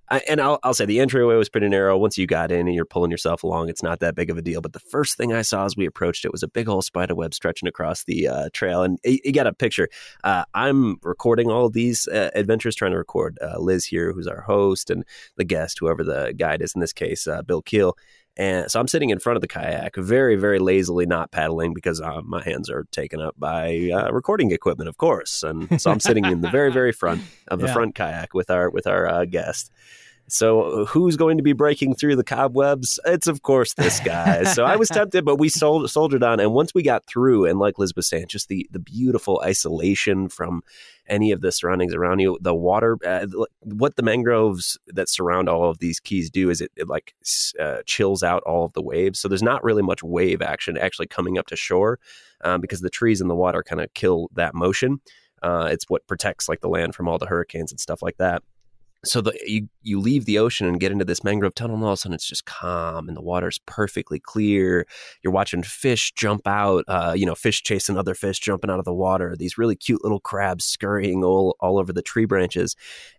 I, 0.09 0.21
and 0.27 0.41
I'll, 0.41 0.59
I'll 0.63 0.73
say 0.73 0.85
the 0.85 0.99
entryway 0.99 1.35
was 1.35 1.49
pretty 1.49 1.69
narrow. 1.69 1.97
Once 1.97 2.17
you 2.17 2.27
got 2.27 2.51
in 2.51 2.67
and 2.67 2.75
you're 2.75 2.85
pulling 2.85 3.11
yourself 3.11 3.43
along, 3.43 3.69
it's 3.69 3.83
not 3.83 3.99
that 3.99 4.15
big 4.15 4.29
of 4.29 4.37
a 4.37 4.41
deal. 4.41 4.61
But 4.61 4.73
the 4.73 4.79
first 4.79 5.17
thing 5.17 5.33
I 5.33 5.41
saw 5.41 5.65
as 5.65 5.77
we 5.77 5.85
approached 5.85 6.25
it 6.25 6.31
was 6.31 6.43
a 6.43 6.47
big 6.47 6.67
old 6.67 6.83
spider 6.83 7.15
web 7.15 7.33
stretching 7.33 7.67
across 7.67 8.03
the 8.03 8.27
uh, 8.27 8.49
trail. 8.53 8.83
And 8.83 8.99
you, 9.03 9.31
got 9.31 9.47
a 9.47 9.53
picture. 9.53 9.87
Uh, 10.23 10.43
I'm 10.53 10.97
recording 11.03 11.49
all 11.49 11.69
these 11.69 12.07
uh, 12.07 12.29
adventures, 12.35 12.75
trying 12.75 12.91
to 12.91 12.97
record 12.97 13.37
uh, 13.41 13.59
Liz 13.59 13.85
here, 13.85 14.11
who's 14.13 14.27
our 14.27 14.41
host, 14.41 14.89
and 14.89 15.03
the 15.37 15.45
guest, 15.45 15.79
whoever 15.79 16.03
the 16.03 16.33
guide 16.37 16.61
is 16.61 16.73
in 16.75 16.81
this 16.81 16.93
case, 16.93 17.25
uh, 17.25 17.41
Bill 17.41 17.61
Keel. 17.61 17.95
And 18.35 18.69
so 18.69 18.79
I'm 18.79 18.87
sitting 18.87 19.11
in 19.11 19.19
front 19.19 19.37
of 19.37 19.41
the 19.41 19.47
kayak, 19.47 19.95
very, 19.95 20.35
very 20.35 20.57
lazily 20.57 21.05
not 21.05 21.31
paddling 21.31 21.73
because 21.73 22.01
uh, 22.01 22.21
my 22.23 22.41
hands 22.41 22.69
are 22.69 22.85
taken 22.91 23.21
up 23.21 23.35
by 23.37 23.91
uh, 23.93 24.11
recording 24.11 24.51
equipment, 24.51 24.89
of 24.89 24.97
course. 24.97 25.43
And 25.43 25.79
so 25.79 25.91
I'm 25.91 25.99
sitting 25.99 26.25
in 26.25 26.41
the 26.41 26.49
very, 26.49 26.71
very 26.71 26.91
front 26.91 27.21
of 27.49 27.59
the 27.59 27.67
yeah. 27.67 27.73
front 27.73 27.95
kayak 27.95 28.33
with 28.33 28.49
our 28.49 28.69
with 28.71 28.87
our 28.87 29.07
uh, 29.07 29.25
guest. 29.25 29.71
So 30.27 30.85
who's 30.85 31.17
going 31.17 31.37
to 31.37 31.43
be 31.43 31.53
breaking 31.53 31.95
through 31.95 32.15
the 32.15 32.23
cobwebs? 32.23 32.99
It's 33.05 33.27
of 33.27 33.41
course 33.41 33.73
this 33.73 33.99
guy. 33.99 34.43
so 34.43 34.63
I 34.63 34.77
was 34.77 34.89
tempted, 34.89 35.25
but 35.25 35.35
we 35.35 35.49
sold, 35.49 35.89
soldiered 35.89 36.23
on. 36.23 36.39
And 36.39 36.53
once 36.53 36.73
we 36.73 36.81
got 36.81 37.05
through, 37.05 37.45
and 37.45 37.59
like 37.59 37.77
Liz 37.77 37.93
was 37.95 38.07
saying, 38.07 38.27
just 38.27 38.47
the 38.47 38.67
the 38.71 38.79
beautiful 38.79 39.41
isolation 39.43 40.29
from 40.29 40.63
any 41.07 41.31
of 41.31 41.41
the 41.41 41.51
surroundings 41.51 41.93
around 41.93 42.19
you, 42.19 42.37
the 42.41 42.55
water, 42.55 42.97
uh, 43.05 43.27
what 43.59 43.97
the 43.97 44.03
mangroves 44.03 44.77
that 44.87 45.09
surround 45.09 45.49
all 45.49 45.69
of 45.69 45.79
these 45.79 45.99
keys 45.99 46.29
do 46.29 46.49
is 46.49 46.61
it, 46.61 46.71
it 46.77 46.87
like 46.87 47.13
uh, 47.59 47.79
chills 47.85 48.23
out 48.23 48.41
all 48.43 48.63
of 48.63 48.73
the 48.73 48.81
waves. 48.81 49.19
So 49.19 49.27
there's 49.27 49.43
not 49.43 49.63
really 49.63 49.83
much 49.83 50.01
wave 50.01 50.41
action 50.41 50.77
actually 50.77 51.07
coming 51.07 51.37
up 51.37 51.47
to 51.47 51.57
shore 51.57 51.99
um, 52.41 52.61
because 52.61 52.79
the 52.79 52.89
trees 52.89 53.19
in 53.19 53.27
the 53.27 53.35
water 53.35 53.61
kind 53.61 53.81
of 53.81 53.93
kill 53.93 54.29
that 54.33 54.55
motion. 54.55 55.01
Uh, 55.41 55.67
it's 55.69 55.89
what 55.89 56.07
protects 56.07 56.47
like 56.47 56.61
the 56.61 56.69
land 56.69 56.95
from 56.95 57.09
all 57.09 57.17
the 57.17 57.25
hurricanes 57.25 57.69
and 57.69 57.79
stuff 57.79 58.01
like 58.01 58.15
that 58.15 58.41
so 59.05 59.21
the, 59.21 59.37
you 59.45 59.67
you 59.81 59.99
leave 59.99 60.25
the 60.25 60.39
ocean 60.39 60.67
and 60.67 60.79
get 60.79 60.91
into 60.91 61.05
this 61.05 61.23
mangrove 61.23 61.55
tunnel, 61.55 61.75
and 61.75 61.83
all 61.83 61.91
of 61.91 61.93
a 61.93 61.97
sudden 61.97 62.15
it's 62.15 62.27
just 62.27 62.45
calm, 62.45 63.07
and 63.07 63.17
the 63.17 63.21
water's 63.21 63.59
perfectly 63.65 64.19
clear. 64.19 64.85
You're 65.23 65.33
watching 65.33 65.63
fish 65.63 66.13
jump 66.13 66.47
out, 66.47 66.85
uh, 66.87 67.13
you 67.15 67.25
know, 67.25 67.35
fish 67.35 67.63
chasing 67.63 67.97
other 67.97 68.15
fish 68.15 68.39
jumping 68.39 68.69
out 68.69 68.79
of 68.79 68.85
the 68.85 68.93
water. 68.93 69.35
These 69.37 69.57
really 69.57 69.75
cute 69.75 70.03
little 70.03 70.19
crabs 70.19 70.65
scurrying 70.65 71.23
all 71.23 71.55
all 71.59 71.77
over 71.79 71.91
the 71.91 72.01
tree 72.01 72.25
branches, 72.25 72.75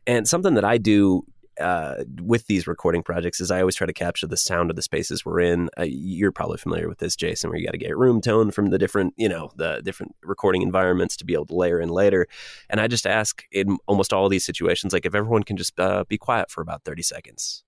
and 0.07 0.27
something 0.27 0.55
that 0.55 0.65
I 0.65 0.79
do 0.79 1.25
uh, 1.61 2.05
with 2.21 2.47
these 2.47 2.67
recording 2.67 3.03
projects 3.03 3.41
is 3.41 3.51
I 3.51 3.61
always 3.61 3.77
try 3.77 3.87
to 3.87 3.93
capture 3.93 4.27
the 4.27 4.37
sound 4.37 4.71
of 4.71 4.77
the 4.77 4.83
spaces 4.83 5.25
we're 5.25 5.41
in. 5.41 5.69
Uh, 5.79 5.85
you're 5.85 6.33
probably 6.33 6.59
familiar 6.59 6.89
with 6.89 6.99
this, 6.99 7.17
Jason, 7.17 7.51
where 7.51 7.59
you 7.59 7.65
got 7.67 7.73
to 7.73 7.79
get 7.79 7.97
room 7.97 8.21
tone 8.21 8.51
from 8.51 8.71
the 8.71 8.79
different, 8.79 9.15
you 9.17 9.29
know, 9.29 9.51
the 9.57 9.81
different 9.85 10.15
recording 10.23 10.63
environments 10.63 11.17
to 11.17 11.25
be 11.25 11.35
able 11.35 11.47
to 11.47 11.55
layer 11.55 11.81
in 11.81 11.89
later. 11.89 12.27
And 12.69 12.81
I 12.81 12.89
just 12.89 13.07
ask 13.07 13.45
in 13.53 13.79
almost 13.87 14.13
all 14.13 14.29
these 14.29 14.45
situations, 14.45 14.93
like 14.93 15.07
if 15.07 15.15
everyone 15.15 15.43
can 15.43 15.57
just 15.57 15.79
uh, 15.79 16.05
be 16.09 16.19
quiet 16.19 16.51
for 16.51 16.61
about 16.61 16.85
30 16.85 17.03
seconds, 17.03 17.65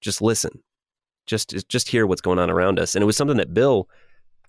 just 0.00 0.20
listen, 0.20 0.62
just 1.26 1.54
just 1.68 1.88
hear 1.88 2.06
what's 2.06 2.20
going 2.20 2.38
on 2.38 2.50
around 2.50 2.78
us. 2.78 2.94
And 2.94 3.02
it 3.02 3.06
was 3.06 3.16
something 3.16 3.38
that 3.38 3.54
Bill 3.54 3.88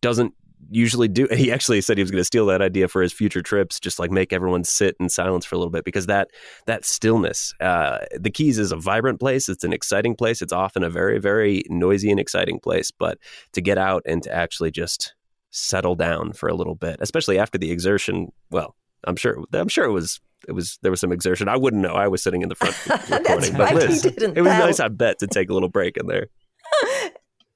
doesn't 0.01 0.33
usually 0.69 1.07
do. 1.07 1.27
He 1.35 1.51
actually 1.51 1.81
said 1.81 1.97
he 1.97 2.03
was 2.03 2.11
going 2.11 2.21
to 2.21 2.25
steal 2.25 2.45
that 2.47 2.61
idea 2.61 2.87
for 2.87 3.01
his 3.01 3.13
future 3.13 3.41
trips, 3.41 3.79
just 3.79 3.99
like 3.99 4.09
make 4.09 4.33
everyone 4.33 4.63
sit 4.63 4.95
in 4.99 5.09
silence 5.09 5.45
for 5.45 5.55
a 5.55 5.57
little 5.57 5.71
bit 5.71 5.85
because 5.85 6.07
that 6.07 6.29
that 6.65 6.85
stillness. 6.85 7.53
Uh, 7.59 7.99
the 8.17 8.31
Keys 8.31 8.57
is 8.57 8.71
a 8.71 8.77
vibrant 8.77 9.19
place. 9.19 9.49
It's 9.49 9.63
an 9.63 9.73
exciting 9.73 10.15
place. 10.15 10.41
It's 10.41 10.53
often 10.53 10.83
a 10.83 10.89
very 10.89 11.19
very 11.19 11.63
noisy 11.69 12.09
and 12.09 12.19
exciting 12.19 12.59
place, 12.59 12.91
but 12.91 13.17
to 13.53 13.61
get 13.61 13.77
out 13.77 14.01
and 14.05 14.23
to 14.23 14.33
actually 14.33 14.71
just 14.71 15.13
settle 15.51 15.95
down 15.95 16.33
for 16.33 16.49
a 16.49 16.55
little 16.55 16.75
bit, 16.75 16.97
especially 16.99 17.37
after 17.37 17.57
the 17.57 17.71
exertion. 17.71 18.31
Well, 18.49 18.75
I'm 19.05 19.15
sure. 19.15 19.43
I'm 19.53 19.69
sure 19.69 19.85
it 19.85 19.91
was. 19.91 20.19
It 20.47 20.51
was 20.51 20.77
there 20.83 20.91
was 20.91 20.99
some 20.99 21.11
exertion. 21.11 21.47
I 21.47 21.57
wouldn't 21.57 21.81
know. 21.81 21.93
I 21.93 22.07
was 22.07 22.21
sitting 22.21 22.41
in 22.41 22.49
the 22.49 22.55
front 22.55 22.75
recording, 23.09 23.53
but 23.57 23.73
Liz, 23.73 24.05
it 24.05 24.41
was 24.41 24.45
nice. 24.45 24.79
I 24.79 24.89
bet 24.89 25.19
to 25.19 25.27
take 25.27 25.49
a 25.49 25.53
little 25.53 25.69
break 25.69 25.97
in 25.97 26.07
there 26.07 26.27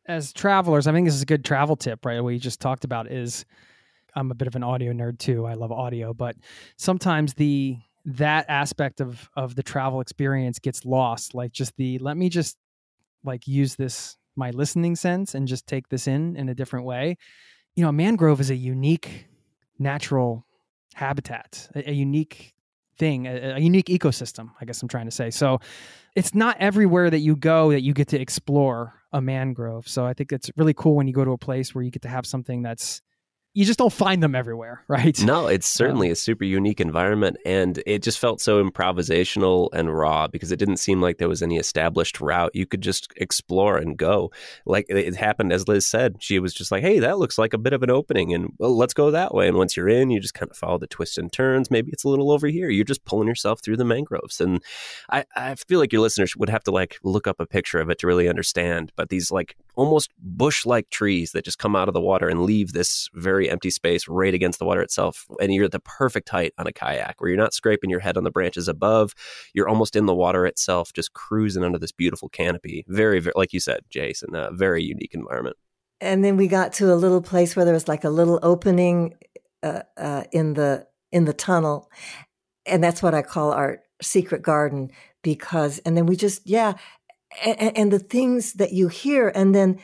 as 0.10 0.34
travelers, 0.34 0.88
I 0.88 0.92
think 0.92 1.08
this 1.08 1.14
is 1.14 1.22
a 1.22 1.28
good 1.28 1.46
travel 1.46 1.76
tip, 1.76 2.04
right? 2.04 2.20
What 2.20 2.30
you 2.30 2.40
just 2.40 2.60
talked 2.60 2.84
about 2.84 3.12
is 3.12 3.46
I'm 4.16 4.32
a 4.32 4.36
bit 4.36 4.48
of 4.48 4.56
an 4.56 4.64
audio 4.64 4.92
nerd 4.92 5.20
too. 5.20 5.46
I 5.46 5.54
love 5.54 5.72
audio, 5.72 6.14
but 6.14 6.36
sometimes 6.78 7.36
the 7.36 7.78
that 8.06 8.46
aspect 8.50 9.02
of 9.02 9.30
of 9.36 9.54
the 9.56 9.62
travel 9.62 10.02
experience 10.02 10.58
gets 10.58 10.84
lost. 10.84 11.36
Like 11.36 11.52
just 11.52 11.78
the 11.78 12.00
let 12.00 12.18
me 12.18 12.28
just 12.28 12.58
like 13.24 13.48
use 13.48 13.76
this 13.76 14.18
my 14.36 14.50
listening 14.50 14.96
sense 14.96 15.36
and 15.36 15.48
just 15.48 15.68
take 15.68 15.90
this 15.90 16.08
in 16.08 16.36
in 16.36 16.50
a 16.50 16.56
different 16.56 16.86
way. 16.86 17.16
You 17.76 17.84
know, 17.84 17.90
a 17.90 17.94
mangrove 17.94 18.42
is 18.42 18.50
a 18.50 18.56
unique 18.56 19.28
natural 19.78 20.44
habitat, 20.96 21.70
a, 21.76 21.92
a 21.92 21.94
unique 21.94 22.56
thing, 22.98 23.28
a, 23.28 23.56
a, 23.56 23.60
unique 23.60 23.86
ecosystem, 23.86 24.50
I 24.60 24.66
guess 24.66 24.82
I'm 24.82 24.90
trying 24.90 25.06
to 25.06 25.12
say. 25.12 25.30
So 25.30 25.60
it's 26.16 26.34
not 26.34 26.58
everywhere 26.60 27.10
that 27.10 27.20
you 27.20 27.38
go 27.38 27.72
that 27.72 27.82
you 27.82 27.94
get 27.94 28.10
to 28.10 28.20
explore 28.20 28.99
a 29.12 29.22
mangrove. 29.22 29.88
So 29.88 30.06
I 30.06 30.14
think 30.14 30.32
it's 30.32 30.52
really 30.56 30.74
cool 30.74 30.96
when 30.96 31.08
you 31.08 31.14
go 31.14 31.26
to 31.26 31.32
a 31.32 31.38
place 31.38 31.74
where 31.74 31.84
you 31.84 31.92
get 31.92 32.04
to 32.04 32.10
have 32.10 32.26
something 32.26 32.62
that's 32.62 33.02
you 33.54 33.66
just 33.66 33.80
don't 33.80 33.92
find 33.92 34.22
them 34.22 34.36
everywhere, 34.36 34.84
right? 34.88 35.20
No, 35.24 35.48
it's 35.48 35.68
certainly 35.68 36.10
a 36.10 36.16
super 36.16 36.44
unique 36.44 36.80
environment. 36.80 37.38
And 37.46 37.82
it 37.86 38.04
just 38.04 38.20
felt 38.20 38.42
so 38.42 38.64
improvisational 38.64 39.70
and 39.74 39.96
raw 39.96 40.28
because 40.28 40.52
it 40.52 40.58
didn't 40.58 40.78
seem 40.78 41.02
like 41.02 41.18
there 41.18 41.30
was 41.30 41.42
any 41.42 41.58
established 41.58 42.22
route. 42.22 42.52
You 42.54 42.66
could 42.66 42.82
just 42.82 43.12
explore 43.18 43.78
and 43.78 43.98
go. 43.98 44.32
Like 44.66 44.86
it 44.90 45.16
happened, 45.16 45.52
as 45.52 45.68
Liz 45.68 45.88
said, 45.88 46.18
she 46.20 46.40
was 46.40 46.54
just 46.54 46.72
like, 46.72 46.84
hey, 46.84 47.00
that 47.00 47.18
looks 47.18 47.38
like 47.38 47.54
a 47.54 47.58
bit 47.58 47.74
of 47.74 47.82
an 47.82 47.90
opening. 47.90 48.34
And 48.34 48.54
well, 48.60 48.78
let's 48.78 48.94
go 48.94 49.12
that 49.12 49.34
way. 49.34 49.48
And 49.48 49.58
once 49.58 49.76
you're 49.76 49.90
in, 49.90 50.12
you 50.12 50.20
just 50.20 50.36
kind 50.36 50.52
of 50.52 50.58
follow 50.58 50.78
the 50.78 50.88
twists 50.88 51.18
and 51.18 51.32
turns. 51.32 51.72
Maybe 51.72 51.92
it's 51.92 52.04
a 52.04 52.10
little 52.10 52.32
over 52.32 52.48
here. 52.48 52.70
You're 52.70 52.86
just 52.86 53.06
pulling 53.06 53.28
yourself 53.28 53.62
through 53.62 53.78
the 53.78 53.86
mangroves. 53.86 54.40
And 54.40 54.64
I, 55.10 55.26
I 55.36 55.56
feel 55.56 55.80
like 55.80 55.92
your 55.92 56.02
listeners 56.02 56.36
would 56.36 56.50
have 56.50 56.64
to 56.66 56.72
like 56.72 57.00
look 57.04 57.28
up 57.28 57.40
a 57.40 57.48
picture 57.48 57.80
of 57.80 57.90
it 57.90 57.98
to 58.00 58.08
really 58.08 58.30
understand. 58.30 58.92
But 58.96 59.10
these 59.10 59.32
like 59.32 59.56
almost 59.76 60.12
bush 60.18 60.66
like 60.66 60.90
trees 60.90 61.32
that 61.32 61.46
just 61.46 61.60
come 61.60 61.76
out 61.76 61.88
of 61.88 61.94
the 61.94 62.02
water 62.02 62.28
and 62.28 62.44
leave 62.44 62.74
this 62.74 63.10
very 63.14 63.50
empty 63.50 63.70
space 63.70 64.08
right 64.08 64.34
against 64.34 64.60
the 64.60 64.66
water 64.66 64.82
itself. 64.82 65.26
And 65.40 65.54
you're 65.54 65.66
at 65.66 65.72
the 65.72 65.80
perfect 65.80 66.30
height 66.30 66.54
on 66.58 66.68
a 66.68 66.74
kayak 66.74 67.20
where 67.20 67.30
you're 67.30 67.38
not 67.38 67.54
scraping 67.54 67.90
your 67.90 68.00
head 68.00 68.18
on 68.18 68.24
the 68.24 68.32
branches 68.32 68.68
above. 68.68 69.14
You're 69.54 69.70
almost 69.70 69.96
in 69.96 70.06
the 70.06 70.16
water 70.16 70.46
itself, 70.46 70.94
just 70.94 71.14
cruising 71.14 71.64
under 71.64 71.80
this 71.80 71.92
beautiful 71.92 72.30
canopy. 72.30 72.86
Very, 72.88 73.20
very 73.20 73.34
like 73.36 73.54
you 73.54 73.60
said, 73.60 73.82
Jason, 73.90 74.36
a 74.36 74.52
very 74.52 74.84
unique 74.84 75.14
environment. 75.14 75.56
And 76.02 76.24
then 76.24 76.38
we 76.38 76.48
got 76.48 76.74
to 76.74 76.94
a 76.94 76.96
little 76.96 77.22
place 77.22 77.56
where 77.56 77.66
there 77.66 77.74
was 77.74 77.88
like 77.88 78.04
a 78.04 78.10
little 78.10 78.40
opening 78.42 79.16
uh, 79.64 79.82
uh, 79.98 80.24
in 80.32 80.54
the 80.54 80.88
in 81.12 81.26
the 81.26 81.34
tunnel, 81.34 81.90
and 82.66 82.84
that's 82.84 83.04
what 83.04 83.14
I 83.14 83.22
call 83.22 83.52
our 83.52 83.80
secret 84.02 84.42
garden 84.42 84.92
because. 85.22 85.80
And 85.80 85.98
then 85.98 86.06
we 86.06 86.16
just 86.16 86.48
yeah, 86.48 86.76
and, 87.44 87.78
and 87.78 87.92
the 87.92 88.00
things 88.00 88.54
that 88.54 88.74
you 88.74 88.88
hear, 88.88 89.30
and 89.30 89.54
then 89.54 89.80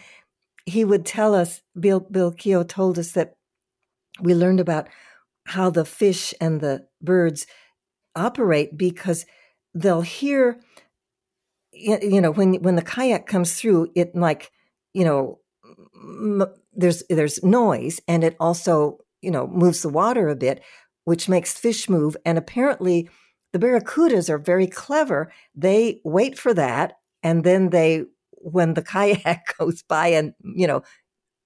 he 0.66 0.84
would 0.84 1.06
tell 1.06 1.34
us. 1.34 1.62
Bill 1.80 2.00
Bill 2.00 2.32
Keel 2.32 2.66
told 2.66 2.98
us 2.98 3.12
that 3.12 3.36
we 4.22 4.34
learned 4.34 4.60
about 4.60 4.88
how 5.46 5.70
the 5.70 5.86
fish 5.86 6.34
and 6.42 6.60
the 6.60 6.88
birds 7.02 7.46
operate 8.16 8.78
because 8.78 9.26
they'll 9.74 10.02
hear 10.02 10.60
you 11.74 12.22
know 12.22 12.32
when 12.32 12.56
when 12.56 12.76
the 12.76 12.82
kayak 12.82 13.28
comes 13.28 13.56
through 13.56 13.92
it 13.96 14.16
like 14.16 14.52
you 14.94 15.04
know 15.04 15.40
there's 16.74 17.04
there's 17.10 17.44
noise 17.44 18.00
and 18.08 18.24
it 18.24 18.36
also 18.40 18.98
you 19.22 19.30
know 19.30 19.48
moves 19.48 19.82
the 19.82 19.90
water 19.90 20.30
a 20.30 20.36
bit 20.36 20.62
which 21.04 21.28
makes 21.28 21.58
fish 21.58 21.90
move 21.90 22.16
and 22.26 22.38
apparently 22.38 23.10
the 23.52 23.60
barracudas 23.60 24.30
are 24.30 24.38
very 24.38 24.68
clever 24.68 25.32
they 25.54 26.00
wait 26.06 26.40
for 26.40 26.54
that 26.54 26.98
and 27.26 27.44
then 27.44 27.72
they 27.72 28.06
when 28.32 28.76
the 28.76 28.82
kayak 28.82 29.42
goes 29.58 29.84
by 29.84 30.08
and 30.08 30.34
you 30.56 30.68
know 30.68 30.82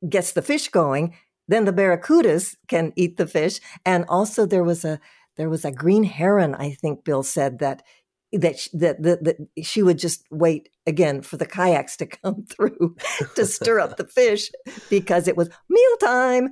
gets 0.07 0.33
the 0.33 0.43
fish 0.43 0.67
going 0.67 1.13
then 1.49 1.65
the 1.65 1.73
barracudas 1.73 2.55
can 2.67 2.93
eat 2.95 3.17
the 3.17 3.27
fish. 3.27 3.59
And 3.83 4.05
also 4.07 4.45
there 4.45 4.63
was 4.63 4.85
a 4.85 4.99
there 5.35 5.49
was 5.49 5.65
a 5.65 5.71
green 5.71 6.03
heron, 6.03 6.53
I 6.53 6.71
think 6.71 7.03
Bill 7.03 7.23
said 7.23 7.59
that 7.59 7.81
that 8.31 8.67
that 8.73 9.01
that, 9.01 9.23
that 9.23 9.37
she 9.63 9.81
would 9.81 9.97
just 9.97 10.23
wait 10.29 10.69
again 10.85 11.21
for 11.23 11.37
the 11.37 11.47
kayaks 11.47 11.97
to 11.97 12.05
come 12.23 12.45
through 12.45 12.95
to 13.35 13.45
stir 13.45 13.79
up 13.79 13.97
the 13.97 14.05
fish 14.05 14.51
because 14.91 15.27
it 15.27 15.35
was 15.35 15.49
mealtime. 15.67 16.49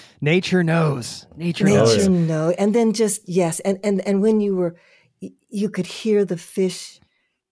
Nature 0.22 0.64
knows. 0.64 1.26
Nature, 1.36 1.64
Nature 1.64 1.76
knows. 1.76 2.08
knows. 2.08 2.54
And 2.58 2.74
then 2.74 2.94
just 2.94 3.28
yes, 3.28 3.60
and 3.60 3.78
and 3.84 4.00
and 4.08 4.22
when 4.22 4.40
you 4.40 4.56
were 4.56 4.76
you 5.20 5.68
could 5.68 5.86
hear 5.86 6.24
the 6.24 6.38
fish 6.38 7.00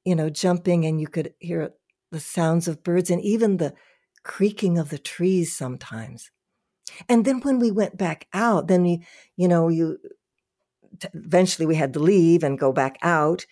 you 0.05 0.15
know, 0.15 0.31
jumping 0.31 0.85
and 0.85 1.01
you 1.01 1.09
could 1.09 1.35
hear 1.39 1.73
the 2.11 2.21
sounds 2.21 2.69
of 2.69 2.83
birds 2.83 3.11
and 3.11 3.23
even 3.23 3.57
the 3.57 3.75
creaking 4.23 4.79
of 4.79 4.91
the 4.91 4.99
trees 4.99 5.57
sometimes. 5.57 6.31
And 7.09 7.25
then 7.25 7.41
when 7.41 7.59
we 7.59 7.71
went 7.71 7.97
back 7.97 8.27
out, 8.33 8.69
then 8.69 8.83
we, 8.83 9.07
you 9.37 9.49
know, 9.49 9.69
you 9.69 9.99
eventually 11.15 11.67
we 11.67 11.75
had 11.75 11.93
to 11.95 11.99
leave 11.99 12.43
and 12.43 12.59
go 12.59 12.73
back 12.73 12.99
out. 13.03 13.47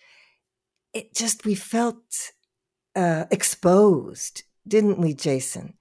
It 0.93 1.13
just, 1.13 1.45
we 1.45 1.55
felt 1.55 2.31
uh, 2.95 3.25
exposed, 3.31 4.43
didn't 4.67 4.99
we, 4.99 5.13
Jason? 5.13 5.73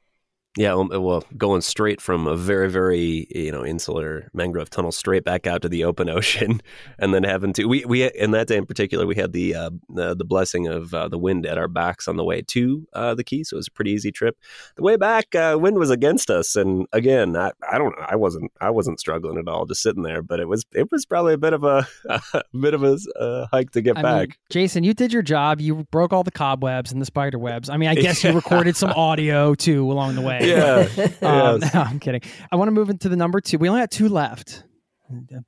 Yeah, 0.57 0.75
well, 0.75 1.23
going 1.37 1.61
straight 1.61 2.01
from 2.01 2.27
a 2.27 2.35
very, 2.35 2.69
very 2.69 3.29
you 3.31 3.53
know 3.53 3.65
insular 3.65 4.29
mangrove 4.35 4.69
tunnel 4.69 4.91
straight 4.91 5.23
back 5.23 5.47
out 5.47 5.63
to 5.63 5.69
the 5.69 5.85
open 5.85 6.09
ocean, 6.11 6.61
and 6.99 7.15
then 7.15 7.23
having 7.23 7.53
to 7.53 7.67
we 7.67 7.85
we 7.85 8.11
in 8.15 8.33
that 8.33 8.49
day 8.49 8.57
in 8.57 8.67
particular 8.67 9.07
we 9.07 9.15
had 9.15 9.33
the 9.33 9.55
uh, 9.55 9.71
the, 9.89 10.17
the, 10.17 10.25
blessing 10.25 10.67
of 10.67 10.93
uh, 10.93 11.07
the 11.07 11.19
wind 11.19 11.47
at 11.47 11.57
our 11.57 11.69
backs 11.69 12.09
on 12.09 12.17
the 12.17 12.25
way 12.25 12.43
to 12.43 12.85
uh, 12.95 13.15
the 13.15 13.23
key, 13.23 13.45
so 13.45 13.55
it 13.55 13.59
was 13.59 13.69
a 13.69 13.71
pretty 13.71 13.93
easy 13.93 14.11
trip. 14.11 14.37
The 14.75 14.83
way 14.83 14.97
back, 14.97 15.37
uh, 15.37 15.57
wind 15.61 15.79
was 15.79 15.91
against 15.91 16.31
us, 16.31 16.57
and 16.57 16.89
again, 16.93 17.37
I, 17.37 17.53
I 17.71 17.79
don't 17.79 17.95
I 18.01 18.17
wasn't 18.17 18.51
I 18.61 18.71
wasn't 18.71 18.99
struggling 18.99 19.39
at 19.39 19.47
all, 19.47 19.67
just 19.67 19.83
sitting 19.83 20.03
there, 20.03 20.21
but 20.21 20.41
it 20.41 20.49
was 20.49 20.65
it 20.73 20.91
was 20.91 21.07
probably 21.07 21.35
a 21.35 21.39
bit 21.39 21.53
of 21.53 21.63
a, 21.63 21.87
a 22.09 22.43
bit 22.61 22.75
of 22.75 22.83
a 22.83 22.99
uh, 23.21 23.47
hike 23.53 23.71
to 23.71 23.83
get 23.83 23.99
I 23.99 24.03
back. 24.03 24.29
Mean, 24.31 24.37
Jason, 24.51 24.83
you 24.83 24.95
did 24.95 25.13
your 25.13 25.23
job. 25.23 25.61
You 25.61 25.87
broke 25.93 26.13
all 26.13 26.25
the 26.25 26.33
cobwebs 26.33 26.91
and 26.91 27.01
the 27.01 27.07
spider 27.07 27.39
webs. 27.39 27.71
I 27.71 27.77
mean, 27.77 27.89
I 27.89 27.95
guess 27.95 28.25
you 28.25 28.33
recorded 28.33 28.75
some 28.75 28.91
audio 28.97 29.55
too 29.55 29.89
along 29.89 30.17
the 30.17 30.23
way. 30.23 30.40
Yeah. 30.41 30.89
um, 31.23 31.61
no, 31.75 31.81
I'm 31.81 32.01
kidding. 32.01 32.23
I 32.51 32.57
want 32.57 32.69
to 32.69 32.73
move 32.73 32.91
into 32.91 33.09
the 33.09 33.17
number 33.17 33.41
two. 33.41 33.59
We 33.59 33.69
only 33.69 33.81
got 33.81 33.91
two 33.91 34.09
left. 34.09 34.65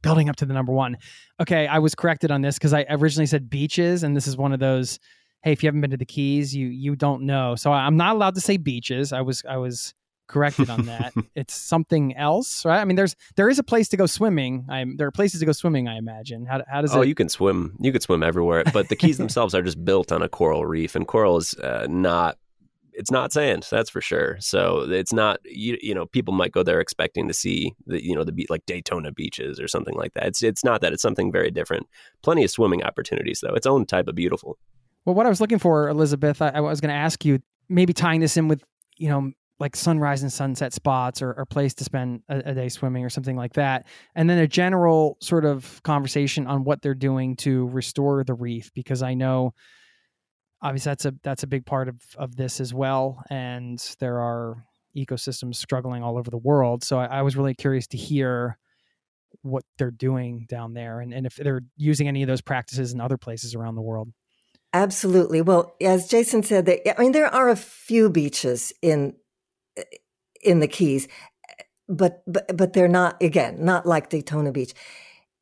Building 0.03 0.29
up 0.29 0.37
to 0.37 0.47
the 0.47 0.55
number 0.55 0.73
one. 0.73 0.97
Okay, 1.41 1.69
I 1.69 1.79
was 1.79 1.95
corrected 1.95 2.33
on 2.33 2.43
this 2.43 2.59
because 2.59 2.73
I 2.73 2.85
originally 2.91 3.27
said 3.27 3.49
beaches, 3.49 4.03
and 4.03 4.17
this 4.17 4.27
is 4.27 4.37
one 4.37 4.53
of 4.53 4.59
those. 4.59 4.99
Hey, 5.45 5.53
if 5.53 5.63
you 5.63 5.69
haven't 5.69 5.83
been 5.83 5.93
to 5.93 5.97
the 5.97 6.05
Keys, 6.05 6.55
you 6.55 6.67
you 6.67 6.97
don't 6.97 7.23
know. 7.23 7.55
So 7.55 7.73
I'm 7.73 7.97
not 7.97 8.17
allowed 8.17 8.35
to 8.35 8.41
say 8.41 8.57
beaches. 8.57 9.13
I 9.13 9.21
was 9.21 9.45
I 9.49 9.59
was 9.59 9.95
corrected 10.33 10.71
on 10.71 10.87
that. 10.87 11.13
it's 11.37 11.55
something 11.55 12.17
else, 12.17 12.65
right? 12.65 12.81
I 12.81 12.85
mean, 12.85 12.97
there's 12.97 13.15
there 13.37 13.49
is 13.49 13.59
a 13.59 13.63
place 13.63 13.89
to 13.91 13.97
go 13.97 14.07
swimming. 14.07 14.67
I'm 14.69 14.97
there 14.97 15.07
are 15.07 15.13
places 15.13 15.41
to 15.41 15.47
go 15.47 15.53
swimming. 15.53 15.87
I 15.87 15.97
imagine. 15.97 16.47
How 16.47 16.63
how 16.67 16.81
does 16.81 16.95
oh, 16.95 17.03
it? 17.03 17.09
you 17.09 17.15
can 17.15 17.29
swim. 17.29 17.77
You 17.79 17.93
could 17.93 18.03
swim 18.03 18.23
everywhere, 18.23 18.65
but 18.73 18.89
the 18.89 18.97
Keys 18.97 19.19
themselves 19.19 19.55
are 19.55 19.63
just 19.63 19.85
built 19.85 20.11
on 20.11 20.23
a 20.23 20.29
coral 20.29 20.67
reef, 20.67 20.97
and 20.97 21.07
coral 21.07 21.37
is 21.37 21.55
uh, 21.55 21.87
not 21.89 22.39
it's 22.93 23.11
not 23.11 23.33
sand, 23.33 23.67
that's 23.71 23.91
for 23.91 24.01
sure. 24.01 24.37
So 24.41 24.87
it's 24.91 25.13
not 25.13 25.41
you, 25.45 25.79
you 25.81 25.95
know 25.95 26.07
people 26.07 26.35
might 26.35 26.53
go 26.53 26.63
there 26.63 26.81
expecting 26.81 27.29
to 27.29 27.35
see 27.35 27.75
the 27.87 28.05
you 28.05 28.15
know 28.15 28.25
the 28.25 28.33
beach 28.33 28.51
like 28.51 28.67
Daytona 28.67 29.13
beaches 29.13 29.61
or 29.61 29.69
something 29.69 29.95
like 29.95 30.15
that. 30.15 30.27
It's 30.27 30.43
it's 30.43 30.65
not 30.65 30.81
that. 30.81 30.93
It's 30.93 31.03
something 31.03 31.33
very 31.33 31.51
different. 31.51 31.87
Plenty 32.23 32.45
of 32.45 32.51
swimming 32.51 32.83
opportunities 32.83 33.41
though. 33.41 33.55
Its 33.55 33.67
own 33.67 33.87
type 33.87 34.09
of 34.09 34.15
beautiful. 34.15 34.59
Well, 35.05 35.15
what 35.15 35.27
I 35.27 35.29
was 35.29 35.41
looking 35.41 35.59
for, 35.59 35.89
Elizabeth, 35.89 36.41
I, 36.41 36.51
I 36.51 36.61
was 36.61 36.81
going 36.81 36.91
to 36.91 36.95
ask 36.95 37.25
you 37.25 37.41
maybe 37.69 37.93
tying 37.93 38.21
this 38.21 38.37
in 38.37 38.49
with 38.49 38.63
you 38.97 39.09
know 39.09 39.33
like 39.63 39.77
sunrise 39.77 40.23
and 40.23 40.33
sunset 40.33 40.73
spots 40.73 41.23
or, 41.23 41.33
or 41.35 41.47
place 41.47 41.73
to 41.73 41.85
spend 41.85 42.21
a, 42.29 42.39
a, 42.47 42.55
day 42.55 42.69
swimming 42.69 43.05
or 43.05 43.09
something 43.09 43.37
like 43.37 43.53
that. 43.53 43.87
And 44.17 44.29
then 44.29 44.39
a 44.39 44.49
general 44.49 45.17
sort 45.21 45.45
of 45.45 45.81
conversation 45.85 46.49
on 46.49 46.65
what 46.65 46.83
they're 46.83 46.95
doing 46.95 47.37
to 47.37 47.69
restore 47.69 48.25
the 48.25 48.35
reef, 48.35 48.73
because 48.75 49.05
I 49.05 49.15
know 49.15 49.55
obviously 50.63 50.91
that's 50.91 51.05
a 51.05 51.15
that's 51.23 51.43
a 51.43 51.47
big 51.47 51.67
part 51.67 51.89
of 51.89 51.97
of 52.17 52.37
this 52.37 52.61
as 52.61 52.73
well 52.73 53.23
and 53.31 53.95
there 54.01 54.21
are 54.21 54.65
ecosystems 54.97 55.57
struggling 55.57 56.03
all 56.03 56.19
over 56.19 56.31
the 56.31 56.39
world. 56.39 56.85
So 56.85 56.99
I, 56.99 57.07
I, 57.07 57.23
was 57.23 57.37
really 57.37 57.55
curious 57.55 57.87
to 57.89 57.97
hear 57.97 58.59
what 59.41 59.65
they're 59.79 59.91
doing 59.91 60.45
down 60.49 60.75
there 60.75 61.01
and, 61.01 61.15
and 61.15 61.25
if 61.25 61.37
they're 61.37 61.63
using 61.77 62.09
any 62.09 62.23
of 62.23 62.29
those 62.29 62.43
practices 62.43 62.93
in 62.93 63.01
other 63.01 63.17
places 63.17 63.55
around 63.55 63.75
the 63.75 63.83
world. 63.83 64.11
Absolutely. 64.75 65.43
Well 65.43 65.75
as 65.81 66.09
jason 66.09 66.43
said 66.43 66.67
that 66.67 66.99
i 66.99 67.03
mean 67.03 67.13
there 67.13 67.33
are 67.33 67.49
a 67.49 67.57
few 67.57 68.11
beaches 68.11 68.73
in 68.83 69.15
in 70.43 70.61
the 70.61 70.69
keys 70.69 71.09
but 71.89 72.23
but 72.27 72.57
but 72.57 72.73
they're 72.73 72.89
not 72.89 73.23
again 73.23 73.65
not 73.65 73.87
like 73.87 74.09
daytona 74.09 74.53
beach. 74.53 74.75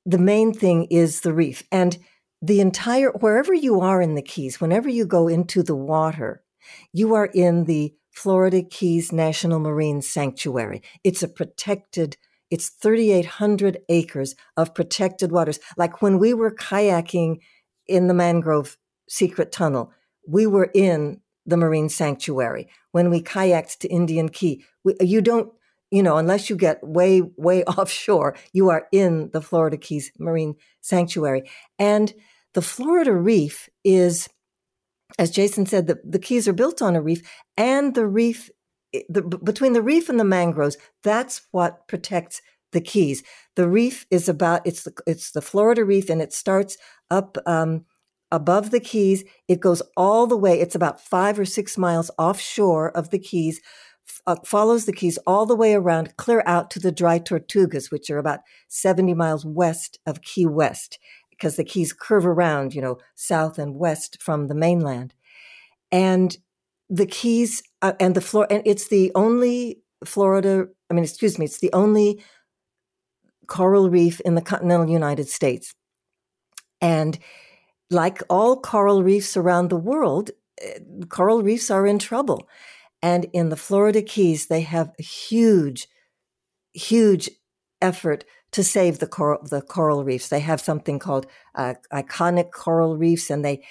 The 0.07 0.19
main 0.19 0.53
thing 0.53 0.87
is 0.91 1.21
the 1.21 1.33
reef 1.33 1.63
and 1.71 1.99
the 2.43 2.61
entire, 2.61 3.11
wherever 3.11 3.53
you 3.53 3.81
are 3.81 4.01
in 4.01 4.15
the 4.15 4.23
Keys, 4.23 4.61
whenever 4.61 4.89
you 4.89 5.05
go 5.05 5.29
into 5.29 5.63
the 5.63 5.77
water, 5.77 6.43
you 6.93 7.15
are 7.15 7.27
in 7.27 7.65
the 7.65 7.95
Florida 8.11 8.63
Keys 8.63 9.13
National 9.13 9.59
Marine 9.59 10.03
Sanctuary. 10.03 10.83
It's 11.05 11.23
a 11.23 11.29
protected, 11.29 12.17
it's 12.51 12.69
3,800 12.69 13.79
acres 13.89 14.35
of 14.57 14.75
protected 14.75 15.33
waters. 15.33 15.61
Like 15.77 16.03
when 16.03 16.19
we 16.19 16.35
were 16.35 16.55
kayaking 16.55 17.41
in 17.87 18.09
the 18.09 18.15
mangrove 18.15 18.77
secret 19.09 19.53
tunnel, 19.53 19.93
we 20.27 20.47
were 20.47 20.71
in 20.75 21.21
the 21.47 21.57
Marine 21.57 21.89
Sanctuary. 21.89 22.69
When 22.93 23.11
we 23.11 23.23
kayaked 23.23 23.79
to 23.79 23.89
Indian 23.89 24.29
Key, 24.29 24.65
we, 24.85 24.95
you 25.01 25.21
don't, 25.21 25.53
you 25.91 26.03
know, 26.03 26.17
unless 26.17 26.49
you 26.49 26.57
get 26.57 26.83
way, 26.83 27.21
way 27.21 27.65
offshore, 27.79 28.37
you 28.53 28.71
are 28.71 28.87
in 28.93 29.31
the 29.33 29.41
Florida 29.41 29.77
Keys 29.77 30.11
Marine 30.19 30.57
Sanctuary. 30.81 31.51
And 31.79 32.13
the 32.55 32.63
Florida 32.63 33.15
Reef 33.15 33.69
is, 33.85 34.29
as 35.19 35.31
Jason 35.31 35.67
said, 35.67 35.87
the, 35.87 36.01
the 36.05 36.19
Keys 36.19 36.49
are 36.49 36.53
built 36.53 36.83
on 36.83 36.97
a 36.97 37.03
reef, 37.03 37.23
and 37.57 37.95
the 37.95 38.07
reef, 38.07 38.51
the, 39.09 39.23
between 39.23 39.73
the 39.73 39.83
reef 39.83 40.09
and 40.09 40.19
the 40.19 40.25
mangroves, 40.25 40.77
that's 41.03 41.43
what 41.53 41.87
protects 41.87 42.43
the 42.73 42.81
Keys. 42.81 43.23
The 43.57 43.69
reef 43.69 44.07
is 44.11 44.29
about 44.29 44.67
it's 44.67 44.85
the 44.85 44.93
it's 45.07 45.33
the 45.33 45.43
Florida 45.43 45.85
Reef, 45.85 46.09
and 46.09 46.23
it 46.23 46.33
starts 46.33 46.77
up 47.11 47.37
um, 47.47 47.85
above 48.31 48.71
the 48.71 48.81
Keys. 48.81 49.25
It 49.49 49.61
goes 49.61 49.83
all 49.97 50.27
the 50.27 50.37
way. 50.37 50.61
It's 50.61 50.75
about 50.75 51.01
five 51.01 51.39
or 51.39 51.45
six 51.45 51.77
miles 51.77 52.11
offshore 52.19 52.97
of 52.97 53.11
the 53.11 53.19
Keys. 53.19 53.61
Uh, 54.27 54.37
follows 54.45 54.87
the 54.87 54.93
Keys 54.93 55.19
all 55.27 55.47
the 55.47 55.55
way 55.57 55.73
around, 55.73 56.17
clear 56.17 56.43
out 56.45 56.69
to 56.71 56.81
the 56.81 56.91
Dry 56.91 57.21
Tortugas, 57.21 57.93
which 57.93 58.11
are 58.11 58.19
about 58.19 58.41
70 58.69 59.15
miles 59.15 59.45
west 59.45 60.01
of 60.05 60.23
Key 60.23 60.47
West 60.47 60.99
because 61.41 61.57
the 61.57 61.65
keys 61.65 61.95
curve 61.95 62.27
around, 62.27 62.75
you 62.75 62.83
know, 62.83 62.99
south 63.15 63.59
and 63.59 63.77
west 63.77 64.23
from 64.23 64.49
the 64.49 64.55
mainland. 64.55 65.15
And 65.91 66.37
the 66.91 67.07
keys 67.07 67.63
uh, 67.81 67.95
and 67.99 68.15
the 68.15 68.21
floor, 68.21 68.47
and 68.51 68.63
it's 68.67 68.89
the 68.89 69.11
only 69.15 69.81
Florida, 70.05 70.67
I 70.91 70.95
mean, 70.95 71.03
excuse 71.03 71.39
me, 71.39 71.47
it's 71.47 71.61
the 71.61 71.73
only 71.73 72.23
coral 73.47 73.89
reef 73.89 74.21
in 74.21 74.35
the 74.35 74.43
continental 74.43 74.89
United 74.89 75.29
States. 75.29 75.75
And 76.83 77.19
like 77.91 78.23
all 78.29 78.61
coral 78.61 79.03
reefs 79.03 79.35
around 79.35 79.71
the 79.71 79.77
world, 79.77 80.31
eh, 80.61 80.79
coral 81.09 81.43
reefs 81.43 81.71
are 81.71 81.87
in 81.87 81.99
trouble. 81.99 82.49
And 83.03 83.27
in 83.33 83.49
the 83.49 83.57
Florida 83.57 84.03
Keys, 84.03 84.49
they 84.49 84.61
have 84.61 84.93
a 84.99 85.03
huge, 85.03 85.89
huge 86.75 87.31
effort 87.81 88.25
to 88.53 88.65
save 88.65 88.99
the 88.99 89.07
coral, 89.07 89.43
the 89.43 89.63
coral 89.63 90.05
reefs. 90.05 90.29
They 90.29 90.41
have 90.41 90.61
something 90.61 90.99
called 90.99 91.27
uh, 91.55 91.75
iconic 91.93 92.51
coral 92.53 92.97
reefs, 92.97 93.31
and 93.31 93.45
they 93.45 93.63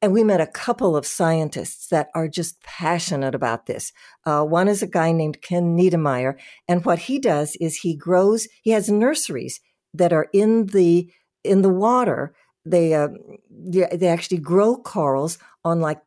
and 0.00 0.12
we 0.12 0.22
met 0.22 0.40
a 0.40 0.46
couple 0.46 0.96
of 0.96 1.06
scientists 1.06 1.88
that 1.88 2.08
are 2.14 2.28
just 2.28 2.62
passionate 2.62 3.34
about 3.34 3.66
this. 3.66 3.92
Uh, 4.24 4.44
one 4.44 4.68
is 4.68 4.80
a 4.80 4.86
guy 4.86 5.10
named 5.10 5.42
Ken 5.42 5.76
Nedimyer, 5.76 6.38
and 6.68 6.84
what 6.84 7.00
he 7.00 7.18
does 7.18 7.56
is 7.60 7.78
he 7.78 7.96
grows. 7.96 8.46
He 8.62 8.70
has 8.70 8.88
nurseries 8.88 9.60
that 9.94 10.12
are 10.12 10.28
in 10.32 10.66
the 10.66 11.10
in 11.42 11.62
the 11.62 11.68
water. 11.68 12.34
They 12.64 12.94
uh, 12.94 13.08
they, 13.50 13.88
they 13.92 14.08
actually 14.08 14.38
grow 14.38 14.76
corals 14.76 15.38
on 15.64 15.80
like 15.80 16.00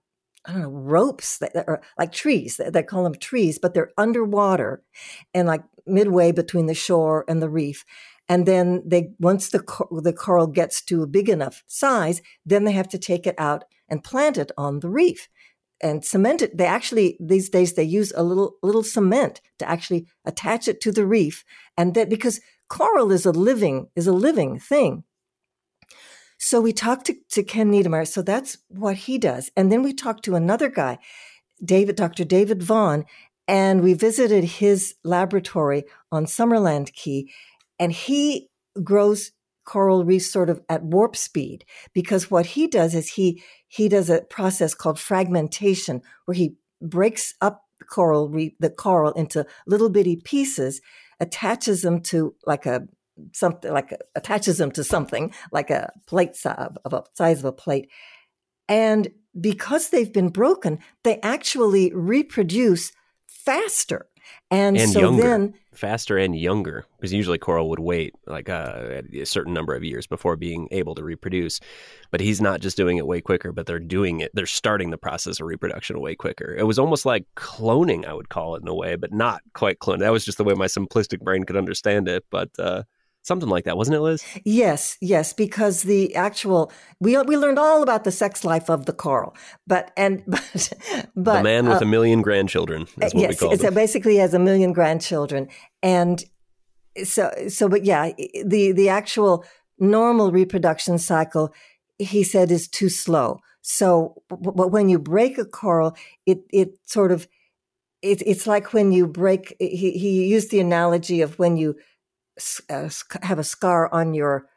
I 0.46 0.54
don't 0.54 0.62
know, 0.62 0.70
ropes 0.70 1.38
that, 1.38 1.54
that 1.54 1.68
are 1.68 1.82
like 2.00 2.12
trees. 2.12 2.58
They, 2.58 2.70
they, 2.70 2.84
call 2.84 3.04
them 3.04 3.14
trees, 3.14 3.60
but 3.60 3.74
they're 3.74 3.92
underwater 3.98 4.82
and 5.36 5.48
like 5.48 5.64
midway 5.86 6.32
between 6.32 6.66
the 6.66 6.74
shore 6.74 7.26
and 7.28 7.42
the 7.42 7.50
reef. 7.50 7.86
And 8.32 8.46
then 8.46 8.82
they, 8.86 9.10
once 9.20 9.50
the, 9.50 9.60
the 9.92 10.14
coral 10.14 10.48
gets 10.48 10.82
to 10.84 11.04
a 11.04 11.08
big 11.08 11.28
enough 11.28 11.66
size, 11.68 12.22
then 12.46 12.64
they 12.64 12.72
have 12.72 12.88
to 12.88 12.98
take 12.98 13.28
it 13.28 13.36
out 13.38 13.66
and 13.90 14.06
plant 14.06 14.38
it 14.38 14.54
on 14.58 14.80
the 14.80 14.88
reef 14.88 15.28
and 15.82 16.06
cement 16.06 16.42
it. 16.42 16.58
They 16.58 16.66
actually, 16.66 17.18
these 17.20 17.50
days, 17.50 17.74
they 17.74 17.84
use 17.84 18.14
a 18.16 18.24
little, 18.24 18.54
little 18.64 18.84
cement 18.84 19.42
to 19.60 19.70
actually 19.70 20.08
attach 20.24 20.70
it 20.70 20.80
to 20.80 20.94
the 20.94 21.06
reef. 21.06 21.44
And 21.78 21.94
that 21.96 22.10
because 22.10 22.40
coral 22.70 23.12
is 23.12 23.26
a 23.26 23.32
living, 23.32 23.90
is 23.98 24.08
a 24.08 24.14
living 24.14 24.60
thing. 24.60 25.04
So 26.38 26.62
we 26.62 26.72
talked 26.72 27.08
to, 27.08 27.16
to 27.32 27.44
Ken 27.44 27.70
Nedimyer. 27.70 28.08
So 28.08 28.22
that's 28.22 28.60
what 28.70 28.96
he 28.96 29.18
does. 29.18 29.52
And 29.58 29.70
then 29.70 29.84
we 29.84 29.92
talked 29.92 30.24
to 30.24 30.36
another 30.36 30.70
guy, 30.70 31.00
David, 31.62 31.98
Dr. 31.98 32.24
David 32.24 32.64
Vaughan, 32.64 33.04
and 33.46 33.84
we 33.84 33.94
visited 33.94 34.46
his 34.46 34.96
laboratory 35.04 35.84
on 36.14 36.26
Summerland 36.26 36.94
Key 36.94 37.30
and 37.82 37.92
he 37.92 38.48
grows 38.82 39.32
coral 39.66 40.06
reefs 40.06 40.32
sort 40.32 40.50
of 40.50 40.62
at 40.70 40.84
warp 40.84 41.16
speed 41.16 41.66
because 41.94 42.32
what 42.32 42.46
he 42.46 42.68
does 42.68 42.96
is 42.96 43.10
he 43.10 43.44
he 43.68 43.90
does 43.90 44.10
a 44.10 44.22
process 44.22 44.74
called 44.74 45.00
fragmentation 45.00 46.02
where 46.26 46.36
he 46.36 46.56
breaks 46.82 47.34
up 47.42 47.64
coral 47.90 48.30
reef 48.30 48.54
the 48.60 48.70
coral 48.70 49.12
into 49.14 49.46
little 49.68 49.90
bitty 49.90 50.16
pieces 50.16 50.82
attaches 51.20 51.82
them 51.82 52.00
to 52.00 52.34
like 52.48 52.66
a 52.66 52.88
something 53.34 53.72
like 53.72 53.92
a, 53.92 53.98
attaches 54.16 54.58
them 54.58 54.72
to 54.72 54.84
something 54.84 55.34
like 55.52 55.70
a 55.70 55.92
plate 56.08 56.36
size 56.36 56.70
of 56.86 56.94
a 56.94 57.04
size 57.14 57.40
of 57.40 57.46
a 57.46 57.52
plate 57.52 57.90
and 58.72 59.10
because 59.40 59.90
they've 59.90 60.12
been 60.12 60.30
broken, 60.30 60.80
they 61.04 61.20
actually 61.22 61.92
reproduce 61.94 62.92
faster. 63.28 64.08
And, 64.50 64.78
and 64.78 64.92
so 64.92 65.00
younger, 65.00 65.22
then 65.22 65.54
faster 65.74 66.18
and 66.18 66.38
younger, 66.38 66.86
because 66.98 67.14
usually 67.14 67.38
coral 67.38 67.70
would 67.70 67.80
wait 67.80 68.14
like 68.28 68.50
uh, 68.50 69.02
a 69.14 69.26
certain 69.26 69.54
number 69.54 69.74
of 69.74 69.84
years 69.84 70.08
before 70.08 70.36
being 70.36 70.68
able 70.72 70.94
to 70.96 71.04
reproduce. 71.04 71.62
But 72.12 72.20
he's 72.20 72.42
not 72.42 72.60
just 72.60 72.76
doing 72.76 72.98
it 72.98 73.08
way 73.08 73.22
quicker, 73.22 73.54
but 73.54 73.66
they're 73.66 73.80
doing 73.80 74.20
it. 74.20 74.32
They're 74.34 74.46
starting 74.46 74.92
the 74.92 74.98
process 74.98 75.40
of 75.40 75.48
reproduction 75.48 76.02
way 76.02 76.16
quicker. 76.16 76.54
It 76.54 76.64
was 76.64 76.78
almost 76.78 77.06
like 77.06 77.26
cloning, 77.38 78.06
I 78.06 78.14
would 78.14 78.28
call 78.28 78.56
it 78.56 78.62
in 78.62 78.68
a 78.68 78.76
way, 78.76 78.98
but 78.98 79.14
not 79.14 79.42
quite 79.54 79.80
cloning. 79.80 80.00
That 80.00 80.12
was 80.12 80.26
just 80.26 80.38
the 80.38 80.44
way 80.44 80.54
my 80.54 80.68
simplistic 80.68 81.22
brain 81.22 81.46
could 81.46 81.58
understand 81.58 82.10
it. 82.10 82.26
But 82.30 82.50
uh, 82.60 82.84
something 83.24 83.50
like 83.50 83.66
that, 83.66 83.78
wasn't 83.78 83.96
it, 83.96 84.02
Liz? 84.02 84.24
Yes, 84.44 84.98
yes, 85.02 85.34
because 85.34 85.84
the 85.84 86.16
actual 86.16 86.72
we 87.00 87.18
we 87.22 87.38
learned 87.38 87.60
all 87.60 87.84
about 87.84 88.04
the 88.04 88.12
sex 88.12 88.44
life 88.44 88.70
of 88.70 88.86
the 88.86 88.94
coral, 88.94 89.36
but 89.68 89.92
and 89.98 90.24
but 90.28 90.74
but 91.16 91.38
the 91.38 91.44
man 91.44 91.68
with 91.68 91.82
uh, 91.82 91.86
a 91.86 91.88
million 91.88 92.22
grandchildren 92.22 92.84
is 93.02 93.14
what 93.14 93.22
yes, 93.22 93.30
we 93.30 93.36
call 93.36 93.58
so 93.58 93.72
basically 93.72 94.18
has 94.18 94.34
a 94.34 94.40
million 94.40 94.74
grandchildren, 94.74 95.48
and 95.82 96.24
so 97.04 97.32
so 97.48 97.70
but 97.70 97.86
yeah, 97.86 98.12
the 98.46 98.72
the 98.72 98.90
actual 98.90 99.46
normal 99.82 100.32
reproduction 100.32 100.98
cycle, 100.98 101.54
he 101.98 102.24
said, 102.24 102.52
is 102.52 102.68
too 102.68 102.90
slow. 102.90 103.40
So, 103.62 104.22
but 104.30 104.72
when 104.72 104.90
you 104.90 105.00
break 105.00 105.38
a 105.38 105.46
coral, 105.46 105.96
it 106.26 106.44
it 106.52 106.80
sort 106.86 107.12
of 107.12 107.28
it, 108.02 108.22
it's 108.26 108.48
like 108.48 108.74
when 108.74 108.92
you 108.92 109.08
break. 109.08 109.56
He 109.60 109.92
he 109.92 110.26
used 110.26 110.52
the 110.52 110.60
analogy 110.60 111.22
of 111.22 111.38
when 111.38 111.58
you 111.58 111.76
uh, 112.70 112.90
have 113.22 113.40
a 113.40 113.44
scar 113.44 113.94
on 113.94 114.14
your 114.14 114.48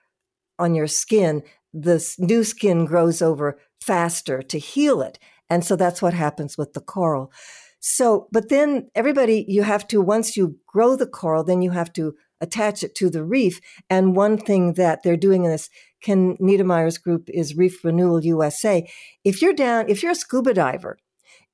on 0.59 0.75
your 0.75 0.87
skin, 0.87 1.43
the 1.73 2.15
new 2.19 2.45
skin 2.45 2.85
grows 2.85 3.21
over 3.21 3.59
faster 3.81 4.41
to 4.43 4.59
heal 4.59 5.03
it. 5.03 5.19
And 5.51 5.65
so 5.65 5.77
that's 5.77 6.01
what 6.01 6.15
happens 6.15 6.57
with 6.57 6.73
the 6.73 6.81
coral. 6.81 7.33
So, 7.81 8.29
but 8.33 8.49
then 8.49 8.89
everybody, 8.95 9.45
you 9.47 9.63
have 9.63 9.87
to, 9.89 10.01
once 10.01 10.37
you 10.37 10.57
grow 10.67 10.97
the 10.97 11.07
coral, 11.07 11.45
then 11.45 11.61
you 11.61 11.73
have 11.73 11.93
to 11.95 12.15
attach 12.41 12.83
it 12.83 12.95
to 12.97 13.11
the 13.11 13.25
reef. 13.25 13.61
And 13.91 14.17
one 14.17 14.39
thing 14.39 14.75
that 14.75 15.03
they're 15.03 15.17
doing 15.17 15.45
in 15.45 15.51
this 15.51 15.69
Ken 16.01 16.37
Nedimyer's 16.41 16.99
group 16.99 17.29
is 17.29 17.57
Reef 17.57 17.85
Renewal 17.85 18.25
USA. 18.25 18.89
If 19.25 19.43
you're 19.43 19.53
down, 19.55 19.89
if 19.89 20.03
you're 20.03 20.13
a 20.13 20.17
scuba 20.17 20.55
diver, 20.55 20.99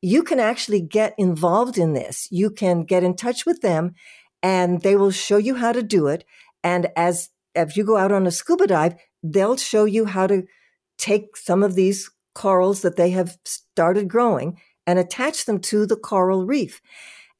you 0.02 0.22
can 0.22 0.40
actually 0.40 0.80
get 0.80 1.14
involved 1.18 1.78
in 1.78 1.92
this. 1.92 2.26
You 2.30 2.50
can 2.50 2.84
get 2.84 3.04
in 3.04 3.16
touch 3.16 3.44
with 3.44 3.60
them 3.60 3.94
and 4.42 4.82
they 4.82 4.96
will 4.96 5.10
show 5.10 5.36
you 5.36 5.56
how 5.56 5.72
to 5.72 5.82
do 5.82 6.06
it. 6.06 6.24
And 6.62 6.88
as 6.96 7.30
if 7.54 7.76
you 7.76 7.84
go 7.84 7.96
out 7.96 8.12
on 8.12 8.26
a 8.26 8.30
scuba 8.30 8.66
dive, 8.66 8.94
they'll 9.22 9.56
show 9.56 9.84
you 9.84 10.06
how 10.06 10.26
to 10.26 10.44
take 10.98 11.36
some 11.36 11.62
of 11.62 11.74
these 11.74 12.10
corals 12.34 12.82
that 12.82 12.96
they 12.96 13.10
have 13.10 13.38
started 13.44 14.08
growing 14.08 14.58
and 14.86 14.98
attach 14.98 15.46
them 15.46 15.58
to 15.58 15.86
the 15.86 15.96
coral 15.96 16.46
reef. 16.46 16.80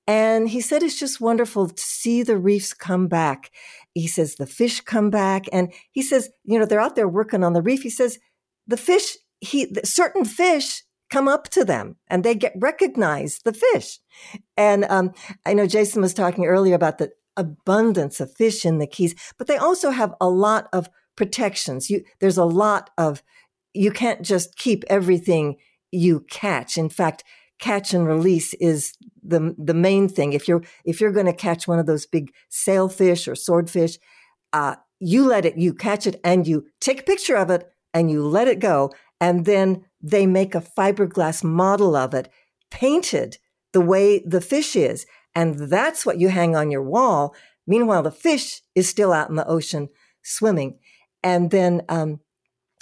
And 0.07 0.49
he 0.49 0.61
said 0.61 0.83
it's 0.83 0.99
just 0.99 1.21
wonderful 1.21 1.69
to 1.69 1.83
see 1.83 2.23
the 2.23 2.39
reefs 2.39 2.75
come 2.75 3.07
back. 3.07 3.51
He 3.95 4.09
says 4.09 4.35
the 4.35 4.47
fish 4.47 4.81
come 4.81 5.11
back. 5.11 5.45
And 5.53 5.73
he 5.93 6.03
says, 6.03 6.31
you 6.45 6.59
know, 6.59 6.65
they're 6.65 6.81
out 6.81 6.97
there 6.97 7.09
working 7.09 7.45
on 7.45 7.53
the 7.53 7.63
reef. 7.63 7.83
He 7.83 7.91
says 7.91 8.19
the 8.67 8.77
fish, 8.77 9.17
he, 9.41 9.73
certain 9.85 10.25
fish 10.25 10.83
come 11.11 11.29
up 11.29 11.49
to 11.51 11.65
them 11.65 11.97
and 12.09 12.25
they 12.25 12.35
get 12.35 12.53
recognize 12.57 13.41
the 13.45 13.53
fish. 13.53 13.99
And 14.57 14.85
um, 14.85 15.13
I 15.45 15.55
know 15.55 15.67
Jason 15.67 16.03
was 16.03 16.15
talking 16.15 16.47
earlier 16.47 16.75
about 16.75 16.99
the 16.99 17.11
abundance 17.37 18.21
of 18.21 18.33
fish 18.33 18.65
in 18.65 18.79
the 18.79 18.87
Keys, 18.87 19.15
but 19.39 19.47
they 19.47 19.57
also 19.57 19.91
have 19.91 20.15
a 20.21 20.29
lot 20.29 20.69
of 20.73 20.89
protections. 21.17 21.91
You, 21.91 22.03
there's 22.21 22.39
a 22.39 22.45
lot 22.45 22.91
of, 22.97 23.23
you 23.75 23.91
can't 23.91 24.23
just 24.23 24.57
keep 24.57 24.85
everything 24.89 25.57
you 25.91 26.25
catch. 26.31 26.79
In 26.79 26.89
fact, 26.89 27.25
catch 27.59 27.93
and 27.93 28.07
release 28.07 28.55
is 28.55 28.95
the, 29.23 29.55
the 29.59 29.75
main 29.75 30.09
thing. 30.09 30.33
If 30.33 30.49
you're, 30.49 30.63
if 30.85 31.01
you're 31.01 31.13
going 31.13 31.27
to 31.27 31.33
catch 31.33 31.69
one 31.69 31.79
of 31.79 31.87
those 31.87 32.07
big 32.07 32.33
sailfish 32.49 33.29
or 33.29 33.35
swordfish, 33.35 33.99
uh, 34.53 34.77
you 34.99 35.27
let 35.27 35.45
it, 35.45 35.57
you 35.57 35.75
catch 35.75 36.07
it 36.07 36.21
and 36.25 36.47
you 36.47 36.67
take 36.81 37.01
a 37.01 37.05
picture 37.05 37.37
of 37.37 37.51
it 37.51 37.71
and 37.93 38.11
you 38.11 38.27
let 38.27 38.49
it 38.49 38.61
go. 38.61 38.91
And 39.21 39.45
then 39.45 39.85
they 40.03 40.27
make 40.27 40.55
a 40.55 40.61
fiberglass 40.61 41.45
model 41.45 41.95
of 41.95 42.15
it, 42.15 42.29
painted 42.71 43.39
the 43.73 43.81
way 43.81 44.21
the 44.21 44.41
fish 44.41 44.77
is. 44.77 45.07
And 45.35 45.71
that's 45.71 46.05
what 46.05 46.19
you 46.19 46.29
hang 46.29 46.57
on 46.57 46.71
your 46.71 46.83
wall. 46.83 47.35
Meanwhile, 47.67 48.03
the 48.03 48.11
fish 48.11 48.63
is 48.75 48.89
still 48.89 49.13
out 49.13 49.31
in 49.31 49.37
the 49.37 49.47
ocean 49.47 49.89
swimming. 50.23 50.79
And 51.23 51.51
then, 51.51 51.83
um, 51.89 52.21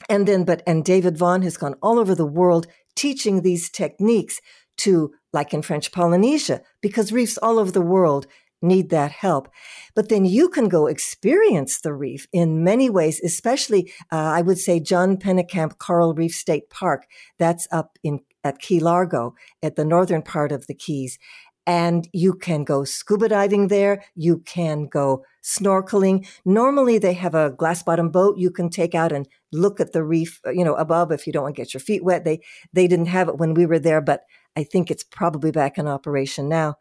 and 0.09 0.27
then, 0.27 0.45
but, 0.45 0.62
and 0.66 0.85
David 0.85 1.19
Vaughan 1.19 1.43
has 1.43 1.57
gone 1.57 1.75
all 1.83 1.99
over 1.99 2.14
the 2.14 2.27
world 2.27 2.66
teaching 2.95 3.43
these 3.43 3.69
techniques 3.69 4.41
to, 4.79 5.12
like 5.33 5.53
in 5.53 5.62
French 5.62 5.93
Polynesia, 5.93 6.62
because 6.81 7.12
reefs 7.12 7.37
all 7.39 7.59
over 7.59 7.71
the 7.71 7.81
world 7.81 8.27
need 8.62 8.90
that 8.90 9.12
help. 9.12 9.48
But 9.94 10.09
then 10.09 10.24
you 10.24 10.48
can 10.48 10.68
go 10.68 10.86
experience 10.86 11.80
the 11.80 11.92
reef 11.92 12.26
in 12.32 12.64
many 12.64 12.90
ways, 12.90 13.20
especially, 13.22 13.92
uh, 14.12 14.16
I 14.16 14.42
would 14.42 14.59
say, 14.59 14.80
John 14.80 15.16
Pennekamp 15.16 15.78
Coral 15.78 16.14
Reef 16.14 16.32
State 16.32 16.70
Park. 16.70 17.06
That's 17.38 17.68
up 17.70 17.98
in 18.02 18.20
at 18.44 18.61
Key 18.61 18.80
Largo 18.80 19.34
at 19.62 19.76
the 19.76 19.84
northern 19.84 20.22
part 20.22 20.52
of 20.52 20.66
the 20.66 20.74
Keys. 20.74 21.18
And 21.66 22.09
you 22.14 22.32
can 22.32 22.64
go 22.64 22.84
scuba 22.84 23.28
diving 23.28 23.68
there. 23.68 24.02
You 24.14 24.38
can 24.38 24.86
go 24.86 25.24
snorkeling. 25.42 26.26
Normally 26.44 26.98
they 26.98 27.12
have 27.12 27.34
a 27.34 27.50
glass 27.50 27.82
bottom 27.82 28.11
boat 28.11 28.38
you 28.38 28.50
can 28.50 28.70
take 28.70 28.94
out 28.94 29.12
and 29.12 29.28
look 29.52 29.80
at 29.80 29.92
the 29.92 30.02
reef, 30.02 30.40
you 30.46 30.64
know, 30.64 30.74
above 30.74 31.12
if 31.12 31.26
you 31.26 31.32
don't 31.32 31.42
want 31.42 31.56
to 31.56 31.61
get 31.61 31.74
your 31.74 31.80
feet 31.80 32.02
wet. 32.02 32.24
They, 32.24 32.40
they 32.72 32.86
didn't 32.86 33.06
have 33.06 33.28
it 33.28 33.36
when 33.36 33.52
we 33.52 33.66
were 33.66 33.78
there, 33.78 34.00
but 34.00 34.22
I 34.56 34.64
think 34.64 34.90
it's 34.90 35.04
probably 35.04 35.50
back 35.50 35.76
in 35.76 35.86
operation 35.86 36.48
now. 36.48 36.76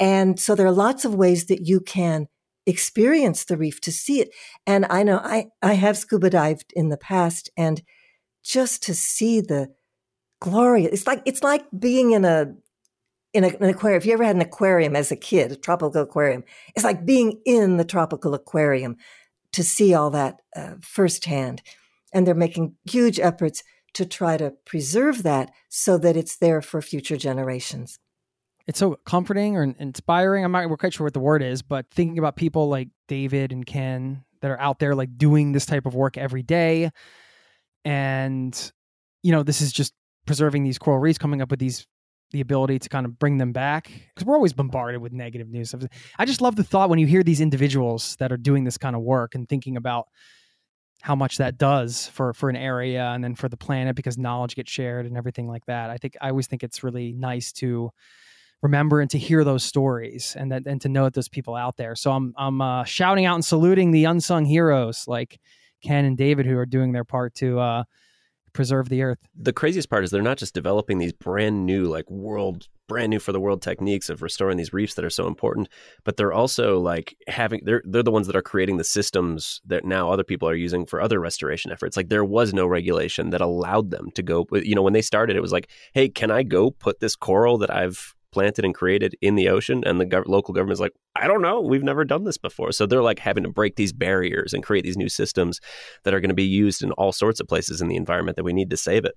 And 0.00 0.38
so 0.38 0.54
there 0.54 0.66
are 0.66 0.72
lots 0.72 1.04
of 1.04 1.14
ways 1.14 1.46
that 1.46 1.66
you 1.66 1.80
can 1.80 2.26
experience 2.66 3.44
the 3.44 3.56
reef 3.56 3.80
to 3.82 3.92
see 3.92 4.20
it. 4.20 4.30
And 4.66 4.86
I 4.88 5.02
know 5.02 5.18
I, 5.22 5.46
I 5.62 5.74
have 5.74 5.98
scuba 5.98 6.30
dived 6.30 6.72
in 6.74 6.88
the 6.88 6.96
past 6.96 7.50
and 7.56 7.82
just 8.42 8.82
to 8.84 8.94
see 8.94 9.40
the 9.40 9.68
glory, 10.40 10.84
it's 10.84 11.06
like, 11.06 11.22
it's 11.24 11.42
like 11.42 11.64
being 11.78 12.12
in 12.12 12.24
a, 12.24 12.54
in 13.32 13.44
a, 13.44 13.48
an 13.48 13.70
aquarium. 13.70 13.98
If 13.98 14.06
you 14.06 14.12
ever 14.12 14.24
had 14.24 14.36
an 14.36 14.42
aquarium 14.42 14.96
as 14.96 15.10
a 15.10 15.16
kid, 15.16 15.52
a 15.52 15.56
tropical 15.56 16.02
aquarium, 16.02 16.44
it's 16.74 16.84
like 16.84 17.06
being 17.06 17.40
in 17.44 17.76
the 17.76 17.84
tropical 17.84 18.34
aquarium 18.34 18.96
to 19.52 19.62
see 19.62 19.94
all 19.94 20.10
that 20.10 20.40
uh, 20.56 20.74
firsthand. 20.82 21.62
And 22.12 22.26
they're 22.26 22.34
making 22.34 22.74
huge 22.90 23.18
efforts 23.18 23.62
to 23.94 24.04
try 24.04 24.36
to 24.36 24.52
preserve 24.64 25.22
that 25.22 25.50
so 25.68 25.98
that 25.98 26.16
it's 26.16 26.36
there 26.36 26.60
for 26.60 26.82
future 26.82 27.16
generations 27.16 27.98
it's 28.66 28.78
so 28.78 28.96
comforting 29.04 29.56
or 29.56 29.74
inspiring. 29.78 30.44
I'm 30.44 30.52
not 30.52 30.68
we're 30.68 30.76
quite 30.76 30.94
sure 30.94 31.04
what 31.04 31.14
the 31.14 31.20
word 31.20 31.42
is, 31.42 31.62
but 31.62 31.86
thinking 31.90 32.18
about 32.18 32.36
people 32.36 32.68
like 32.68 32.88
David 33.08 33.52
and 33.52 33.64
Ken 33.64 34.24
that 34.40 34.50
are 34.50 34.60
out 34.60 34.78
there 34.78 34.94
like 34.94 35.16
doing 35.16 35.52
this 35.52 35.66
type 35.66 35.86
of 35.86 35.94
work 35.94 36.16
every 36.16 36.42
day, 36.42 36.90
and 37.84 38.72
you 39.22 39.32
know 39.32 39.42
this 39.42 39.60
is 39.60 39.72
just 39.72 39.92
preserving 40.26 40.64
these 40.64 40.78
coral 40.78 40.98
reefs, 40.98 41.18
coming 41.18 41.42
up 41.42 41.50
with 41.50 41.60
these 41.60 41.86
the 42.30 42.40
ability 42.40 42.78
to 42.80 42.88
kind 42.88 43.06
of 43.06 43.18
bring 43.18 43.38
them 43.38 43.52
back 43.52 43.90
because 44.14 44.26
we're 44.26 44.34
always 44.34 44.52
bombarded 44.52 45.00
with 45.00 45.12
negative 45.12 45.48
news. 45.48 45.72
I 46.18 46.24
just 46.24 46.40
love 46.40 46.56
the 46.56 46.64
thought 46.64 46.90
when 46.90 46.98
you 46.98 47.06
hear 47.06 47.22
these 47.22 47.40
individuals 47.40 48.16
that 48.16 48.32
are 48.32 48.36
doing 48.36 48.64
this 48.64 48.76
kind 48.76 48.96
of 48.96 49.02
work 49.02 49.34
and 49.36 49.48
thinking 49.48 49.76
about 49.76 50.06
how 51.00 51.14
much 51.14 51.36
that 51.36 51.58
does 51.58 52.08
for 52.08 52.32
for 52.32 52.48
an 52.48 52.56
area 52.56 53.04
and 53.04 53.22
then 53.22 53.34
for 53.34 53.48
the 53.48 53.56
planet 53.56 53.94
because 53.94 54.16
knowledge 54.16 54.56
gets 54.56 54.72
shared 54.72 55.06
and 55.06 55.16
everything 55.16 55.46
like 55.46 55.64
that. 55.66 55.90
I 55.90 55.98
think 55.98 56.16
I 56.20 56.30
always 56.30 56.46
think 56.46 56.64
it's 56.64 56.82
really 56.82 57.12
nice 57.12 57.52
to 57.52 57.90
remember 58.64 59.00
and 59.00 59.10
to 59.10 59.18
hear 59.18 59.44
those 59.44 59.62
stories 59.62 60.34
and 60.36 60.50
that 60.50 60.66
and 60.66 60.80
to 60.80 60.88
know 60.88 61.04
that 61.04 61.14
there's 61.14 61.28
people 61.28 61.54
out 61.54 61.76
there. 61.76 61.94
So 61.94 62.10
I'm 62.10 62.34
I'm 62.36 62.60
uh, 62.60 62.84
shouting 62.84 63.26
out 63.26 63.34
and 63.34 63.44
saluting 63.44 63.92
the 63.92 64.06
unsung 64.06 64.46
heroes 64.46 65.04
like 65.06 65.38
Ken 65.82 66.04
and 66.04 66.16
David 66.16 66.46
who 66.46 66.56
are 66.56 66.66
doing 66.66 66.92
their 66.92 67.04
part 67.04 67.34
to 67.36 67.60
uh, 67.60 67.84
preserve 68.54 68.88
the 68.88 69.02
earth. 69.02 69.18
The 69.38 69.52
craziest 69.52 69.90
part 69.90 70.02
is 70.02 70.10
they're 70.10 70.22
not 70.22 70.38
just 70.38 70.54
developing 70.54 70.96
these 70.96 71.12
brand 71.12 71.66
new 71.66 71.84
like 71.84 72.10
world 72.10 72.68
brand 72.86 73.10
new 73.10 73.18
for 73.18 73.32
the 73.32 73.40
world 73.40 73.62
techniques 73.62 74.10
of 74.10 74.20
restoring 74.20 74.58
these 74.58 74.72
reefs 74.72 74.94
that 74.94 75.04
are 75.04 75.10
so 75.10 75.26
important, 75.26 75.68
but 76.04 76.16
they're 76.16 76.32
also 76.32 76.78
like 76.78 77.14
having 77.28 77.60
they're 77.64 77.82
they're 77.84 78.02
the 78.02 78.10
ones 78.10 78.26
that 78.26 78.36
are 78.36 78.42
creating 78.42 78.78
the 78.78 78.84
systems 78.84 79.60
that 79.66 79.84
now 79.84 80.10
other 80.10 80.24
people 80.24 80.48
are 80.48 80.54
using 80.54 80.86
for 80.86 81.02
other 81.02 81.20
restoration 81.20 81.70
efforts. 81.70 81.98
Like 81.98 82.08
there 82.08 82.24
was 82.24 82.54
no 82.54 82.66
regulation 82.66 83.28
that 83.30 83.42
allowed 83.42 83.90
them 83.90 84.10
to 84.14 84.22
go 84.22 84.46
you 84.52 84.74
know 84.74 84.82
when 84.82 84.94
they 84.94 85.02
started 85.02 85.36
it 85.36 85.42
was 85.42 85.52
like, 85.52 85.68
"Hey, 85.92 86.08
can 86.08 86.30
I 86.30 86.44
go 86.44 86.70
put 86.70 87.00
this 87.00 87.14
coral 87.14 87.58
that 87.58 87.74
I've 87.74 88.14
planted 88.34 88.64
and 88.64 88.74
created 88.74 89.16
in 89.20 89.36
the 89.36 89.48
ocean 89.48 89.82
and 89.86 90.00
the 90.00 90.04
gov- 90.04 90.26
local 90.26 90.52
government 90.52 90.74
is 90.74 90.80
like 90.80 90.92
i 91.16 91.26
don't 91.26 91.42
know. 91.42 91.60
We've 91.60 91.82
never 91.82 92.04
done 92.04 92.24
this 92.24 92.36
before. 92.36 92.72
So 92.72 92.84
they're 92.84 93.08
like 93.10 93.20
having 93.20 93.44
to 93.44 93.48
break 93.48 93.76
these 93.76 93.92
barriers 93.92 94.52
and 94.52 94.62
create 94.62 94.84
these 94.84 94.96
new 94.96 95.08
systems 95.08 95.60
that 96.02 96.12
are 96.12 96.20
going 96.20 96.28
to 96.30 96.34
be 96.34 96.44
used 96.64 96.82
in 96.82 96.90
all 96.92 97.12
sorts 97.12 97.40
of 97.40 97.46
places 97.46 97.80
in 97.80 97.88
the 97.88 97.96
environment 97.96 98.36
that 98.36 98.44
we 98.44 98.52
need 98.52 98.70
to 98.70 98.76
save 98.76 99.04
it. 99.04 99.14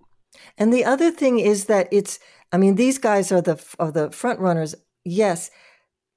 And 0.57 0.72
the 0.72 0.86
other 0.86 1.09
thing 1.11 1.39
is 1.39 1.65
that 1.65 1.88
it's 1.91 2.20
i 2.51 2.57
mean 2.57 2.76
these 2.76 2.97
guys 2.97 3.32
are 3.32 3.41
the 3.41 3.57
are 3.80 3.91
the 3.91 4.11
front 4.11 4.39
runners 4.39 4.76
yes 5.03 5.49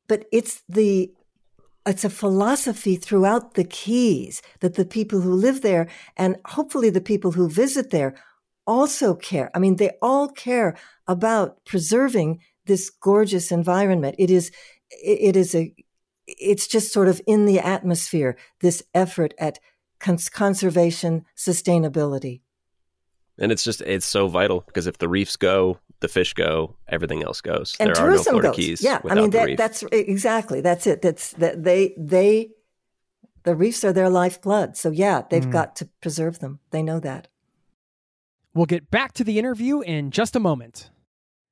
but 0.09 0.27
it's 0.31 0.63
the 0.69 1.11
it's 1.87 2.05
a 2.05 2.11
philosophy 2.11 2.97
throughout 2.97 3.55
the 3.55 3.65
keys 3.65 4.43
that 4.61 4.75
the 4.75 4.85
people 4.85 5.23
who 5.23 5.33
live 5.33 5.63
there 5.63 5.89
and 6.17 6.37
hopefully 6.57 6.91
the 6.91 7.09
people 7.13 7.33
who 7.33 7.49
visit 7.49 7.91
there 7.91 8.15
also 8.71 9.15
care. 9.15 9.51
I 9.55 9.59
mean, 9.59 9.77
they 9.77 9.91
all 10.01 10.29
care 10.29 10.77
about 11.07 11.65
preserving 11.65 12.41
this 12.71 12.89
gorgeous 12.89 13.51
environment. 13.51 14.15
It 14.19 14.31
is, 14.31 14.53
it 14.91 15.37
is 15.37 15.55
a, 15.55 15.75
it's 16.27 16.69
just 16.69 16.93
sort 16.93 17.09
of 17.09 17.21
in 17.27 17.45
the 17.45 17.59
atmosphere, 17.59 18.37
this 18.61 18.83
effort 18.95 19.35
at 19.39 19.59
cons- 19.99 20.29
conservation, 20.29 21.25
sustainability. 21.37 22.43
And 23.39 23.51
it's 23.51 23.65
just, 23.65 23.81
it's 23.81 24.07
so 24.07 24.29
vital 24.29 24.63
because 24.67 24.87
if 24.87 24.99
the 24.99 25.09
reefs 25.09 25.37
go, 25.37 25.81
the 25.99 26.09
fish 26.09 26.33
go, 26.35 26.77
everything 26.89 27.23
else 27.25 27.41
goes. 27.41 27.77
And 27.81 27.89
there 27.89 27.95
tourism 27.95 28.35
are 28.35 28.37
no 28.37 28.41
Florida 28.41 28.49
goes. 28.49 28.57
Keys. 28.57 28.83
Yeah, 28.83 29.01
I 29.09 29.15
mean 29.15 29.31
that, 29.31 29.57
that's 29.57 29.83
exactly 29.93 30.61
that's 30.61 30.87
it. 30.87 31.03
That's 31.03 31.33
that 31.33 31.63
they 31.63 31.95
they 31.99 32.51
the 33.43 33.55
reefs 33.55 33.85
are 33.85 33.93
their 33.93 34.09
lifeblood. 34.09 34.77
So 34.77 34.91
yeah, 34.91 35.23
they've 35.29 35.45
mm. 35.45 35.53
got 35.53 35.77
to 35.77 35.89
preserve 36.01 36.39
them. 36.39 36.61
They 36.71 36.83
know 36.83 37.01
that. 37.01 37.29
We'll 38.55 38.67
get 38.67 38.91
back 38.91 39.13
to 39.15 39.25
the 39.25 39.39
interview 39.39 39.81
in 39.81 40.11
just 40.11 40.35
a 40.37 40.41
moment. 40.41 40.91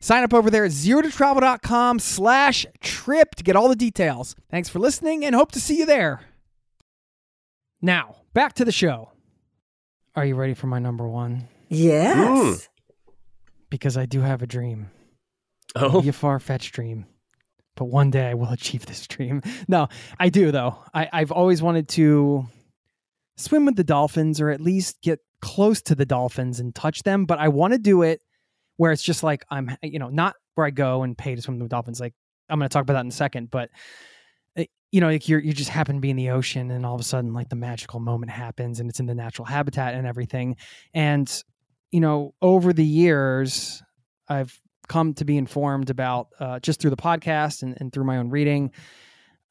Sign 0.00 0.22
up 0.22 0.34
over 0.34 0.50
there 0.50 0.64
at 0.64 0.70
zerototravel.com 0.70 1.98
slash 1.98 2.66
trip 2.80 3.34
to 3.36 3.44
get 3.44 3.56
all 3.56 3.68
the 3.68 3.76
details. 3.76 4.36
Thanks 4.50 4.68
for 4.68 4.78
listening 4.78 5.24
and 5.24 5.34
hope 5.34 5.52
to 5.52 5.60
see 5.60 5.78
you 5.78 5.86
there. 5.86 6.20
Now, 7.80 8.16
back 8.34 8.54
to 8.54 8.64
the 8.64 8.72
show. 8.72 9.10
Are 10.14 10.24
you 10.24 10.34
ready 10.34 10.54
for 10.54 10.66
my 10.66 10.78
number 10.78 11.06
one? 11.06 11.48
Yes. 11.68 12.16
Mm. 12.16 12.68
Because 13.70 13.96
I 13.96 14.06
do 14.06 14.20
have 14.20 14.42
a 14.42 14.46
dream. 14.46 14.90
Oh. 15.74 16.06
a 16.08 16.12
far 16.12 16.40
fetched 16.40 16.72
dream. 16.74 17.06
But 17.74 17.86
one 17.86 18.10
day 18.10 18.28
I 18.28 18.34
will 18.34 18.48
achieve 18.50 18.86
this 18.86 19.06
dream. 19.06 19.42
No, 19.68 19.88
I 20.18 20.28
do 20.28 20.50
though. 20.50 20.78
I, 20.94 21.08
I've 21.12 21.32
always 21.32 21.62
wanted 21.62 21.88
to 21.90 22.46
swim 23.36 23.66
with 23.66 23.76
the 23.76 23.84
dolphins 23.84 24.40
or 24.40 24.50
at 24.50 24.60
least 24.60 25.02
get 25.02 25.20
close 25.40 25.82
to 25.82 25.94
the 25.94 26.06
dolphins 26.06 26.58
and 26.58 26.74
touch 26.74 27.02
them, 27.02 27.26
but 27.26 27.38
I 27.38 27.48
want 27.48 27.74
to 27.74 27.78
do 27.78 28.02
it 28.02 28.22
where 28.76 28.92
it's 28.92 29.02
just 29.02 29.22
like 29.22 29.44
I'm, 29.50 29.76
you 29.82 29.98
know, 29.98 30.08
not 30.08 30.34
where 30.54 30.66
I 30.66 30.70
go 30.70 31.02
and 31.02 31.16
pay 31.16 31.34
to 31.34 31.42
swim 31.42 31.58
with 31.58 31.70
dolphins. 31.70 32.00
Like 32.00 32.14
I'm 32.48 32.58
going 32.58 32.68
to 32.68 32.72
talk 32.72 32.82
about 32.82 32.94
that 32.94 33.00
in 33.00 33.08
a 33.08 33.12
second, 33.12 33.50
but 33.50 33.70
eh, 34.56 34.66
you 34.92 35.00
know, 35.00 35.08
like 35.08 35.28
you're 35.28 35.40
you 35.40 35.52
just 35.52 35.70
happen 35.70 35.96
to 35.96 36.00
be 36.00 36.10
in 36.10 36.16
the 36.16 36.30
ocean, 36.30 36.70
and 36.70 36.84
all 36.84 36.94
of 36.94 37.00
a 37.00 37.04
sudden, 37.04 37.32
like 37.32 37.48
the 37.48 37.56
magical 37.56 38.00
moment 38.00 38.32
happens, 38.32 38.80
and 38.80 38.88
it's 38.88 39.00
in 39.00 39.06
the 39.06 39.14
natural 39.14 39.46
habitat 39.46 39.94
and 39.94 40.06
everything. 40.06 40.56
And 40.94 41.30
you 41.90 42.00
know, 42.00 42.34
over 42.42 42.72
the 42.72 42.84
years, 42.84 43.82
I've 44.28 44.58
come 44.88 45.14
to 45.14 45.24
be 45.24 45.36
informed 45.36 45.90
about 45.90 46.28
uh, 46.38 46.60
just 46.60 46.80
through 46.80 46.90
the 46.90 46.96
podcast 46.96 47.62
and, 47.62 47.76
and 47.80 47.92
through 47.92 48.04
my 48.04 48.18
own 48.18 48.30
reading 48.30 48.70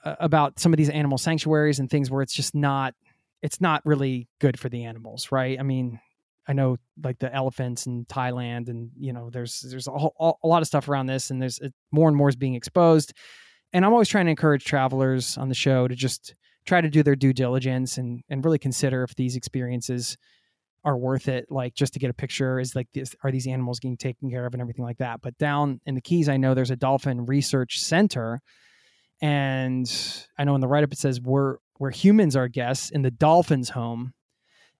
uh, 0.03 0.15
about 0.19 0.59
some 0.59 0.71
of 0.73 0.77
these 0.77 0.89
animal 0.89 1.17
sanctuaries 1.17 1.79
and 1.79 1.89
things 1.89 2.09
where 2.09 2.21
it's 2.21 2.33
just 2.33 2.55
not 2.55 2.93
it's 3.41 3.61
not 3.61 3.85
really 3.85 4.27
good 4.39 4.59
for 4.59 4.69
the 4.69 4.85
animals, 4.85 5.31
right? 5.31 5.59
I 5.59 5.63
mean, 5.63 5.99
I 6.47 6.53
know 6.53 6.77
like 7.03 7.19
the 7.19 7.33
elephants 7.33 7.85
in 7.85 8.05
Thailand, 8.05 8.69
and 8.69 8.91
you 8.97 9.13
know, 9.13 9.29
there's 9.29 9.61
there's 9.61 9.87
a, 9.87 9.91
whole, 9.91 10.39
a 10.43 10.47
lot 10.47 10.61
of 10.61 10.67
stuff 10.67 10.87
around 10.87 11.07
this, 11.07 11.31
and 11.31 11.41
there's 11.41 11.59
it, 11.59 11.73
more 11.91 12.07
and 12.07 12.17
more 12.17 12.29
is 12.29 12.35
being 12.35 12.55
exposed. 12.55 13.13
And 13.73 13.83
I'm 13.83 13.93
always 13.93 14.09
trying 14.09 14.25
to 14.25 14.31
encourage 14.31 14.63
travelers 14.63 15.37
on 15.37 15.49
the 15.49 15.55
show 15.55 15.87
to 15.87 15.95
just 15.95 16.35
try 16.65 16.81
to 16.81 16.89
do 16.89 17.03
their 17.03 17.15
due 17.15 17.33
diligence 17.33 17.97
and 17.97 18.21
and 18.29 18.43
really 18.43 18.59
consider 18.59 19.03
if 19.03 19.15
these 19.15 19.35
experiences 19.35 20.17
are 20.83 20.97
worth 20.97 21.27
it. 21.27 21.47
Like 21.49 21.73
just 21.73 21.93
to 21.93 21.99
get 21.99 22.09
a 22.09 22.13
picture, 22.13 22.59
is 22.59 22.75
like 22.75 22.87
this 22.93 23.15
are 23.23 23.31
these 23.31 23.47
animals 23.47 23.79
getting 23.79 23.97
taken 23.97 24.29
care 24.29 24.45
of 24.45 24.53
and 24.53 24.61
everything 24.61 24.85
like 24.85 24.97
that. 24.97 25.21
But 25.21 25.37
down 25.37 25.81
in 25.85 25.95
the 25.95 26.01
Keys, 26.01 26.29
I 26.29 26.37
know 26.37 26.53
there's 26.53 26.71
a 26.71 26.75
dolphin 26.75 27.25
research 27.25 27.79
center, 27.79 28.39
and 29.19 29.91
I 30.37 30.43
know 30.43 30.55
in 30.55 30.61
the 30.61 30.67
write 30.67 30.83
up 30.83 30.93
it 30.93 30.99
says 30.99 31.19
we're 31.19 31.57
where 31.77 31.91
humans 31.91 32.35
are 32.35 32.47
guests 32.47 32.89
in 32.89 33.01
the 33.01 33.11
dolphins' 33.11 33.69
home, 33.69 34.13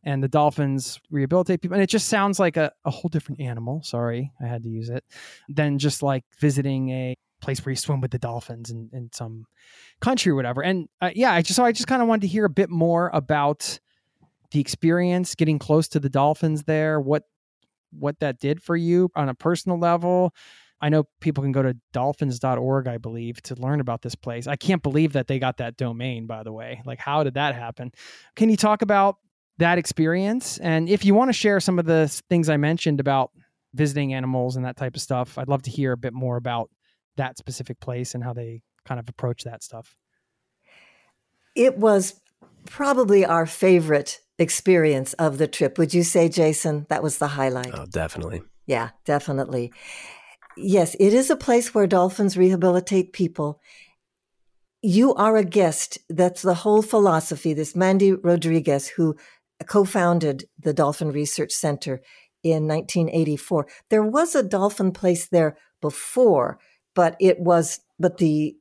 and 0.06 0.24
the 0.24 0.28
dolphins 0.28 1.00
rehabilitate 1.10 1.62
people. 1.62 1.76
And 1.76 1.84
it 1.84 1.90
just 1.90 2.08
sounds 2.08 2.40
like 2.40 2.58
a, 2.58 2.72
a 2.86 2.92
whole 2.92 3.10
different 3.10 3.42
animal. 3.42 3.82
Sorry, 3.84 4.32
I 4.42 4.48
had 4.48 4.64
to 4.64 4.70
use 4.70 4.90
it. 4.90 5.04
Than 5.50 5.80
just 5.80 6.02
like 6.02 6.24
visiting 6.40 6.90
a 6.90 7.16
place 7.42 7.66
where 7.66 7.72
you 7.72 7.78
swim 7.78 8.02
with 8.02 8.12
the 8.12 8.20
dolphins 8.20 8.70
in, 8.70 8.90
in 8.94 9.10
some 9.12 9.46
country 10.00 10.32
or 10.32 10.36
whatever. 10.36 10.64
And 10.64 10.88
uh, 11.02 11.12
yeah, 11.14 11.34
I 11.34 11.42
just 11.42 11.58
so 11.58 11.66
I 11.66 11.72
just 11.72 11.88
kind 11.88 12.02
of 12.02 12.08
wanted 12.08 12.22
to 12.22 12.28
hear 12.28 12.46
a 12.46 12.50
bit 12.50 12.70
more 12.70 13.10
about 13.14 13.80
the 14.52 14.62
experience 14.62 15.36
getting 15.36 15.60
close 15.60 15.88
to 15.90 16.00
the 16.00 16.10
dolphins 16.10 16.64
there. 16.64 17.00
What 17.02 17.24
what 17.92 18.20
that 18.20 18.40
did 18.40 18.62
for 18.62 18.76
you 18.76 19.10
on 19.16 19.30
a 19.30 19.34
personal 19.34 19.80
level 19.80 20.34
I 20.82 20.90
know 20.90 21.06
people 21.22 21.42
can 21.42 21.52
go 21.52 21.64
to 21.64 21.76
dolphins.org, 21.94 22.88
I 22.88 22.98
believe, 22.98 23.42
to 23.44 23.56
learn 23.56 23.80
about 23.80 24.02
this 24.02 24.16
place. 24.16 24.46
I 24.46 24.56
can't 24.56 24.84
believe 24.84 25.14
that 25.14 25.28
they 25.28 25.40
got 25.40 25.58
that 25.58 25.78
domain, 25.78 26.28
by 26.28 26.44
the 26.44 26.52
way. 26.52 26.82
Like, 26.86 27.00
how 27.00 27.24
did 27.24 27.36
that 27.36 27.56
happen? 27.56 27.92
Can 28.36 28.50
you 28.50 28.58
talk 28.58 28.82
about 28.82 29.16
that 29.58 29.78
experience? 29.78 30.58
And 30.58 30.90
if 30.90 31.06
you 31.06 31.14
want 31.14 31.30
to 31.30 31.34
share 31.34 31.60
some 31.60 31.80
of 31.80 31.86
the 31.86 32.08
things 32.30 32.50
I 32.50 32.58
mentioned 32.58 33.00
about 33.00 33.32
visiting 33.74 34.14
animals 34.14 34.56
and 34.56 34.66
that 34.66 34.78
type 34.78 34.96
of 34.96 35.02
stuff, 35.02 35.38
I'd 35.38 35.48
love 35.48 35.64
to 35.64 35.72
hear 35.72 35.92
a 35.92 35.98
bit 35.98 36.14
more 36.14 36.38
about 36.38 36.70
that 37.18 37.38
specific 37.38 37.80
place 37.80 38.16
and 38.16 38.24
how 38.24 38.34
they 38.34 38.62
kind 38.86 39.00
of 39.00 39.08
approach 39.10 39.44
that 39.44 39.64
stuff. 39.64 39.96
It 41.56 41.78
was 41.78 42.20
probably 42.66 43.26
our 43.26 43.46
favorite 43.46 44.20
experience 44.38 45.14
of 45.14 45.38
the 45.38 45.48
trip. 45.48 45.78
Would 45.78 45.94
you 45.94 46.04
say, 46.04 46.28
Jason? 46.28 46.86
That 46.90 47.04
was 47.04 47.18
the 47.18 47.28
highlight. 47.30 47.72
Oh, 47.74 47.86
definitely. 47.86 48.44
Yeah, 48.66 48.90
definitely. 49.06 49.72
Yes, 50.58 50.96
it 51.00 51.14
is 51.14 51.30
a 51.30 51.36
place 51.36 51.74
where 51.74 51.88
dolphins 51.88 52.38
rehabilitate 52.38 53.14
people. 53.14 53.62
You 54.82 55.14
are 55.16 55.38
a 55.38 55.44
guest. 55.44 55.98
That's 56.10 56.42
the 56.42 56.54
whole 56.54 56.82
philosophy. 56.82 57.54
This 57.54 57.76
Mandy 57.76 58.14
Rodriguez, 58.14 58.88
who 58.88 59.16
co-founded 59.64 60.46
the 60.60 60.74
Dolphin 60.74 61.12
Research 61.12 61.52
Center 61.52 62.02
in 62.44 62.68
1984. 62.68 63.68
There 63.90 64.04
was 64.04 64.36
a 64.36 64.44
dolphin 64.44 64.92
place 64.92 65.28
there 65.28 65.58
before, 65.82 66.60
but 66.94 67.16
it 67.20 67.40
was, 67.40 67.80
but 67.98 68.18
the, 68.18 68.56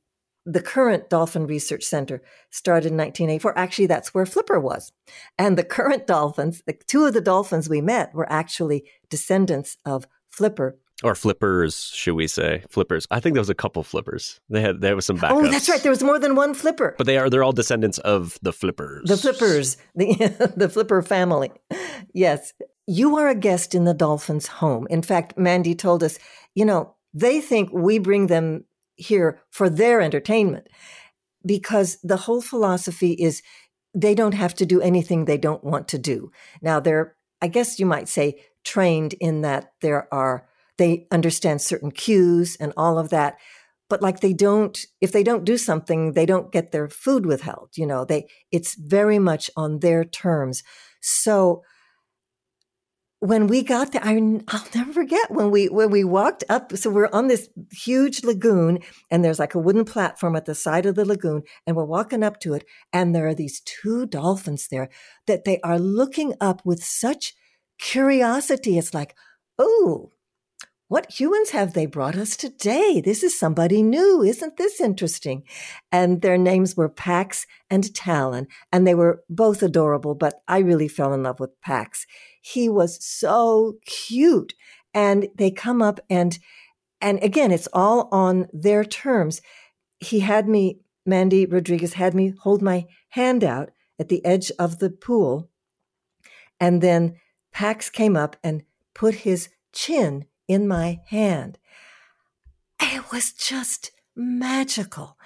the 0.47 0.63
current 0.63 1.09
Dolphin 1.11 1.47
Research 1.47 1.85
Center 1.85 2.23
started 2.51 2.93
in 2.93 2.99
1984. 2.99 3.59
Actually, 3.59 3.87
that's 3.87 4.15
where 4.15 4.27
Flipper 4.27 4.61
was. 4.61 4.93
And 5.39 5.57
the 5.57 5.65
current 5.65 6.07
dolphins, 6.07 6.63
the 6.67 6.75
two 6.87 7.05
of 7.05 7.15
the 7.15 7.21
dolphins 7.21 7.69
we 7.69 7.81
met 7.81 8.15
were 8.15 8.31
actually 8.31 8.85
descendants 9.09 9.79
of 9.85 10.07
Flipper 10.31 10.79
or 11.03 11.15
flippers, 11.15 11.91
should 11.95 12.15
we 12.15 12.27
say? 12.27 12.65
Flippers. 12.71 13.07
I 13.11 13.21
think 13.21 13.35
there 13.35 13.41
was 13.41 13.51
a 13.51 13.55
couple 13.55 13.83
flippers. 13.83 14.41
They 14.49 14.61
had 14.61 14.81
there 14.81 14.95
was 14.95 15.07
some 15.07 15.17
oh, 15.17 15.21
backups. 15.21 15.33
Oh, 15.33 15.51
that's 15.51 15.69
right. 15.69 15.83
There 15.83 15.91
was 15.91 16.03
more 16.03 16.19
than 16.19 16.37
one 16.37 16.55
flipper. 16.55 16.95
But 16.97 17.07
they 17.07 17.19
are 17.19 17.29
they're 17.29 17.43
all 17.43 17.53
descendants 17.53 17.99
of 17.99 18.39
the 18.43 18.53
flippers. 18.53 19.09
The 19.09 19.17
flippers, 19.17 19.77
the 19.95 20.53
the 20.57 20.69
flipper 20.69 21.03
family. 21.03 21.51
Yes. 22.13 22.53
You 22.87 23.17
are 23.17 23.29
a 23.29 23.35
guest 23.35 23.75
in 23.75 23.85
the 23.85 23.95
dolphins' 23.95 24.47
home. 24.47 24.87
In 24.91 25.01
fact, 25.01 25.39
Mandy 25.39 25.75
told 25.75 26.03
us, 26.03 26.19
you 26.55 26.67
know, 26.67 26.95
they 27.15 27.41
think 27.41 27.71
we 27.73 27.99
bring 27.99 28.27
them 28.27 28.65
here 28.97 29.41
for 29.51 29.71
their 29.71 30.03
entertainment 30.03 30.69
because 31.47 31.99
the 32.03 32.19
whole 32.19 32.43
philosophy 32.43 33.13
is 33.13 33.43
they 33.95 34.15
don't 34.15 34.35
have 34.35 34.55
to 34.55 34.67
do 34.67 34.81
anything 34.81 35.25
they 35.25 35.39
don't 35.39 35.65
want 35.65 35.89
to 35.89 35.99
do. 35.99 36.31
Now 36.61 36.79
they're 36.79 37.17
I 37.41 37.49
guess 37.49 37.79
you 37.79 37.87
might 37.87 38.09
say 38.09 38.41
trained 38.65 39.15
in 39.15 39.43
that 39.43 39.73
there 39.81 40.13
are 40.13 40.47
they 40.79 41.07
understand 41.11 41.61
certain 41.61 41.91
cues 41.91 42.57
and 42.59 42.73
all 42.77 42.99
of 42.99 43.11
that. 43.11 43.37
But 43.89 44.03
like 44.03 44.21
they 44.21 44.33
don't 44.33 44.79
if 45.01 45.13
they 45.13 45.23
don't 45.23 45.45
do 45.45 45.57
something 45.57 46.13
they 46.13 46.27
don't 46.27 46.51
get 46.51 46.73
their 46.73 46.89
food 46.89 47.27
withheld 47.27 47.71
you 47.77 47.87
know? 47.87 48.05
They 48.05 48.27
it's 48.51 48.75
very 48.75 49.19
much 49.19 49.51
on 49.57 49.81
their 49.81 50.05
terms. 50.05 50.63
So 51.01 51.63
when 53.21 53.47
we 53.47 53.63
got 53.63 53.93
there 53.93 54.05
I, 54.05 54.17
i'll 54.49 54.67
never 54.75 54.93
forget 54.93 55.31
when 55.31 55.51
we 55.51 55.71
when 55.71 55.91
we 55.91 56.05
walked 56.05 56.45
up 56.51 56.77
so 56.77 56.91
we're 56.91 57.09
on 57.11 57.29
this 57.29 57.49
huge 57.73 58.23
lagoon 58.23 58.81
and 59.11 59.25
there's 59.25 59.39
like 59.39 59.55
a 59.55 59.59
wooden 59.59 59.87
platform 59.87 60.37
at 60.37 60.45
the 60.45 60.55
side 60.55 60.85
of 60.85 60.95
the 60.95 61.07
lagoon 61.07 61.43
and 61.67 61.75
we're 61.75 61.87
walking 61.87 62.23
up 62.23 62.39
to 62.41 62.53
it 62.53 62.67
and 62.93 63.15
there 63.15 63.27
are 63.27 63.35
these 63.35 63.63
two 63.63 64.05
dolphins 64.05 64.69
there 64.71 64.91
that 65.27 65.45
they 65.45 65.59
are 65.63 65.79
looking 65.79 66.35
up 66.39 66.61
with 66.67 66.85
such 66.85 67.33
curiosity. 67.79 68.79
It's 68.79 68.95
like 68.95 69.15
oh 69.59 70.11
what 70.89 71.11
humans 71.11 71.51
have 71.51 71.73
they 71.73 71.87
brought 71.87 72.17
us 72.17 72.37
today? 72.37 73.01
This 73.01 73.23
is 73.23 73.39
somebody 73.39 73.83
new. 73.83 74.23
Isn't 74.23 74.59
this 74.59 74.81
interesting? 74.81 75.45
And 75.91 76.21
their 76.21 76.37
names 76.37 76.77
were 76.77 76.91
Pax 76.91 77.47
and 77.71 77.95
Talon, 77.95 78.49
and 78.71 78.87
they 78.87 78.95
were 78.95 79.23
both 79.31 79.63
adorable, 79.63 80.15
but 80.15 80.43
I 80.47 80.59
really 80.59 80.89
fell 80.89 81.15
in 81.15 81.23
love 81.23 81.41
with 81.41 81.59
Pax. 81.63 82.07
He 82.41 82.69
was 82.69 83.03
so 83.03 83.79
cute. 83.87 84.55
And 84.93 85.29
they 85.35 85.51
come 85.51 85.81
up 85.83 86.01
and, 86.09 86.39
and 87.01 87.21
again, 87.23 87.51
it's 87.51 87.69
all 87.73 88.09
on 88.13 88.47
their 88.53 88.85
terms. 88.85 89.41
He 89.99 90.21
had 90.21 90.49
me, 90.49 90.81
Mandy 91.05 91.47
Rodriguez 91.47 91.95
had 91.95 92.15
me 92.15 92.35
hold 92.43 92.63
my 92.63 92.87
hand 93.09 93.43
out 93.43 93.71
at 93.99 94.09
the 94.09 94.25
edge 94.25 94.53
of 94.59 94.79
the 94.79 94.91
pool. 94.91 95.51
And 96.61 96.81
then 96.81 97.17
Pax 97.53 97.91
came 97.91 98.17
up 98.17 98.37
and 98.45 98.63
put 98.95 99.15
his 99.15 99.49
chin 99.73 100.27
in 100.49 100.69
my 100.69 101.01
hand. 101.07 101.59
It 102.81 103.11
was 103.13 103.33
just 103.33 103.93
magical. 104.17 105.17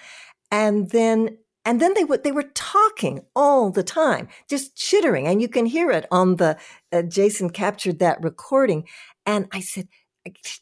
And 0.50 0.90
then 0.90 1.38
and 1.68 1.82
then 1.82 1.92
they 1.92 2.04
were 2.04 2.16
they 2.16 2.32
were 2.32 2.50
talking 2.54 3.20
all 3.36 3.70
the 3.70 3.82
time, 3.82 4.28
just 4.48 4.74
chittering, 4.74 5.26
and 5.26 5.42
you 5.42 5.48
can 5.48 5.66
hear 5.66 5.90
it 5.90 6.06
on 6.10 6.36
the. 6.36 6.56
Uh, 6.90 7.02
Jason 7.02 7.50
captured 7.50 7.98
that 7.98 8.22
recording, 8.22 8.88
and 9.26 9.48
I 9.52 9.60
said, 9.60 9.86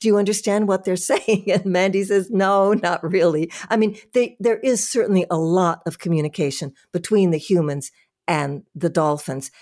"Do 0.01 0.09
you 0.09 0.17
understand 0.17 0.67
what 0.67 0.83
they're 0.83 0.97
saying?" 1.13 1.45
And 1.53 1.65
Mandy 1.67 2.03
says, 2.03 2.29
"No, 2.29 2.73
not 2.73 3.05
really. 3.05 3.53
I 3.71 3.77
mean, 3.77 3.97
they, 4.15 4.37
there 4.41 4.59
is 4.59 4.91
certainly 4.91 5.25
a 5.31 5.39
lot 5.39 5.81
of 5.87 6.01
communication 6.01 6.73
between 6.93 7.31
the 7.31 7.39
humans 7.39 7.93
and 8.27 8.65
the 8.75 8.91
dolphins, 8.91 9.53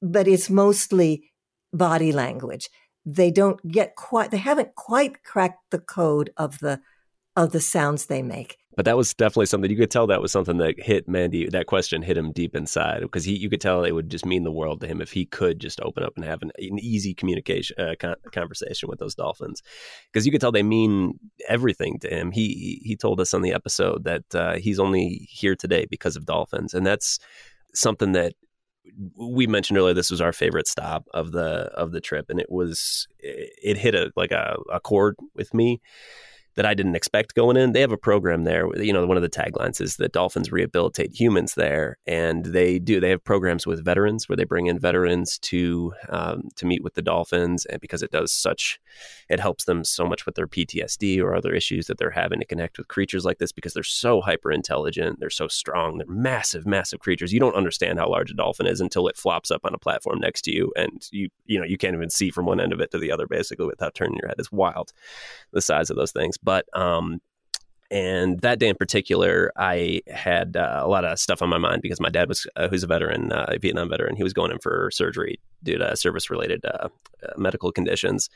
but 0.00 0.26
it's 0.26 0.48
mostly 0.48 1.30
body 1.74 2.10
language 2.10 2.70
they 3.06 3.30
don't 3.30 3.66
get 3.70 3.94
quite 3.94 4.30
they 4.30 4.36
haven't 4.36 4.74
quite 4.74 5.22
cracked 5.22 5.70
the 5.70 5.78
code 5.78 6.30
of 6.36 6.58
the 6.58 6.80
of 7.36 7.52
the 7.52 7.60
sounds 7.60 8.06
they 8.06 8.22
make 8.22 8.58
but 8.76 8.84
that 8.84 8.96
was 8.96 9.14
definitely 9.14 9.46
something 9.46 9.70
you 9.70 9.76
could 9.76 9.90
tell 9.90 10.06
that 10.06 10.20
was 10.20 10.30
something 10.30 10.58
that 10.58 10.78
hit 10.78 11.08
Mandy. 11.08 11.48
That 11.48 11.66
question 11.66 12.02
hit 12.02 12.18
him 12.18 12.30
deep 12.30 12.54
inside 12.54 13.00
because 13.00 13.24
he, 13.24 13.34
you 13.34 13.48
could 13.48 13.60
tell 13.60 13.82
it 13.82 13.92
would 13.92 14.10
just 14.10 14.26
mean 14.26 14.44
the 14.44 14.52
world 14.52 14.82
to 14.82 14.86
him 14.86 15.00
if 15.00 15.12
he 15.12 15.24
could 15.24 15.58
just 15.58 15.80
open 15.80 16.02
up 16.02 16.12
and 16.14 16.26
have 16.26 16.42
an, 16.42 16.52
an 16.58 16.78
easy 16.78 17.14
communication 17.14 17.74
uh, 17.80 17.94
con- 17.98 18.16
conversation 18.32 18.90
with 18.90 18.98
those 18.98 19.14
dolphins. 19.14 19.62
Because 20.12 20.26
you 20.26 20.32
could 20.32 20.42
tell 20.42 20.52
they 20.52 20.62
mean 20.62 21.18
everything 21.48 21.98
to 22.00 22.08
him. 22.08 22.30
He 22.32 22.82
he 22.84 22.96
told 22.96 23.18
us 23.18 23.32
on 23.32 23.40
the 23.40 23.54
episode 23.54 24.04
that 24.04 24.34
uh, 24.34 24.56
he's 24.56 24.78
only 24.78 25.26
here 25.30 25.56
today 25.56 25.86
because 25.90 26.14
of 26.14 26.26
dolphins, 26.26 26.74
and 26.74 26.86
that's 26.86 27.18
something 27.74 28.12
that 28.12 28.34
we 29.16 29.46
mentioned 29.46 29.78
earlier 29.78 29.94
this 29.94 30.10
was 30.10 30.20
our 30.20 30.32
favorite 30.32 30.66
stop 30.66 31.06
of 31.12 31.32
the 31.32 31.70
of 31.74 31.92
the 31.92 32.00
trip 32.00 32.26
and 32.30 32.40
it 32.40 32.50
was 32.50 33.06
it 33.18 33.76
hit 33.76 33.94
a 33.94 34.12
like 34.16 34.32
a, 34.32 34.56
a 34.72 34.80
chord 34.80 35.16
with 35.34 35.52
me 35.52 35.80
that 36.56 36.66
I 36.66 36.74
didn't 36.74 36.96
expect 36.96 37.34
going 37.34 37.56
in. 37.56 37.72
They 37.72 37.82
have 37.82 37.92
a 37.92 37.98
program 37.98 38.44
there. 38.44 38.66
You 38.82 38.92
know, 38.92 39.06
one 39.06 39.18
of 39.18 39.22
the 39.22 39.28
taglines 39.28 39.80
is 39.80 39.96
that 39.96 40.12
dolphins 40.12 40.50
rehabilitate 40.50 41.18
humans 41.18 41.54
there, 41.54 41.98
and 42.06 42.46
they 42.46 42.78
do. 42.78 42.98
They 42.98 43.10
have 43.10 43.22
programs 43.22 43.66
with 43.66 43.84
veterans 43.84 44.28
where 44.28 44.36
they 44.36 44.44
bring 44.44 44.66
in 44.66 44.78
veterans 44.78 45.38
to 45.40 45.92
um, 46.08 46.48
to 46.56 46.66
meet 46.66 46.82
with 46.82 46.94
the 46.94 47.02
dolphins, 47.02 47.66
and 47.66 47.80
because 47.80 48.02
it 48.02 48.10
does 48.10 48.32
such, 48.32 48.80
it 49.28 49.38
helps 49.38 49.64
them 49.64 49.84
so 49.84 50.06
much 50.06 50.24
with 50.24 50.34
their 50.34 50.46
PTSD 50.46 51.20
or 51.20 51.34
other 51.34 51.54
issues 51.54 51.86
that 51.86 51.98
they're 51.98 52.10
having 52.10 52.40
to 52.40 52.46
connect 52.46 52.78
with 52.78 52.88
creatures 52.88 53.24
like 53.24 53.38
this 53.38 53.52
because 53.52 53.74
they're 53.74 53.82
so 53.82 54.22
hyper 54.22 54.50
intelligent, 54.50 55.20
they're 55.20 55.28
so 55.28 55.48
strong, 55.48 55.98
they're 55.98 56.06
massive, 56.08 56.66
massive 56.66 57.00
creatures. 57.00 57.32
You 57.34 57.40
don't 57.40 57.54
understand 57.54 57.98
how 57.98 58.08
large 58.08 58.30
a 58.30 58.34
dolphin 58.34 58.66
is 58.66 58.80
until 58.80 59.08
it 59.08 59.18
flops 59.18 59.50
up 59.50 59.60
on 59.64 59.74
a 59.74 59.78
platform 59.78 60.20
next 60.20 60.42
to 60.42 60.54
you, 60.54 60.72
and 60.74 61.06
you 61.12 61.28
you 61.44 61.58
know 61.58 61.66
you 61.66 61.76
can't 61.76 61.94
even 61.94 62.08
see 62.08 62.30
from 62.30 62.46
one 62.46 62.60
end 62.60 62.72
of 62.72 62.80
it 62.80 62.90
to 62.92 62.98
the 62.98 63.12
other 63.12 63.26
basically 63.26 63.66
without 63.66 63.94
turning 63.94 64.16
your 64.22 64.28
head. 64.28 64.36
It's 64.38 64.50
wild, 64.50 64.94
the 65.52 65.60
size 65.60 65.90
of 65.90 65.96
those 65.96 66.12
things. 66.12 66.38
But 66.46 66.64
um, 66.72 67.20
and 67.90 68.40
that 68.40 68.58
day 68.58 68.68
in 68.68 68.76
particular, 68.76 69.52
I 69.56 70.00
had 70.08 70.56
uh, 70.56 70.80
a 70.82 70.88
lot 70.88 71.04
of 71.04 71.18
stuff 71.18 71.42
on 71.42 71.48
my 71.48 71.58
mind 71.58 71.82
because 71.82 72.00
my 72.00 72.08
dad 72.08 72.28
was, 72.28 72.46
uh, 72.56 72.68
who's 72.68 72.82
a 72.82 72.86
veteran, 72.86 73.32
uh, 73.32 73.46
a 73.48 73.58
Vietnam 73.58 73.88
veteran, 73.88 74.16
he 74.16 74.24
was 74.24 74.32
going 74.32 74.50
in 74.50 74.58
for 74.58 74.90
surgery 74.92 75.38
due 75.62 75.78
to 75.78 75.96
service 75.96 76.30
related 76.30 76.64
uh, 76.64 76.88
uh, 76.88 76.88
medical 77.36 77.70
conditions. 77.70 78.28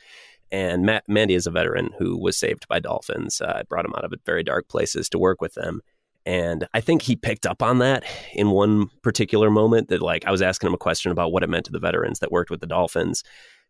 And 0.51 0.85
Matt, 0.85 1.03
Mandy 1.07 1.33
is 1.33 1.47
a 1.47 1.51
veteran 1.51 1.89
who 1.97 2.17
was 2.17 2.37
saved 2.37 2.67
by 2.67 2.79
dolphins. 2.79 3.41
I 3.41 3.63
brought 3.63 3.85
him 3.85 3.93
out 3.95 4.05
of 4.05 4.13
very 4.25 4.43
dark 4.43 4.67
places 4.67 5.09
to 5.09 5.19
work 5.19 5.41
with 5.41 5.53
them. 5.55 5.81
And 6.25 6.67
I 6.73 6.81
think 6.81 7.01
he 7.01 7.15
picked 7.15 7.45
up 7.45 7.63
on 7.63 7.79
that 7.79 8.03
in 8.33 8.51
one 8.51 8.89
particular 9.01 9.49
moment 9.49 9.87
that, 9.89 10.01
like, 10.01 10.25
I 10.25 10.31
was 10.31 10.41
asking 10.41 10.67
him 10.67 10.75
a 10.75 10.77
question 10.77 11.11
about 11.11 11.31
what 11.31 11.43
it 11.43 11.49
meant 11.49 11.65
to 11.65 11.71
the 11.71 11.79
veterans 11.79 12.19
that 12.19 12.31
worked 12.31 12.51
with 12.51 12.59
the 12.59 12.67
dolphins 12.67 13.23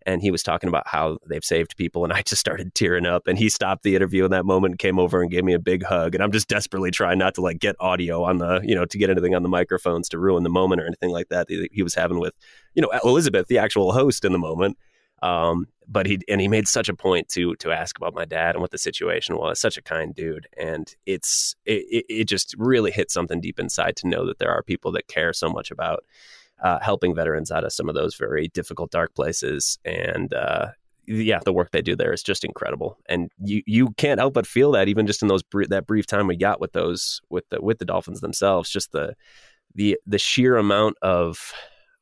and 0.05 0.21
he 0.21 0.31
was 0.31 0.43
talking 0.43 0.67
about 0.67 0.87
how 0.87 1.17
they've 1.27 1.43
saved 1.43 1.75
people 1.77 2.03
and 2.03 2.13
i 2.13 2.21
just 2.21 2.39
started 2.39 2.73
tearing 2.75 3.05
up 3.05 3.27
and 3.27 3.37
he 3.37 3.49
stopped 3.49 3.83
the 3.83 3.95
interview 3.95 4.25
in 4.25 4.31
that 4.31 4.45
moment 4.45 4.73
and 4.73 4.79
came 4.79 4.99
over 4.99 5.21
and 5.21 5.31
gave 5.31 5.43
me 5.43 5.53
a 5.53 5.59
big 5.59 5.83
hug 5.83 6.15
and 6.15 6.23
i'm 6.23 6.31
just 6.31 6.47
desperately 6.47 6.91
trying 6.91 7.17
not 7.17 7.33
to 7.35 7.41
like 7.41 7.59
get 7.59 7.75
audio 7.79 8.23
on 8.23 8.37
the 8.37 8.61
you 8.63 8.75
know 8.75 8.85
to 8.85 8.97
get 8.97 9.09
anything 9.09 9.35
on 9.35 9.43
the 9.43 9.49
microphones 9.49 10.09
to 10.09 10.19
ruin 10.19 10.43
the 10.43 10.49
moment 10.49 10.81
or 10.81 10.85
anything 10.85 11.11
like 11.11 11.29
that 11.29 11.47
that 11.47 11.69
he 11.71 11.83
was 11.83 11.95
having 11.95 12.19
with 12.19 12.35
you 12.73 12.81
know 12.81 12.89
elizabeth 13.03 13.47
the 13.47 13.57
actual 13.57 13.91
host 13.91 14.25
in 14.25 14.31
the 14.31 14.39
moment 14.39 14.77
um, 15.21 15.67
but 15.87 16.05
he 16.05 16.19
and 16.27 16.41
he 16.41 16.47
made 16.47 16.67
such 16.67 16.89
a 16.89 16.95
point 16.95 17.29
to 17.29 17.55
to 17.57 17.71
ask 17.71 17.97
about 17.97 18.15
my 18.15 18.25
dad 18.25 18.55
and 18.55 18.61
what 18.61 18.71
the 18.71 18.77
situation 18.77 19.37
was. 19.37 19.59
Such 19.59 19.77
a 19.77 19.81
kind 19.81 20.15
dude, 20.15 20.47
and 20.57 20.93
it's 21.05 21.55
it, 21.65 22.05
it 22.09 22.23
just 22.25 22.55
really 22.57 22.91
hit 22.91 23.11
something 23.11 23.41
deep 23.41 23.59
inside 23.59 23.95
to 23.97 24.07
know 24.07 24.25
that 24.25 24.39
there 24.39 24.49
are 24.49 24.63
people 24.63 24.91
that 24.93 25.07
care 25.07 25.33
so 25.33 25.49
much 25.49 25.69
about 25.69 26.03
uh, 26.61 26.79
helping 26.81 27.15
veterans 27.15 27.51
out 27.51 27.63
of 27.63 27.73
some 27.73 27.89
of 27.89 27.95
those 27.95 28.15
very 28.15 28.47
difficult, 28.49 28.91
dark 28.91 29.13
places. 29.15 29.79
And 29.83 30.33
uh, 30.33 30.67
yeah, 31.07 31.39
the 31.43 31.53
work 31.53 31.71
they 31.71 31.81
do 31.81 31.95
there 31.95 32.13
is 32.13 32.23
just 32.23 32.43
incredible, 32.43 32.97
and 33.09 33.31
you 33.43 33.63
you 33.65 33.89
can't 33.97 34.19
help 34.19 34.33
but 34.33 34.47
feel 34.47 34.71
that 34.71 34.87
even 34.87 35.07
just 35.07 35.21
in 35.21 35.27
those 35.27 35.43
that 35.69 35.87
brief 35.87 36.05
time 36.05 36.27
we 36.27 36.37
got 36.37 36.61
with 36.61 36.73
those 36.73 37.21
with 37.29 37.47
the 37.49 37.61
with 37.61 37.79
the 37.79 37.85
Dolphins 37.85 38.21
themselves, 38.21 38.69
just 38.69 38.91
the 38.91 39.15
the 39.73 39.97
the 40.05 40.19
sheer 40.19 40.57
amount 40.57 40.97
of 41.01 41.53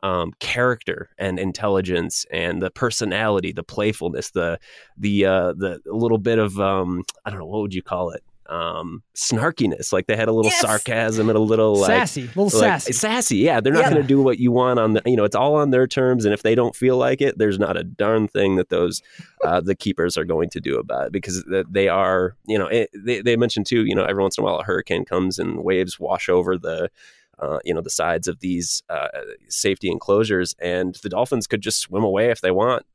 um, 0.03 0.33
character 0.39 1.09
and 1.17 1.39
intelligence 1.39 2.25
and 2.31 2.61
the 2.61 2.71
personality, 2.71 3.51
the 3.51 3.63
playfulness, 3.63 4.31
the 4.31 4.59
the 4.97 5.25
uh, 5.25 5.53
the 5.53 5.79
little 5.85 6.17
bit 6.17 6.37
of 6.37 6.59
um, 6.59 7.03
I 7.25 7.29
don't 7.29 7.39
know 7.39 7.45
what 7.45 7.61
would 7.61 7.73
you 7.73 7.83
call 7.83 8.11
it 8.11 8.23
um, 8.49 9.03
snarkiness. 9.15 9.93
Like 9.93 10.07
they 10.07 10.15
had 10.15 10.27
a 10.27 10.31
little 10.31 10.51
yes. 10.51 10.61
sarcasm 10.61 11.29
and 11.29 11.37
a 11.37 11.41
little 11.41 11.75
like, 11.75 11.87
sassy, 11.87 12.23
little 12.23 12.45
like, 12.45 12.53
sassy, 12.53 12.93
sassy. 12.93 13.37
Yeah, 13.37 13.61
they're 13.61 13.73
not 13.73 13.83
yeah. 13.83 13.89
going 13.91 14.01
to 14.01 14.07
do 14.07 14.21
what 14.21 14.39
you 14.39 14.51
want 14.51 14.79
on 14.79 14.93
the. 14.93 15.01
You 15.05 15.15
know, 15.15 15.23
it's 15.23 15.35
all 15.35 15.55
on 15.55 15.69
their 15.69 15.87
terms, 15.87 16.25
and 16.25 16.33
if 16.33 16.41
they 16.41 16.55
don't 16.55 16.75
feel 16.75 16.97
like 16.97 17.21
it, 17.21 17.37
there's 17.37 17.59
not 17.59 17.77
a 17.77 17.83
darn 17.83 18.27
thing 18.27 18.55
that 18.55 18.69
those 18.69 19.01
uh, 19.45 19.61
the 19.61 19.75
keepers 19.75 20.17
are 20.17 20.25
going 20.25 20.49
to 20.49 20.59
do 20.59 20.77
about 20.77 21.07
it 21.07 21.11
because 21.13 21.45
they 21.69 21.87
are. 21.87 22.35
You 22.47 22.57
know, 22.57 22.67
it, 22.67 22.89
they 22.93 23.21
they 23.21 23.37
mentioned 23.37 23.67
too. 23.67 23.85
You 23.85 23.95
know, 23.95 24.03
every 24.03 24.23
once 24.23 24.37
in 24.37 24.43
a 24.43 24.45
while 24.45 24.59
a 24.59 24.63
hurricane 24.63 25.05
comes 25.05 25.39
and 25.39 25.63
waves 25.63 25.99
wash 25.99 26.27
over 26.27 26.57
the. 26.57 26.89
Uh, 27.41 27.57
you 27.63 27.73
know 27.73 27.79
the 27.79 27.89
sides 27.89 28.27
of 28.27 28.41
these 28.41 28.83
uh, 28.89 29.07
safety 29.47 29.89
enclosures, 29.89 30.53
and 30.59 30.95
the 31.03 31.07
dolphins 31.07 31.47
could 31.47 31.61
just 31.61 31.79
swim 31.79 32.03
away 32.03 32.31
if 32.31 32.41
they 32.41 32.51
want. 32.51 32.85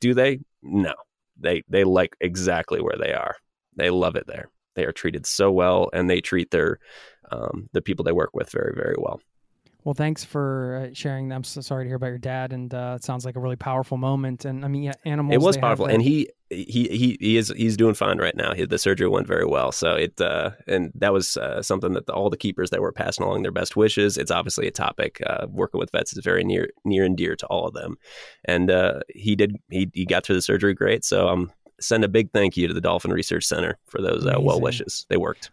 Do 0.00 0.12
they? 0.12 0.40
No, 0.62 0.92
they 1.40 1.62
they 1.66 1.82
like 1.84 2.14
exactly 2.20 2.82
where 2.82 2.98
they 2.98 3.14
are. 3.14 3.36
They 3.74 3.88
love 3.88 4.16
it 4.16 4.26
there. 4.26 4.50
They 4.76 4.84
are 4.84 4.92
treated 4.92 5.26
so 5.26 5.50
well, 5.50 5.90
and 5.92 6.08
they 6.08 6.20
treat 6.20 6.52
their 6.52 6.78
um, 7.32 7.68
the 7.72 7.82
people 7.82 8.04
they 8.04 8.12
work 8.12 8.30
with 8.34 8.50
very 8.50 8.72
very 8.76 8.94
well. 8.98 9.20
Well, 9.86 9.94
thanks 9.94 10.24
for 10.24 10.88
uh, 10.88 10.94
sharing. 10.94 11.30
I'm 11.30 11.44
so 11.44 11.60
sorry 11.60 11.84
to 11.84 11.88
hear 11.88 11.94
about 11.94 12.08
your 12.08 12.18
dad, 12.18 12.52
and 12.52 12.74
uh, 12.74 12.94
it 12.96 13.04
sounds 13.04 13.24
like 13.24 13.36
a 13.36 13.40
really 13.40 13.54
powerful 13.54 13.96
moment. 13.96 14.44
And 14.44 14.64
I 14.64 14.68
mean, 14.68 14.82
yeah, 14.82 14.94
animals. 15.04 15.32
It 15.32 15.46
was 15.46 15.56
powerful, 15.56 15.86
and 15.86 16.02
he 16.02 16.28
he 16.50 16.88
he 16.90 17.16
he 17.20 17.36
is 17.36 17.54
he's 17.56 17.76
doing 17.76 17.94
fine 17.94 18.18
right 18.18 18.34
now. 18.34 18.52
He, 18.52 18.66
the 18.66 18.78
surgery 18.78 19.06
went 19.08 19.28
very 19.28 19.46
well, 19.46 19.70
so 19.70 19.94
it 19.94 20.20
uh, 20.20 20.50
and 20.66 20.90
that 20.96 21.12
was 21.12 21.36
uh, 21.36 21.62
something 21.62 21.92
that 21.92 22.06
the, 22.06 22.12
all 22.12 22.30
the 22.30 22.36
keepers 22.36 22.70
that 22.70 22.80
were 22.80 22.90
passing 22.90 23.24
along 23.24 23.42
their 23.42 23.52
best 23.52 23.76
wishes. 23.76 24.18
It's 24.18 24.32
obviously 24.32 24.66
a 24.66 24.72
topic. 24.72 25.20
Uh, 25.24 25.46
working 25.48 25.78
with 25.78 25.92
vets 25.92 26.12
is 26.16 26.24
very 26.24 26.42
near 26.42 26.68
near 26.84 27.04
and 27.04 27.16
dear 27.16 27.36
to 27.36 27.46
all 27.46 27.68
of 27.68 27.74
them, 27.74 27.96
and 28.44 28.72
uh, 28.72 29.02
he 29.14 29.36
did 29.36 29.54
he 29.70 29.88
he 29.94 30.04
got 30.04 30.26
through 30.26 30.34
the 30.34 30.42
surgery 30.42 30.74
great. 30.74 31.04
So 31.04 31.28
I'm 31.28 31.42
um, 31.42 31.52
send 31.80 32.04
a 32.04 32.08
big 32.08 32.32
thank 32.32 32.56
you 32.56 32.66
to 32.68 32.74
the 32.74 32.80
Dolphin 32.80 33.12
Research 33.12 33.44
Center 33.44 33.78
for 33.86 34.00
those 34.00 34.26
uh, 34.26 34.36
well 34.40 34.60
wishes. 34.60 35.06
They 35.08 35.16
worked. 35.16 35.50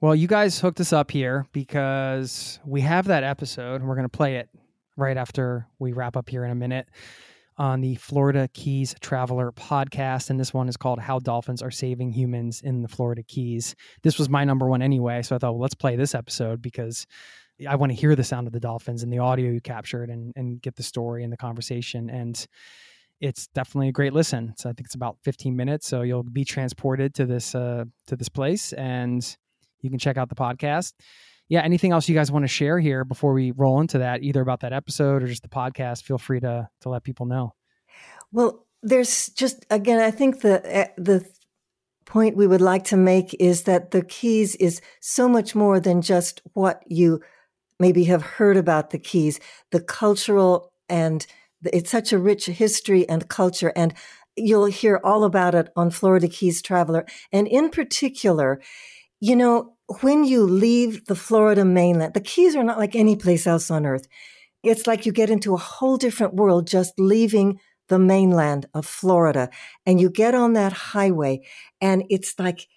Well, 0.00 0.14
you 0.14 0.26
guys 0.26 0.58
hooked 0.58 0.80
us 0.80 0.92
up 0.92 1.10
here 1.10 1.46
because 1.52 2.58
we 2.66 2.80
have 2.80 3.06
that 3.06 3.22
episode, 3.22 3.76
and 3.76 3.88
we're 3.88 3.94
going 3.94 4.08
to 4.08 4.16
play 4.16 4.36
it 4.36 4.48
right 4.96 5.16
after 5.16 5.66
we 5.78 5.92
wrap 5.92 6.16
up 6.16 6.28
here 6.28 6.44
in 6.44 6.50
a 6.50 6.56
minute 6.56 6.88
on 7.56 7.80
the 7.80 7.94
Florida 7.96 8.48
Keys 8.52 8.94
Traveler 9.00 9.52
podcast. 9.52 10.30
And 10.30 10.40
this 10.40 10.52
one 10.52 10.68
is 10.68 10.76
called 10.76 10.98
How 10.98 11.18
Dolphins 11.18 11.62
Are 11.62 11.70
Saving 11.70 12.10
Humans 12.10 12.62
in 12.62 12.82
the 12.82 12.88
Florida 12.88 13.22
Keys. 13.22 13.74
This 14.02 14.18
was 14.18 14.28
my 14.28 14.44
number 14.44 14.68
one 14.68 14.82
anyway. 14.82 15.22
So 15.22 15.36
I 15.36 15.38
thought, 15.38 15.52
well, 15.52 15.62
let's 15.62 15.74
play 15.74 15.96
this 15.96 16.14
episode 16.14 16.62
because 16.62 17.06
I 17.68 17.76
want 17.76 17.92
to 17.92 17.96
hear 17.96 18.16
the 18.16 18.24
sound 18.24 18.46
of 18.46 18.52
the 18.52 18.60
dolphins 18.60 19.02
and 19.02 19.12
the 19.12 19.18
audio 19.18 19.50
you 19.50 19.60
captured 19.60 20.10
and, 20.10 20.32
and 20.34 20.60
get 20.60 20.76
the 20.76 20.82
story 20.82 21.22
and 21.22 21.32
the 21.32 21.36
conversation. 21.36 22.10
And 22.10 22.44
it's 23.22 23.46
definitely 23.48 23.88
a 23.88 23.92
great 23.92 24.12
listen. 24.12 24.52
So 24.58 24.68
I 24.68 24.74
think 24.74 24.86
it's 24.88 24.94
about 24.94 25.16
15 25.22 25.56
minutes. 25.56 25.86
So 25.86 26.02
you'll 26.02 26.22
be 26.22 26.44
transported 26.44 27.14
to 27.14 27.24
this 27.24 27.54
uh, 27.54 27.84
to 28.08 28.16
this 28.16 28.28
place 28.28 28.74
and 28.74 29.24
you 29.80 29.88
can 29.88 29.98
check 29.98 30.18
out 30.18 30.28
the 30.28 30.34
podcast 30.34 30.92
yeah, 31.52 31.60
anything 31.60 31.92
else 31.92 32.08
you 32.08 32.14
guys 32.14 32.32
want 32.32 32.44
to 32.44 32.48
share 32.48 32.78
here 32.78 33.04
before 33.04 33.34
we 33.34 33.50
roll 33.50 33.78
into 33.82 33.98
that, 33.98 34.22
either 34.22 34.40
about 34.40 34.60
that 34.60 34.72
episode 34.72 35.22
or 35.22 35.26
just 35.26 35.42
the 35.42 35.50
podcast? 35.50 36.02
Feel 36.02 36.16
free 36.16 36.40
to 36.40 36.66
to 36.80 36.88
let 36.88 37.04
people 37.04 37.26
know. 37.26 37.52
Well, 38.32 38.66
there's 38.82 39.28
just 39.28 39.66
again, 39.68 40.00
I 40.00 40.10
think 40.10 40.40
the 40.40 40.62
eh, 40.64 40.88
the 40.96 41.26
point 42.06 42.38
we 42.38 42.46
would 42.46 42.62
like 42.62 42.84
to 42.84 42.96
make 42.96 43.34
is 43.34 43.64
that 43.64 43.90
the 43.90 44.02
keys 44.02 44.54
is 44.56 44.80
so 45.00 45.28
much 45.28 45.54
more 45.54 45.78
than 45.78 46.00
just 46.00 46.40
what 46.54 46.82
you 46.86 47.20
maybe 47.78 48.04
have 48.04 48.22
heard 48.22 48.56
about 48.56 48.88
the 48.88 48.98
keys, 48.98 49.38
the 49.72 49.80
cultural 49.82 50.72
and 50.88 51.26
it's 51.64 51.90
such 51.90 52.12
a 52.12 52.18
rich 52.18 52.46
history 52.46 53.08
and 53.08 53.28
culture 53.28 53.72
and 53.76 53.94
you'll 54.36 54.66
hear 54.66 55.00
all 55.04 55.24
about 55.24 55.54
it 55.54 55.68
on 55.76 55.90
Florida 55.90 56.28
Keys 56.28 56.62
Traveler. 56.62 57.04
And 57.32 57.46
in 57.46 57.68
particular, 57.70 58.60
you 59.20 59.36
know, 59.36 59.74
when 60.00 60.24
you 60.24 60.44
leave 60.44 61.04
the 61.06 61.14
Florida 61.14 61.64
mainland, 61.64 62.14
the 62.14 62.20
Keys 62.20 62.56
are 62.56 62.64
not 62.64 62.78
like 62.78 62.96
any 62.96 63.16
place 63.16 63.46
else 63.46 63.70
on 63.70 63.84
earth. 63.84 64.08
It's 64.62 64.86
like 64.86 65.04
you 65.04 65.12
get 65.12 65.30
into 65.30 65.54
a 65.54 65.58
whole 65.58 65.96
different 65.96 66.34
world 66.34 66.66
just 66.66 66.98
leaving 66.98 67.58
the 67.88 67.98
mainland 67.98 68.66
of 68.74 68.86
Florida 68.86 69.50
and 69.84 70.00
you 70.00 70.08
get 70.08 70.34
on 70.34 70.54
that 70.54 70.72
highway 70.72 71.42
and 71.80 72.04
it's 72.08 72.38
like 72.38 72.68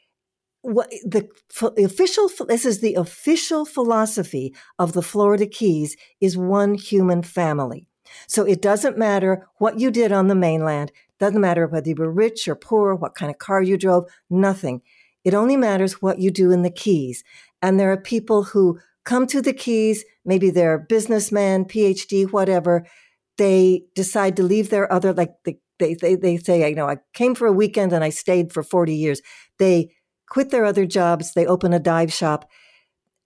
what 0.61 0.89
the, 1.05 1.29
official 1.77 2.27
this 2.47 2.65
is 2.65 2.81
the 2.81 2.95
official 2.95 3.65
philosophy 3.65 4.55
of 4.79 4.93
the 4.93 5.03
Florida 5.03 5.45
Keys 5.45 5.95
is 6.19 6.36
one 6.36 6.73
human 6.73 7.21
family. 7.21 7.88
So 8.28 8.43
it 8.43 8.61
doesn't 8.61 8.97
matter 8.97 9.47
what 9.57 9.80
you 9.80 9.91
did 9.91 10.11
on 10.11 10.28
the 10.28 10.36
mainland, 10.36 10.91
doesn't 11.20 11.41
matter 11.41 11.68
whether 11.68 11.89
you 11.89 11.95
were 11.95 12.11
rich 12.11 12.47
or 12.47 12.55
poor, 12.55 12.95
what 12.95 13.16
kind 13.16 13.32
of 13.32 13.38
car 13.38 13.61
you 13.61 13.78
drove, 13.78 14.05
nothing. 14.30 14.82
It 15.24 15.34
only 15.34 15.57
matters 15.57 16.01
what 16.01 16.20
you 16.20 16.32
do 16.32 16.51
in 16.51 16.61
the 16.61 16.70
Keys. 16.70 17.24
And 17.61 17.80
there 17.80 17.91
are 17.91 17.97
people 17.97 18.43
who 18.43 18.80
come 19.05 19.28
to 19.28 19.41
the 19.41 19.53
Keys, 19.53 20.05
maybe 20.24 20.49
they're 20.49 20.78
businessman, 20.78 21.66
PhD, 21.66 22.32
whatever. 22.32 22.86
They 23.38 23.84
decide 23.95 24.36
to 24.38 24.43
leave 24.43 24.70
their 24.70 24.91
other, 24.91 25.13
like 25.13 25.34
they, 25.43 25.59
they, 25.80 25.93
they, 25.95 26.16
they 26.16 26.38
say, 26.38 26.68
you 26.70 26.76
know, 26.76 26.89
I 26.89 26.97
came 27.13 27.36
for 27.36 27.47
a 27.47 27.53
weekend 27.53 27.93
and 27.93 28.03
I 28.03 28.09
stayed 28.09 28.53
for 28.53 28.63
40 28.63 28.95
years. 28.95 29.22
They 29.57 29.91
quit 30.30 30.49
their 30.49 30.66
other 30.66 30.86
jobs. 30.86 31.34
They 31.34 31.45
open 31.45 31.74
a 31.74 31.80
dive 31.80 32.13
shop. 32.13 32.49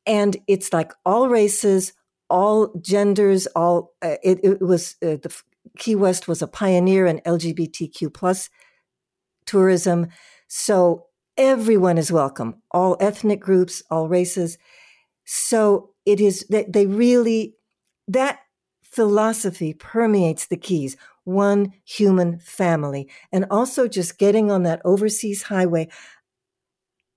And 0.06 0.38
it's 0.48 0.74
like 0.74 0.94
all 1.06 1.30
races, 1.30 1.94
all 2.30 2.74
genders, 2.82 3.48
all, 3.48 3.94
uh, 4.02 4.16
it, 4.24 4.40
it, 4.44 4.62
was, 4.62 4.96
uh, 5.02 5.18
the 5.22 5.36
Key 5.78 5.96
West 5.96 6.28
was 6.28 6.42
a 6.42 6.48
pioneer 6.48 7.06
in 7.06 7.20
LGBTQ 7.20 8.14
plus 8.14 8.50
tourism. 9.46 10.08
So 10.48 11.08
everyone 11.38 11.98
is 11.98 12.12
welcome, 12.12 12.62
all 12.72 12.98
ethnic 13.00 13.40
groups, 13.40 13.82
all 13.90 14.08
races. 14.08 14.58
So 15.26 15.92
it 16.06 16.20
is 16.20 16.46
that 16.50 16.74
they 16.74 16.86
really, 16.86 17.56
that 18.08 18.40
philosophy 18.84 19.74
permeates 19.74 20.48
the 20.48 20.58
Keys, 20.58 20.98
one 21.24 21.74
human 21.86 22.40
family. 22.40 23.08
And 23.32 23.46
also 23.52 23.88
just 23.88 24.18
getting 24.18 24.50
on 24.52 24.64
that 24.64 24.82
overseas 24.84 25.44
highway, 25.44 25.90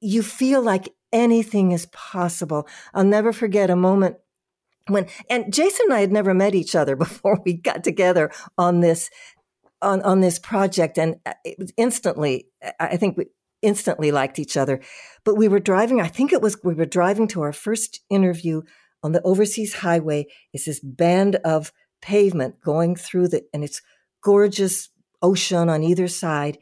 you 0.00 0.22
feel 0.22 0.60
like 0.60 0.92
anything 1.12 1.72
is 1.72 1.86
possible. 1.86 2.66
I'll 2.94 3.04
never 3.04 3.32
forget 3.32 3.70
a 3.70 3.76
moment 3.76 4.16
when, 4.88 5.06
and 5.30 5.52
Jason 5.52 5.86
and 5.86 5.94
I 5.94 6.00
had 6.00 6.12
never 6.12 6.34
met 6.34 6.54
each 6.54 6.74
other 6.74 6.96
before 7.06 7.40
we 7.44 7.54
got 7.54 7.84
together 7.84 8.30
on 8.58 8.80
this 8.80 9.10
on, 9.80 10.00
on 10.02 10.20
this 10.20 10.38
project 10.38 10.96
and 10.96 11.16
uh, 11.26 11.32
it 11.44 11.58
was 11.58 11.72
instantly 11.76 12.46
i 12.78 12.96
think 12.96 13.16
we, 13.16 13.26
instantly 13.62 14.10
liked 14.10 14.38
each 14.38 14.56
other. 14.56 14.80
But 15.24 15.36
we 15.36 15.48
were 15.48 15.60
driving, 15.60 16.00
I 16.00 16.08
think 16.08 16.32
it 16.32 16.42
was, 16.42 16.62
we 16.62 16.74
were 16.74 16.84
driving 16.84 17.28
to 17.28 17.42
our 17.42 17.52
first 17.52 18.00
interview 18.10 18.62
on 19.02 19.12
the 19.12 19.22
overseas 19.22 19.74
highway. 19.74 20.26
It's 20.52 20.66
this 20.66 20.80
band 20.80 21.36
of 21.36 21.72
pavement 22.02 22.60
going 22.60 22.96
through 22.96 23.28
the, 23.28 23.42
and 23.54 23.64
it's 23.64 23.80
gorgeous 24.22 24.90
ocean 25.22 25.68
on 25.68 25.82
either 25.82 26.08
side. 26.08 26.58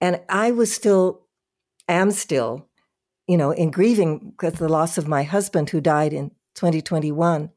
And 0.00 0.20
I 0.28 0.50
was 0.50 0.72
still, 0.74 1.26
am 1.88 2.10
still, 2.10 2.68
you 3.26 3.36
know, 3.36 3.52
in 3.52 3.70
grieving 3.70 4.32
because 4.36 4.54
the 4.54 4.68
loss 4.68 4.98
of 4.98 5.08
my 5.08 5.22
husband 5.22 5.70
who 5.70 5.80
died 5.80 6.12
in 6.12 6.32
2021. 6.58 7.50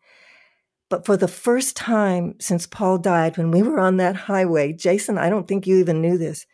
But 0.89 1.05
for 1.05 1.17
the 1.17 1.27
first 1.27 1.75
time 1.75 2.35
since 2.39 2.67
Paul 2.67 2.97
died, 2.97 3.37
when 3.37 3.51
we 3.51 3.61
were 3.61 3.79
on 3.79 3.97
that 3.97 4.15
highway, 4.15 4.73
Jason, 4.73 5.17
I 5.17 5.29
don't 5.29 5.47
think 5.47 5.65
you 5.65 5.77
even 5.77 6.01
knew 6.01 6.17
this. 6.17 6.45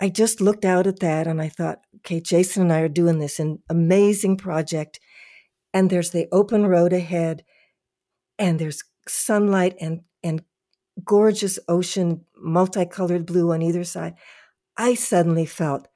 I 0.00 0.08
just 0.08 0.40
looked 0.40 0.64
out 0.64 0.86
at 0.86 1.00
that 1.00 1.26
and 1.26 1.40
I 1.40 1.48
thought, 1.48 1.78
okay, 1.98 2.20
Jason 2.20 2.62
and 2.62 2.72
I 2.72 2.80
are 2.80 2.88
doing 2.88 3.20
this 3.20 3.38
an 3.38 3.62
amazing 3.70 4.36
project. 4.36 4.98
And 5.72 5.88
there's 5.88 6.10
the 6.10 6.28
open 6.30 6.66
road 6.66 6.92
ahead, 6.92 7.44
and 8.38 8.58
there's 8.58 8.84
sunlight 9.08 9.74
and, 9.80 10.02
and 10.22 10.42
gorgeous 11.04 11.58
ocean, 11.68 12.24
multicolored 12.36 13.26
blue 13.26 13.52
on 13.52 13.62
either 13.62 13.82
side. 13.84 14.14
I 14.76 14.94
suddenly 14.94 15.46
felt 15.46 15.88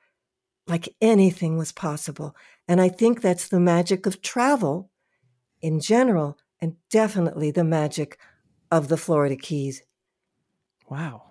like 0.66 0.94
anything 1.00 1.56
was 1.56 1.72
possible. 1.72 2.36
And 2.66 2.80
I 2.80 2.88
think 2.88 3.20
that's 3.20 3.48
the 3.48 3.60
magic 3.60 4.06
of 4.06 4.20
travel 4.22 4.90
in 5.61 5.80
general, 5.80 6.38
and 6.61 6.76
definitely 6.90 7.50
the 7.50 7.64
magic 7.64 8.18
of 8.70 8.88
the 8.88 8.96
Florida 8.96 9.36
Keys. 9.36 9.82
Wow. 10.88 11.22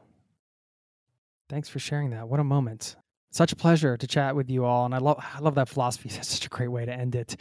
Thanks 1.50 1.70
for 1.70 1.80
sharing 1.80 2.10
that. 2.12 2.28
What 2.28 2.40
a 2.40 2.44
moment. 2.44 2.96
Such 3.32 3.52
a 3.52 3.56
pleasure 3.56 3.98
to 3.98 4.08
chat 4.08 4.36
with 4.36 4.50
you 4.50 4.66
all. 4.66 4.86
And 4.86 4.96
I 4.96 5.00
love 5.00 5.18
I 5.20 5.40
love 5.40 5.56
that 5.56 5.70
philosophy. 5.70 6.10
That's 6.14 6.30
such 6.30 6.46
a 6.46 6.50
great 6.50 6.70
way 6.70 6.86
to 6.86 6.94
end 6.94 7.16
it. 7.16 7.36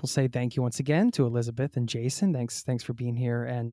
We'll 0.00 0.08
say 0.08 0.28
thank 0.28 0.56
you 0.56 0.62
once 0.62 0.80
again 0.80 1.10
to 1.12 1.26
Elizabeth 1.26 1.76
and 1.76 1.88
Jason. 1.88 2.32
Thanks, 2.32 2.62
thanks 2.62 2.84
for 2.84 2.92
being 2.92 3.16
here 3.16 3.44
and 3.44 3.72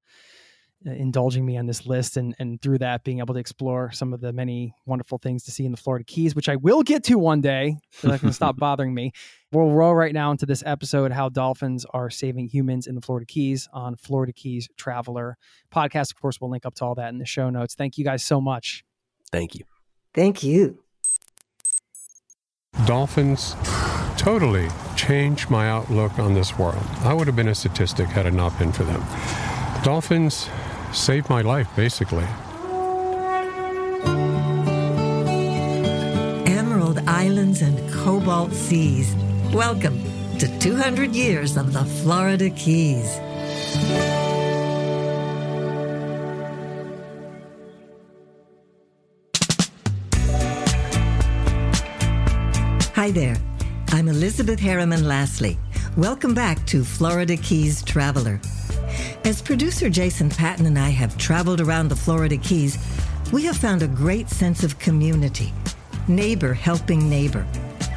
Uh, 0.85 0.91
indulging 0.91 1.45
me 1.45 1.55
on 1.57 1.65
this 1.65 1.85
list 1.85 2.17
and 2.17 2.35
and 2.39 2.61
through 2.61 2.77
that 2.77 3.05
being 3.05 3.19
able 3.19 3.33
to 3.33 3.39
explore 3.39 3.89
some 3.91 4.13
of 4.13 4.19
the 4.19 4.33
many 4.33 4.73
wonderful 4.85 5.17
things 5.17 5.43
to 5.43 5.51
see 5.51 5.65
in 5.65 5.71
the 5.71 5.77
Florida 5.77 6.03
Keys, 6.03 6.35
which 6.35 6.49
I 6.49 6.57
will 6.57 6.83
get 6.83 7.03
to 7.05 7.17
one 7.17 7.39
day. 7.39 7.77
So 7.91 8.09
that 8.09 8.19
can 8.19 8.33
stop 8.33 8.57
bothering 8.59 8.93
me. 8.93 9.13
We'll 9.53 9.69
roll 9.69 9.95
right 9.95 10.13
now 10.13 10.31
into 10.31 10.45
this 10.45 10.61
episode 10.65 11.11
how 11.11 11.29
dolphins 11.29 11.85
are 11.93 12.09
saving 12.09 12.49
humans 12.49 12.87
in 12.87 12.95
the 12.95 13.01
Florida 13.01 13.25
Keys 13.25 13.69
on 13.71 13.95
Florida 13.95 14.33
Keys 14.33 14.67
Traveler 14.75 15.37
podcast. 15.73 16.11
Of 16.11 16.19
course, 16.19 16.41
we'll 16.41 16.51
link 16.51 16.65
up 16.65 16.75
to 16.75 16.85
all 16.85 16.95
that 16.95 17.09
in 17.09 17.17
the 17.17 17.25
show 17.25 17.49
notes. 17.49 17.75
Thank 17.75 17.97
you 17.97 18.03
guys 18.03 18.23
so 18.23 18.41
much. 18.41 18.83
Thank 19.31 19.55
you. 19.55 19.63
Thank 20.13 20.43
you. 20.43 20.79
Dolphins 22.85 23.55
totally 24.17 24.67
changed 24.97 25.49
my 25.49 25.69
outlook 25.69 26.19
on 26.19 26.33
this 26.33 26.57
world. 26.57 26.83
I 27.03 27.13
would 27.13 27.27
have 27.27 27.35
been 27.35 27.47
a 27.47 27.55
statistic 27.55 28.07
had 28.07 28.25
it 28.25 28.33
not 28.33 28.57
been 28.59 28.71
for 28.73 28.83
them. 28.83 29.01
Dolphins 29.83 30.49
saved 30.93 31.29
my 31.29 31.41
life, 31.41 31.67
basically. 31.75 32.25
Emerald 36.45 36.99
Islands 37.07 37.61
and 37.61 37.91
Cobalt 37.91 38.53
Seas. 38.53 39.15
Welcome 39.53 40.01
to 40.39 40.59
200 40.59 41.15
years 41.15 41.57
of 41.57 41.73
the 41.73 41.83
Florida 41.83 42.49
Keys. 42.49 43.19
Hi 52.95 53.11
there. 53.11 53.35
I'm 53.89 54.07
Elizabeth 54.07 54.59
Harryman 54.59 55.03
Lasley. 55.03 55.57
Welcome 55.97 56.33
back 56.33 56.65
to 56.67 56.83
Florida 56.83 57.35
Keys 57.37 57.83
Traveler. 57.83 58.39
As 59.25 59.41
producer 59.41 59.89
Jason 59.89 60.29
Paton 60.29 60.65
and 60.65 60.77
I 60.77 60.89
have 60.89 61.17
traveled 61.17 61.61
around 61.61 61.89
the 61.89 61.95
Florida 61.95 62.37
Keys, 62.37 62.77
we 63.31 63.43
have 63.45 63.57
found 63.57 63.81
a 63.81 63.87
great 63.87 64.29
sense 64.29 64.63
of 64.63 64.77
community 64.79 65.53
neighbor 66.07 66.53
helping 66.53 67.09
neighbor, 67.09 67.47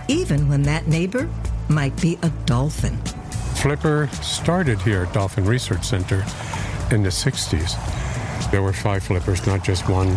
even 0.08 0.48
when 0.48 0.62
that 0.62 0.86
neighbor 0.86 1.28
might 1.68 2.00
be 2.00 2.18
a 2.22 2.30
dolphin. 2.46 2.96
Flipper 3.56 4.08
started 4.22 4.80
here 4.80 5.04
at 5.04 5.12
Dolphin 5.12 5.44
Research 5.44 5.84
Center 5.84 6.24
in 6.92 7.02
the 7.02 7.08
60s. 7.08 8.50
There 8.50 8.62
were 8.62 8.72
five 8.72 9.02
flippers, 9.02 9.46
not 9.46 9.64
just 9.64 9.88
one. 9.88 10.16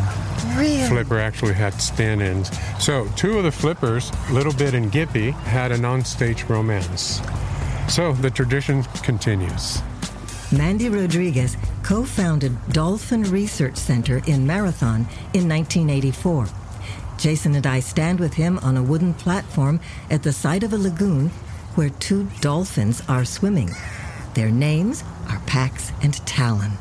Really? 0.56 0.88
Flipper 0.88 1.18
actually 1.18 1.54
had 1.54 1.74
stand 1.82 2.22
ins. 2.22 2.52
So, 2.84 3.08
two 3.16 3.38
of 3.38 3.44
the 3.44 3.52
flippers, 3.52 4.12
Little 4.30 4.54
Bit 4.54 4.74
and 4.74 4.92
Gippy, 4.92 5.32
had 5.32 5.72
an 5.72 5.84
on-stage 5.84 6.44
romance. 6.44 7.22
So, 7.88 8.14
the 8.14 8.30
tradition 8.30 8.84
continues. 9.04 9.82
Mandy 10.52 10.90
Rodriguez 10.90 11.58
co 11.84 12.04
founded 12.04 12.58
Dolphin 12.74 13.22
Research 13.24 13.78
Center 13.78 14.24
in 14.26 14.48
Marathon 14.48 15.02
in 15.34 15.48
1984. 15.48 16.48
Jason 17.20 17.54
and 17.54 17.68
I 17.68 17.82
stand 17.82 18.20
with 18.20 18.34
him 18.34 18.58
on 18.60 18.76
a 18.76 18.82
wooden 18.82 19.14
platform 19.14 19.80
at 20.10 20.24
the 20.24 20.34
side 20.34 20.64
of 20.64 20.74
a 20.74 20.78
lagoon 20.78 21.30
where 21.76 21.90
two 21.90 22.28
dolphins 22.42 23.04
are 23.08 23.26
swimming. 23.26 23.70
Their 24.34 24.50
names 24.50 25.04
are 25.30 25.40
Pax 25.42 25.92
and 26.02 26.16
Talon. 26.26 26.72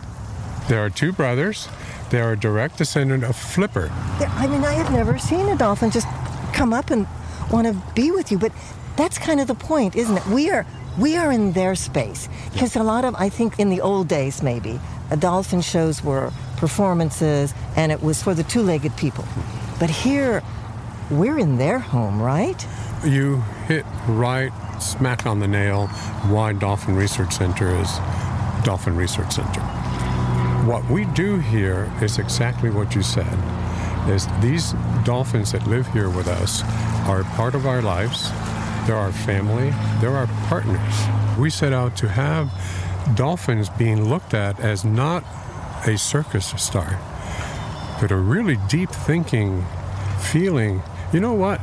There 0.69 0.83
are 0.83 0.91
two 0.91 1.13
brothers. 1.13 1.69
They 2.09 2.23
are 2.23 2.33
a 2.33 2.39
direct 2.39 2.79
descendant 2.79 3.23
of 3.23 3.37
Flipper. 3.37 3.89
Yeah, 4.19 4.33
I 4.37 4.47
mean, 4.47 4.65
I 4.65 4.73
have 4.73 4.91
never 4.93 5.19
seen 5.19 5.47
a 5.51 5.59
dolphin 5.59 5.91
just 5.91 6.09
come 6.55 6.73
up 6.73 6.91
and 6.91 7.07
want 7.51 7.67
to 7.67 7.77
be 7.95 8.11
with 8.13 8.33
you, 8.33 8.39
but 8.39 8.53
that's 8.97 9.19
kind 9.19 9.41
of 9.41 9.47
the 9.47 9.55
point, 9.55 9.95
isn't 9.95 10.17
it? 10.17 10.27
We 10.27 10.51
are 10.51 10.65
we 10.99 11.17
are 11.17 11.33
in 11.33 11.53
their 11.53 11.75
space 11.75 12.29
because 12.53 12.77
a 12.77 12.83
lot 12.83 13.05
of 13.05 13.15
I 13.15 13.29
think 13.29 13.59
in 13.59 13.71
the 13.71 13.81
old 13.81 14.09
days 14.09 14.43
maybe 14.43 14.81
dolphin 15.19 15.61
shows 15.61 16.03
were 16.05 16.33
performances 16.57 17.55
and 17.77 17.93
it 17.93 18.03
was 18.03 18.23
for 18.23 18.35
the 18.35 18.43
two-legged 18.43 18.97
people, 18.97 19.25
but 19.79 19.89
here 19.89 20.43
we're 21.11 21.39
in 21.39 21.57
their 21.57 21.79
home, 21.79 22.21
right? 22.21 22.67
You 23.05 23.41
hit 23.67 23.87
right 24.07 24.53
smack 24.81 25.27
on 25.27 25.41
the 25.41 25.49
nail 25.49 25.87
why 26.29 26.53
Dolphin 26.53 26.95
Research 26.95 27.33
Center 27.33 27.75
is 27.81 27.91
Dolphin 28.65 28.97
Research 28.97 29.33
Center. 29.33 29.61
What 30.67 30.85
we 30.91 31.05
do 31.07 31.39
here 31.39 31.91
is 32.03 32.19
exactly 32.19 32.71
what 32.71 32.95
you 32.95 33.03
said. 33.03 33.27
Is 34.09 34.27
these 34.41 34.75
dolphins 35.05 35.53
that 35.53 35.67
live 35.67 35.87
here 35.89 36.11
with 36.11 36.29
us 36.29 36.63
are 37.09 37.25
part 37.37 37.55
of 37.55 37.67
our 37.67 37.83
lives. 37.83 38.31
They're 38.89 38.97
our 38.97 39.13
family. 39.13 39.71
They're 40.01 40.17
our 40.17 40.27
partners. 40.49 41.39
We 41.39 41.51
set 41.51 41.75
out 41.75 41.95
to 41.99 42.09
have 42.09 42.51
dolphins 43.15 43.69
being 43.69 44.09
looked 44.09 44.33
at 44.33 44.59
as 44.61 44.83
not 44.83 45.25
a 45.87 45.99
circus 45.99 46.55
star, 46.57 46.99
but 48.01 48.11
a 48.11 48.17
really 48.17 48.57
deep 48.71 48.89
thinking, 48.89 49.63
feeling. 50.33 50.83
You 51.13 51.21
know 51.21 51.35
what? 51.35 51.61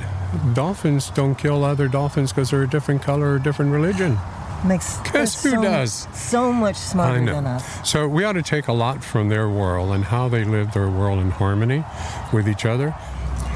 Dolphins 0.54 1.10
don't 1.10 1.34
kill 1.34 1.64
other 1.64 1.88
dolphins 1.88 2.32
because 2.32 2.52
they're 2.52 2.62
a 2.62 2.70
different 2.70 3.02
color 3.02 3.34
or 3.34 3.40
different 3.40 3.72
religion. 3.72 4.20
Makes 4.64 5.00
Guess 5.12 5.42
who 5.42 5.50
so, 5.50 5.64
does? 5.64 6.08
So 6.14 6.54
much 6.54 6.76
smarter 6.76 7.26
than 7.26 7.48
us. 7.48 7.90
So 7.90 8.08
we 8.08 8.24
ought 8.24 8.34
to 8.34 8.44
take 8.44 8.68
a 8.68 8.74
lot 8.74 9.04
from 9.04 9.30
their 9.30 9.50
world 9.50 9.90
and 9.94 10.04
how 10.06 10.30
they 10.30 10.44
live 10.44 10.74
their 10.74 10.92
world 10.92 11.18
in 11.18 11.32
harmony 11.32 11.84
with 12.32 12.48
each 12.48 12.66
other. 12.68 12.96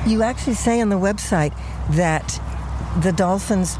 You 0.07 0.23
actually 0.23 0.55
say 0.55 0.81
on 0.81 0.89
the 0.89 0.97
website 0.97 1.53
that 1.91 2.41
the 3.01 3.11
dolphins 3.11 3.77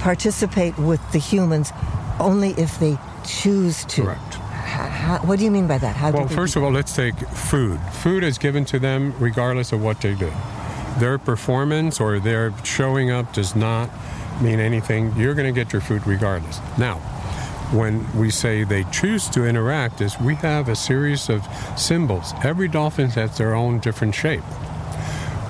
participate 0.00 0.76
with 0.78 1.00
the 1.12 1.18
humans 1.18 1.72
only 2.20 2.50
if 2.50 2.78
they 2.78 2.98
choose 3.26 3.84
to. 3.86 4.02
Correct. 4.02 4.34
How, 4.34 5.18
what 5.18 5.38
do 5.38 5.44
you 5.44 5.50
mean 5.50 5.66
by 5.66 5.78
that? 5.78 5.96
How 5.96 6.10
Well, 6.10 6.28
first 6.28 6.56
of 6.56 6.62
all, 6.62 6.70
let's 6.70 6.94
take 6.94 7.16
food. 7.16 7.80
Food 7.92 8.24
is 8.24 8.36
given 8.36 8.64
to 8.66 8.78
them 8.78 9.14
regardless 9.18 9.72
of 9.72 9.82
what 9.82 10.00
they 10.00 10.14
do. 10.14 10.30
Their 10.98 11.18
performance 11.18 12.00
or 12.00 12.18
their 12.18 12.52
showing 12.64 13.10
up 13.10 13.32
does 13.32 13.54
not 13.54 13.90
mean 14.40 14.60
anything. 14.60 15.14
You're 15.16 15.34
going 15.34 15.52
to 15.52 15.58
get 15.58 15.72
your 15.72 15.82
food 15.82 16.06
regardless. 16.06 16.60
Now, 16.78 16.98
when 17.72 18.06
we 18.16 18.30
say 18.30 18.64
they 18.64 18.84
choose 18.84 19.28
to 19.30 19.44
interact, 19.44 20.00
is 20.00 20.18
we 20.20 20.34
have 20.36 20.68
a 20.68 20.76
series 20.76 21.28
of 21.28 21.46
symbols. 21.76 22.32
Every 22.44 22.68
dolphin 22.68 23.10
has 23.10 23.36
their 23.38 23.54
own 23.54 23.80
different 23.80 24.14
shape. 24.14 24.44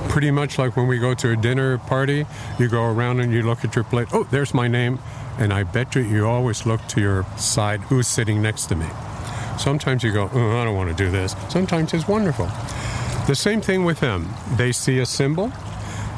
Pretty 0.08 0.30
much 0.30 0.58
like 0.58 0.76
when 0.76 0.86
we 0.86 0.98
go 0.98 1.14
to 1.14 1.32
a 1.32 1.36
dinner 1.36 1.78
party, 1.78 2.26
you 2.58 2.68
go 2.68 2.84
around 2.84 3.20
and 3.20 3.32
you 3.32 3.42
look 3.42 3.64
at 3.64 3.74
your 3.74 3.84
plate. 3.84 4.08
Oh, 4.12 4.24
there's 4.24 4.54
my 4.54 4.68
name. 4.68 4.98
And 5.38 5.52
I 5.52 5.64
bet 5.64 5.94
you 5.94 6.02
you 6.02 6.26
always 6.26 6.64
look 6.64 6.80
to 6.88 7.00
your 7.00 7.26
side 7.36 7.80
who's 7.80 8.06
sitting 8.06 8.40
next 8.40 8.66
to 8.66 8.76
me. 8.76 8.86
Sometimes 9.58 10.02
you 10.02 10.12
go, 10.12 10.30
oh, 10.32 10.56
I 10.56 10.64
don't 10.64 10.74
want 10.74 10.88
to 10.88 11.04
do 11.04 11.10
this. 11.10 11.36
Sometimes 11.48 11.92
it's 11.92 12.08
wonderful. 12.08 12.46
The 13.26 13.34
same 13.34 13.60
thing 13.60 13.84
with 13.84 14.00
them. 14.00 14.28
They 14.56 14.72
see 14.72 14.98
a 14.98 15.06
symbol, 15.06 15.52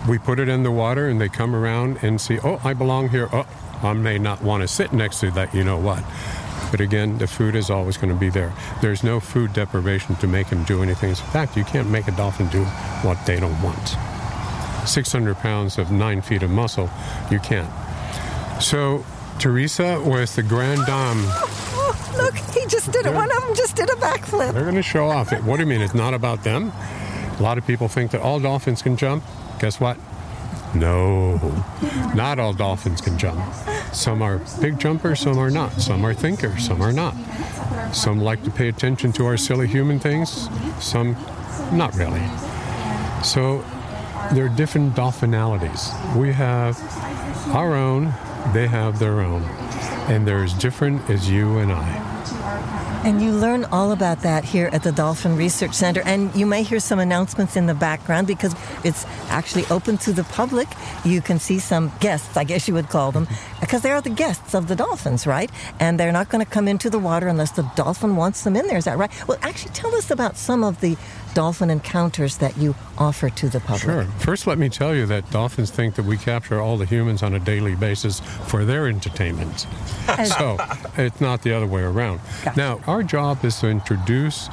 we 0.09 0.19
put 0.19 0.39
it 0.39 0.49
in 0.49 0.63
the 0.63 0.71
water, 0.71 1.09
and 1.09 1.21
they 1.21 1.29
come 1.29 1.55
around 1.55 1.99
and 2.03 2.21
see, 2.21 2.39
oh, 2.45 2.61
I 2.65 2.75
belong 2.75 3.09
here. 3.09 3.29
Oh, 3.33 3.47
I 3.83 3.93
may 3.93 4.19
not 4.19 4.43
want 4.43 4.63
to 4.63 4.69
sit 4.69 4.93
next 4.93 5.21
to 5.21 5.31
that, 5.33 5.55
you 5.55 5.65
know 5.65 5.79
what. 5.79 6.05
But 6.71 6.81
again, 6.81 7.19
the 7.19 7.27
food 7.27 7.55
is 7.55 7.71
always 7.71 7.97
going 7.97 8.13
to 8.13 8.19
be 8.19 8.29
there. 8.29 8.53
There's 8.81 9.03
no 9.03 9.21
food 9.21 9.53
deprivation 9.53 10.17
to 10.17 10.27
make 10.27 10.49
them 10.49 10.65
do 10.65 10.83
anything. 10.83 11.11
In 11.11 11.17
fact, 11.17 11.57
you 11.57 11.65
can't 11.65 11.89
make 11.89 12.09
a 12.09 12.13
dolphin 12.13 12.49
do 12.49 12.65
what 13.03 13.25
they 13.27 13.41
don't 13.41 13.61
want. 13.63 13.97
600 14.87 15.37
pounds 15.37 15.79
of 15.79 15.91
nine 15.91 16.23
feet 16.23 16.43
of 16.43 16.51
muscle, 16.51 16.91
you 17.31 17.39
can't. 17.39 17.71
So, 18.63 19.05
Teresa 19.39 20.01
was 20.01 20.35
the 20.35 20.43
grand 20.43 20.85
dame. 20.87 21.23
Oh, 21.27 22.15
look, 22.17 22.37
he 22.55 22.67
just 22.67 22.91
did 22.91 23.07
it. 23.07 23.15
One 23.15 23.31
of 23.31 23.43
them 23.43 23.55
just 23.55 23.77
did 23.77 23.89
a 23.91 23.95
backflip. 23.95 24.53
They're 24.53 24.63
going 24.63 24.75
to 24.75 24.83
show 24.83 25.09
off. 25.09 25.33
What 25.43 25.57
do 25.57 25.63
you 25.63 25.69
mean? 25.69 25.81
It's 25.81 25.95
not 25.95 26.15
about 26.15 26.43
them? 26.43 26.73
A 27.39 27.43
lot 27.43 27.57
of 27.57 27.67
people 27.67 27.87
think 27.89 28.11
that 28.11 28.21
all 28.21 28.41
dolphins 28.41 28.83
can 28.83 28.97
jump. 28.97 29.23
Guess 29.61 29.79
what? 29.79 29.97
No, 30.75 31.39
not 32.15 32.39
all 32.39 32.53
dolphins 32.53 33.01
can 33.01 33.19
jump. 33.19 33.41
Some 33.93 34.23
are 34.23 34.41
big 34.61 34.79
jumpers, 34.79 35.21
some 35.21 35.39
are 35.39 35.51
not. 35.51 35.73
Some 35.81 36.05
are 36.05 36.15
thinkers, 36.15 36.67
some 36.67 36.83
are 36.83 36.93
not. 36.93 37.15
Some 37.93 38.21
like 38.21 38.43
to 38.45 38.51
pay 38.51 38.69
attention 38.69 39.13
to 39.13 39.27
our 39.27 39.37
silly 39.37 39.67
human 39.67 39.99
things, 39.99 40.49
some 40.79 41.17
not 41.73 41.95
really. 41.95 42.23
So 43.25 43.65
there 44.33 44.45
are 44.45 44.51
different 44.51 44.95
dolphinalities. 44.95 45.91
We 46.17 46.33
have 46.33 46.79
our 47.55 47.75
own, 47.75 48.15
they 48.53 48.67
have 48.67 48.99
their 48.99 49.21
own. 49.21 49.43
And 50.09 50.27
they're 50.27 50.45
as 50.45 50.55
different 50.55 51.09
as 51.09 51.31
you 51.31 51.59
and 51.59 51.73
I. 51.73 52.78
And 53.05 53.23
you 53.23 53.33
learn 53.33 53.65
all 53.67 53.93
about 53.93 54.23
that 54.23 54.45
here 54.45 54.69
at 54.73 54.83
the 54.83 54.93
Dolphin 54.93 55.37
Research 55.37 55.73
Center. 55.73 56.03
And 56.05 56.35
you 56.35 56.45
may 56.45 56.63
hear 56.63 56.81
some 56.81 56.99
announcements 56.99 57.57
in 57.57 57.67
the 57.67 57.75
background 57.75 58.27
because 58.27 58.55
it's 58.85 59.07
actually 59.29 59.65
open 59.71 59.97
to 59.99 60.13
the 60.13 60.25
public. 60.25 60.69
You 61.05 61.23
can 61.23 61.39
see 61.39 61.59
some 61.59 61.93
guests, 62.01 62.37
I 62.37 62.45
guess 62.45 62.67
you 62.67 62.75
would 62.75 62.89
call 62.89 63.13
them, 63.13 63.29
because 63.61 63.83
they 63.83 63.93
are 63.93 64.01
the 64.01 64.11
guests 64.11 64.55
of 64.55 64.69
the 64.69 64.77
dolphins, 64.77 65.27
right? 65.27 65.51
And 65.79 65.99
they're 65.99 66.13
not 66.13 66.29
going 66.29 66.45
to 66.45 66.51
come 66.51 66.67
into 66.67 66.91
the 66.91 66.99
water 66.99 67.29
unless 67.29 67.53
the 67.53 67.63
dolphin 67.77 68.17
wants 68.17 68.43
them 68.43 68.57
in 68.57 68.67
there. 68.67 68.77
Is 68.77 68.85
that 68.85 68.99
right? 68.99 69.11
Well, 69.29 69.39
actually, 69.43 69.73
tell 69.73 69.95
us 69.95 70.11
about 70.11 70.37
some 70.37 70.65
of 70.65 70.81
the 70.81 70.97
dolphin 71.35 71.71
encounters 71.71 72.39
that 72.39 72.57
you 72.57 72.75
offer 72.97 73.31
to 73.31 73.49
the 73.49 73.61
public. 73.61 73.83
Sure. 73.83 74.05
First, 74.19 74.47
let 74.47 74.59
me 74.59 74.69
tell 74.69 74.95
you 74.95 75.07
that 75.07 75.31
dolphins 75.31 75.71
think 75.71 75.95
that 75.97 76.05
we 76.05 76.17
capture 76.17 76.61
all 76.61 76.77
the 76.77 76.85
humans 76.85 77.23
on 77.23 77.35
a 77.35 77.41
daily 77.41 77.75
basis 77.75 78.21
for 78.21 78.65
their 78.65 78.89
entertainment. 78.89 79.61
so 80.39 80.57
it's 80.97 81.21
not 81.21 81.43
the 81.43 81.53
other 81.53 81.67
way 81.67 81.83
around. 81.83 82.21
Gotcha. 82.45 82.59
Now, 82.59 82.81
our 82.87 83.03
job 83.03 83.45
is 83.45 83.59
to 83.61 83.69
introduce 83.69 84.49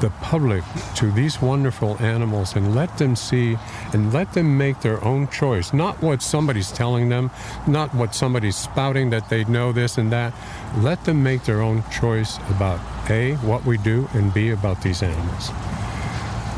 the 0.00 0.10
public 0.22 0.64
to 0.96 1.10
these 1.12 1.40
wonderful 1.42 1.96
animals 2.02 2.56
and 2.56 2.74
let 2.74 2.96
them 2.98 3.14
see 3.14 3.56
and 3.92 4.12
let 4.12 4.32
them 4.32 4.56
make 4.56 4.80
their 4.80 5.02
own 5.04 5.28
choice. 5.28 5.72
Not 5.72 6.02
what 6.02 6.22
somebody's 6.22 6.72
telling 6.72 7.08
them, 7.08 7.30
not 7.66 7.94
what 7.94 8.14
somebody's 8.14 8.56
spouting 8.56 9.10
that 9.10 9.28
they 9.28 9.44
know 9.44 9.72
this 9.72 9.98
and 9.98 10.10
that. 10.12 10.32
Let 10.78 11.04
them 11.04 11.22
make 11.22 11.44
their 11.44 11.60
own 11.60 11.84
choice 11.90 12.38
about 12.48 12.80
A, 13.10 13.34
what 13.36 13.64
we 13.64 13.76
do, 13.78 14.08
and 14.14 14.32
B, 14.32 14.50
about 14.50 14.82
these 14.82 15.02
animals. 15.02 15.50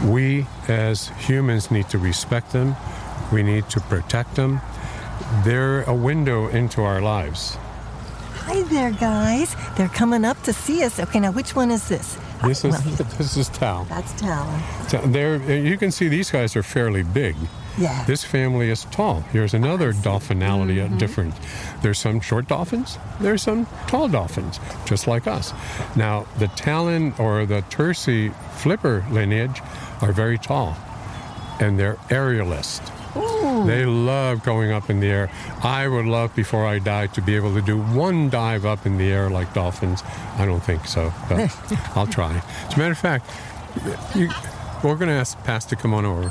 We 0.07 0.47
as 0.69 1.09
humans 1.27 1.71
need 1.71 1.89
to 1.91 1.99
respect 1.99 2.53
them. 2.53 2.75
We 3.33 3.43
need 3.43 3.69
to 3.71 3.81
protect 3.81 4.35
them. 4.35 4.61
They're 5.45 5.83
a 5.85 5.95
window 5.95 6.49
into 6.49 6.83
our 6.83 7.01
lives. 7.01 7.57
Hi 8.45 8.63
there, 8.65 8.91
guys. 8.91 9.55
They're 9.77 9.89
coming 9.89 10.25
up 10.25 10.43
to 10.43 10.53
see 10.53 10.83
us. 10.83 10.99
Okay, 10.99 11.21
now 11.21 11.31
which 11.31 11.55
one 11.55 11.71
is 11.71 11.89
this? 11.89 12.19
This 12.45 12.65
is 12.65 12.73
Well, 12.75 12.83
this 13.19 13.37
is 13.37 13.49
Tal. 13.51 13.85
that's 13.85 14.13
Talon. 14.21 14.61
So 14.89 14.99
They're, 14.99 15.37
you 15.57 15.79
can 15.79 15.93
see 15.93 16.09
these 16.09 16.31
guys 16.31 16.57
are 16.57 16.65
fairly 16.65 17.05
big. 17.05 17.37
Yeah. 17.79 18.05
This 18.05 18.25
family 18.25 18.69
is 18.69 18.85
tall. 18.87 19.21
Here's 19.33 19.55
another 19.55 19.93
dolphinality 19.93 20.77
Mm-hmm. 20.83 20.95
uh, 20.95 20.99
different. 20.99 21.35
There's 21.83 21.99
some 22.01 22.21
short 22.21 22.49
dolphins. 22.49 22.99
There's 23.21 23.43
some 23.43 23.67
tall 23.87 24.09
dolphins, 24.09 24.59
just 24.85 25.07
like 25.07 25.27
us. 25.29 25.55
Now, 25.97 26.27
the 26.39 26.49
Talon 26.49 27.15
or 27.19 27.47
the 27.47 27.63
Tercy 27.71 28.35
flipper 28.57 29.07
lineage 29.11 29.63
are 30.03 30.13
very 30.13 30.39
tall, 30.39 30.77
and 31.61 31.79
they're 31.79 31.97
aerialist. 32.09 32.81
They 33.67 33.85
love 33.85 34.43
going 34.43 34.73
up 34.73 34.89
in 34.89 35.01
the 35.01 35.09
air. 35.09 35.31
I 35.63 35.87
would 35.87 36.07
love, 36.07 36.35
before 36.35 36.67
I 36.67 36.79
die, 36.79 37.09
to 37.09 37.21
be 37.21 37.37
able 37.37 37.53
to 37.55 37.61
do 37.61 37.79
one 37.79 38.31
dive 38.31 38.65
up 38.65 38.87
in 38.87 38.97
the 38.97 39.11
air 39.11 39.29
like 39.29 39.53
dolphins. 39.53 40.03
I 40.39 40.47
don't 40.47 40.63
think 40.63 40.87
so, 40.87 41.13
but 41.29 41.55
I'll 41.97 42.07
try. 42.07 42.43
As 42.69 42.75
a 42.75 42.79
matter 42.79 42.93
of 42.93 42.99
fact, 42.99 43.31
you, 44.15 44.29
we're 44.83 44.97
going 44.97 45.09
to 45.09 45.15
ask 45.15 45.39
Pax 45.45 45.67
to 45.67 45.77
come 45.77 45.93
on 45.95 46.05
over. 46.07 46.31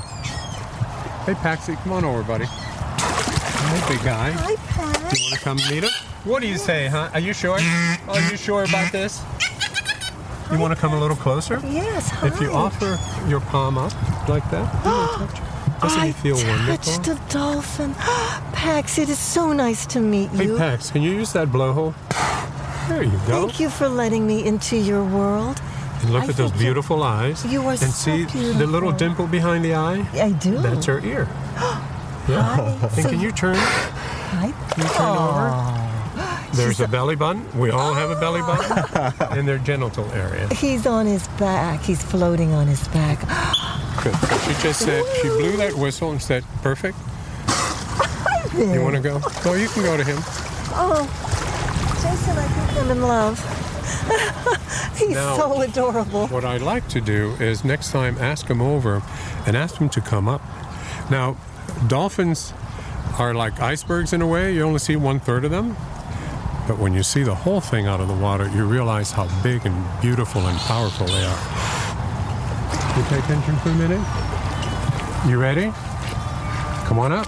Hey, 1.24 1.34
Paxi, 1.34 1.76
come 1.84 1.92
on 1.92 2.04
over, 2.04 2.24
buddy. 2.24 2.46
Hey, 2.46 3.94
big 3.94 4.04
guy. 4.04 4.32
Hi, 4.32 4.56
Pat. 4.56 5.10
Do 5.10 5.20
you 5.20 5.24
want 5.24 5.34
to 5.34 5.40
come 5.40 5.56
meet 5.70 5.84
him? 5.84 5.90
What 6.24 6.42
do 6.42 6.48
you 6.48 6.58
say, 6.58 6.88
huh? 6.88 7.10
Are 7.14 7.20
you 7.20 7.32
sure? 7.32 7.58
Are 8.08 8.30
you 8.30 8.36
sure 8.36 8.64
about 8.64 8.90
this? 8.92 9.22
You 10.52 10.58
want 10.58 10.74
to 10.74 10.78
come 10.80 10.92
a 10.92 11.00
little 11.00 11.16
closer? 11.16 11.60
Yes, 11.64 12.08
hi. 12.10 12.26
If 12.28 12.40
you 12.40 12.52
offer 12.52 12.98
your 13.28 13.40
palm 13.40 13.78
up 13.78 13.92
like 14.28 14.48
that, 14.50 14.66
you 14.84 14.90
want 14.90 15.30
to 15.30 15.36
touch 15.36 15.38
it. 15.38 15.80
doesn't 15.80 16.00
I 16.00 16.06
it 16.08 16.12
feel 16.16 16.36
wonderful? 16.36 16.76
touched 16.76 17.08
a 17.08 17.32
dolphin. 17.32 17.94
Pax, 18.52 18.98
it 18.98 19.08
is 19.08 19.18
so 19.18 19.52
nice 19.52 19.86
to 19.86 20.00
meet 20.00 20.30
you. 20.32 20.56
Hey. 20.56 20.58
Pax, 20.58 20.90
can 20.90 21.02
you 21.02 21.10
use 21.12 21.32
that 21.32 21.48
blowhole? 21.48 21.94
There 22.88 23.02
you 23.02 23.10
go. 23.26 23.46
Thank 23.46 23.60
you 23.60 23.70
for 23.70 23.88
letting 23.88 24.26
me 24.26 24.44
into 24.44 24.76
your 24.76 25.04
world. 25.04 25.60
And 26.02 26.10
look 26.12 26.24
I 26.24 26.26
at 26.26 26.36
those 26.36 26.50
think 26.50 26.60
you- 26.60 26.66
beautiful 26.66 27.02
eyes. 27.02 27.44
you 27.46 27.62
are 27.66 27.70
And 27.72 27.78
so 27.80 27.88
see 27.90 28.24
the 28.24 28.66
little 28.66 28.92
dimple 28.92 29.26
behind 29.28 29.64
the 29.64 29.74
eye? 29.74 30.04
I 30.14 30.30
do. 30.32 30.58
That's 30.58 30.86
her 30.86 31.00
ear. 31.00 31.28
Yeah. 32.28 32.40
Hi. 32.40 32.62
And 32.82 32.92
So 33.02 33.08
can 33.10 33.18
you 33.20 33.32
turn? 33.32 33.56
Hi. 33.56 34.52
Can 34.70 34.82
you 34.84 34.88
turn 34.90 35.16
over? 35.16 35.48
There's 36.52 36.80
a 36.80 36.88
belly 36.88 37.16
button. 37.16 37.46
We 37.58 37.70
all 37.70 37.94
have 37.94 38.10
a 38.10 38.20
belly 38.20 38.40
ah. 38.42 39.14
button. 39.16 39.38
in 39.38 39.46
their 39.46 39.58
genital 39.58 40.10
area. 40.12 40.48
He's 40.54 40.86
on 40.86 41.06
his 41.06 41.26
back. 41.28 41.82
He's 41.82 42.02
floating 42.02 42.52
on 42.52 42.66
his 42.66 42.86
back. 42.88 43.20
Good. 44.02 44.14
So 44.14 44.38
she 44.38 44.62
just 44.62 44.80
said, 44.80 45.04
she 45.20 45.28
blew 45.28 45.56
that 45.58 45.74
whistle 45.74 46.10
and 46.10 46.20
said, 46.20 46.44
perfect. 46.62 46.98
You 48.56 48.82
want 48.82 48.96
to 48.96 49.00
go? 49.00 49.20
Well, 49.44 49.56
you 49.56 49.68
can 49.68 49.82
go 49.82 49.96
to 49.96 50.04
him. 50.04 50.18
Oh, 50.74 51.04
Jason, 52.02 52.36
I 52.36 52.46
think 52.46 52.84
I'm 52.84 52.90
in 52.90 53.02
love. 53.02 53.38
He's 54.96 55.10
Now- 55.10 55.36
so 55.36 55.62
adorable. 55.62 56.26
What 56.28 56.44
I'd 56.44 56.60
like 56.60 56.86
to 56.88 57.00
do 57.00 57.32
is 57.40 57.64
next 57.64 57.92
time 57.92 58.18
ask 58.18 58.46
him 58.48 58.60
over 58.60 59.02
and 59.46 59.56
ask 59.56 59.76
him 59.76 59.88
to 59.90 60.00
come 60.00 60.28
up. 60.28 60.42
Now, 61.10 61.36
dolphins 61.86 62.52
are 63.18 63.34
like 63.34 63.60
icebergs 63.60 64.12
in 64.12 64.20
a 64.20 64.26
way. 64.26 64.54
You 64.54 64.62
only 64.62 64.78
see 64.78 64.96
one 64.96 65.20
third 65.20 65.44
of 65.44 65.50
them. 65.50 65.76
But 66.68 66.78
when 66.78 66.94
you 66.94 67.02
see 67.02 67.22
the 67.22 67.34
whole 67.34 67.60
thing 67.60 67.86
out 67.86 68.00
of 68.00 68.08
the 68.08 68.14
water, 68.14 68.48
you 68.48 68.64
realize 68.64 69.10
how 69.10 69.26
big 69.42 69.66
and 69.66 69.74
beautiful 70.00 70.46
and 70.46 70.58
powerful 70.60 71.06
they 71.06 71.24
are. 71.24 71.38
You 72.96 73.02
pay 73.04 73.18
attention 73.18 73.56
for 73.56 73.70
a 73.70 73.74
minute? 73.74 74.00
You 75.28 75.38
ready? 75.38 75.72
Come 76.86 76.98
on 76.98 77.12
up. 77.12 77.26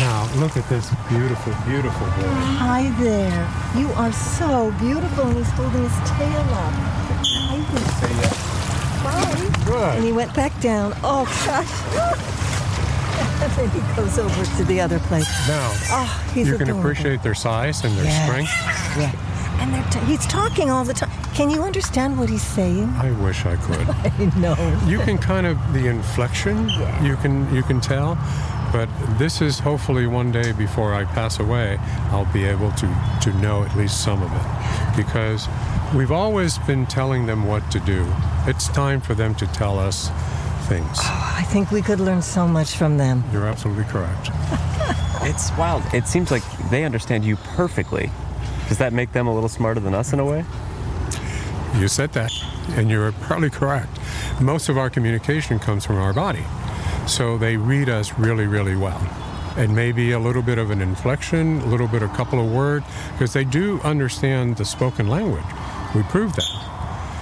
Now, 0.00 0.30
look 0.36 0.56
at 0.56 0.66
this 0.70 0.88
beautiful, 1.10 1.52
beautiful 1.66 2.06
boy. 2.06 2.28
Hi 2.56 2.88
there. 2.98 3.48
You 3.76 3.90
are 3.92 4.12
so 4.12 4.72
beautiful. 4.80 5.26
And 5.26 5.36
he's 5.36 5.50
holding 5.50 5.82
his 5.82 5.92
tail 6.08 6.40
up. 6.40 6.72
Hi 7.26 7.60
there. 8.00 8.32
Bye. 9.04 9.64
Good. 9.66 9.96
And 9.96 10.04
he 10.04 10.12
went 10.12 10.34
back 10.34 10.58
down. 10.60 10.94
Oh, 11.04 11.24
gosh. 11.44 12.39
And 13.42 13.50
then 13.52 13.68
he 13.70 13.80
goes 13.96 14.18
over 14.18 14.44
to 14.56 14.64
the 14.64 14.80
other 14.80 14.98
place. 15.00 15.28
Now, 15.48 15.70
Oh, 15.90 16.30
he's 16.34 16.46
you 16.48 16.52
can 16.54 16.62
adorable. 16.62 16.80
appreciate 16.80 17.22
their 17.22 17.34
size 17.34 17.84
and 17.84 17.96
their 17.96 18.10
strength. 18.24 18.50
Yeah. 18.98 19.12
And 19.60 19.74
they're 19.74 19.90
t- 19.90 19.98
he's 20.06 20.26
talking 20.26 20.70
all 20.70 20.84
the 20.84 20.94
time. 20.94 21.10
Can 21.34 21.50
you 21.50 21.62
understand 21.62 22.18
what 22.18 22.30
he's 22.30 22.42
saying? 22.42 22.88
I 22.96 23.10
wish 23.12 23.44
I 23.44 23.56
could. 23.56 23.88
I 23.88 24.38
know. 24.38 24.56
you 24.86 24.98
can 25.00 25.18
kind 25.18 25.46
of 25.46 25.58
the 25.74 25.86
inflection 25.86 26.68
you 27.02 27.16
can 27.16 27.52
you 27.54 27.62
can 27.62 27.80
tell 27.80 28.16
but 28.72 28.88
this 29.18 29.42
is 29.42 29.58
hopefully 29.58 30.06
one 30.06 30.30
day 30.30 30.52
before 30.52 30.94
i 30.94 31.02
pass 31.04 31.40
away 31.40 31.76
i'll 32.12 32.32
be 32.32 32.44
able 32.44 32.70
to 32.72 32.86
to 33.20 33.32
know 33.40 33.64
at 33.64 33.76
least 33.76 34.00
some 34.04 34.22
of 34.22 34.30
it 34.32 34.96
because 34.96 35.48
we've 35.92 36.12
always 36.12 36.56
been 36.58 36.86
telling 36.86 37.26
them 37.26 37.46
what 37.48 37.68
to 37.72 37.80
do 37.80 38.06
it's 38.46 38.68
time 38.68 39.00
for 39.00 39.14
them 39.14 39.34
to 39.34 39.44
tell 39.48 39.76
us 39.78 40.08
things 40.72 40.98
I 41.40 41.44
think 41.52 41.70
we 41.70 41.82
could 41.82 42.00
learn 42.00 42.22
so 42.22 42.46
much 42.46 42.70
from 42.76 42.96
them. 42.96 43.16
you're 43.32 43.46
absolutely 43.46 43.84
correct 43.94 44.30
It's 45.22 45.50
wild. 45.58 45.82
It 45.92 46.06
seems 46.06 46.30
like 46.30 46.42
they 46.70 46.82
understand 46.84 47.24
you 47.26 47.36
perfectly. 47.36 48.10
Does 48.68 48.78
that 48.78 48.94
make 48.94 49.12
them 49.12 49.26
a 49.26 49.34
little 49.34 49.50
smarter 49.50 49.78
than 49.78 49.92
us 49.94 50.14
in 50.14 50.18
a 50.18 50.24
way? 50.24 50.44
you 51.76 51.88
said 51.88 52.12
that 52.12 52.32
and 52.76 52.90
you're 52.90 53.12
probably 53.12 53.50
correct 53.50 53.96
most 54.40 54.68
of 54.68 54.76
our 54.76 54.90
communication 54.90 55.58
comes 55.58 55.86
from 55.86 55.98
our 55.98 56.12
body 56.12 56.44
so 57.06 57.38
they 57.38 57.56
read 57.56 57.88
us 57.88 58.18
really 58.18 58.46
really 58.46 58.74
well 58.74 59.00
and 59.56 59.74
maybe 59.74 60.10
a 60.10 60.18
little 60.18 60.42
bit 60.42 60.58
of 60.58 60.70
an 60.70 60.80
inflection 60.82 61.60
a 61.60 61.66
little 61.66 61.86
bit 61.86 62.02
a 62.02 62.08
couple 62.08 62.44
of 62.44 62.50
words 62.52 62.84
because 63.12 63.32
they 63.32 63.44
do 63.44 63.80
understand 63.84 64.56
the 64.56 64.64
spoken 64.64 65.06
language 65.06 65.44
we 65.94 66.02
proved 66.04 66.34
that 66.34 66.50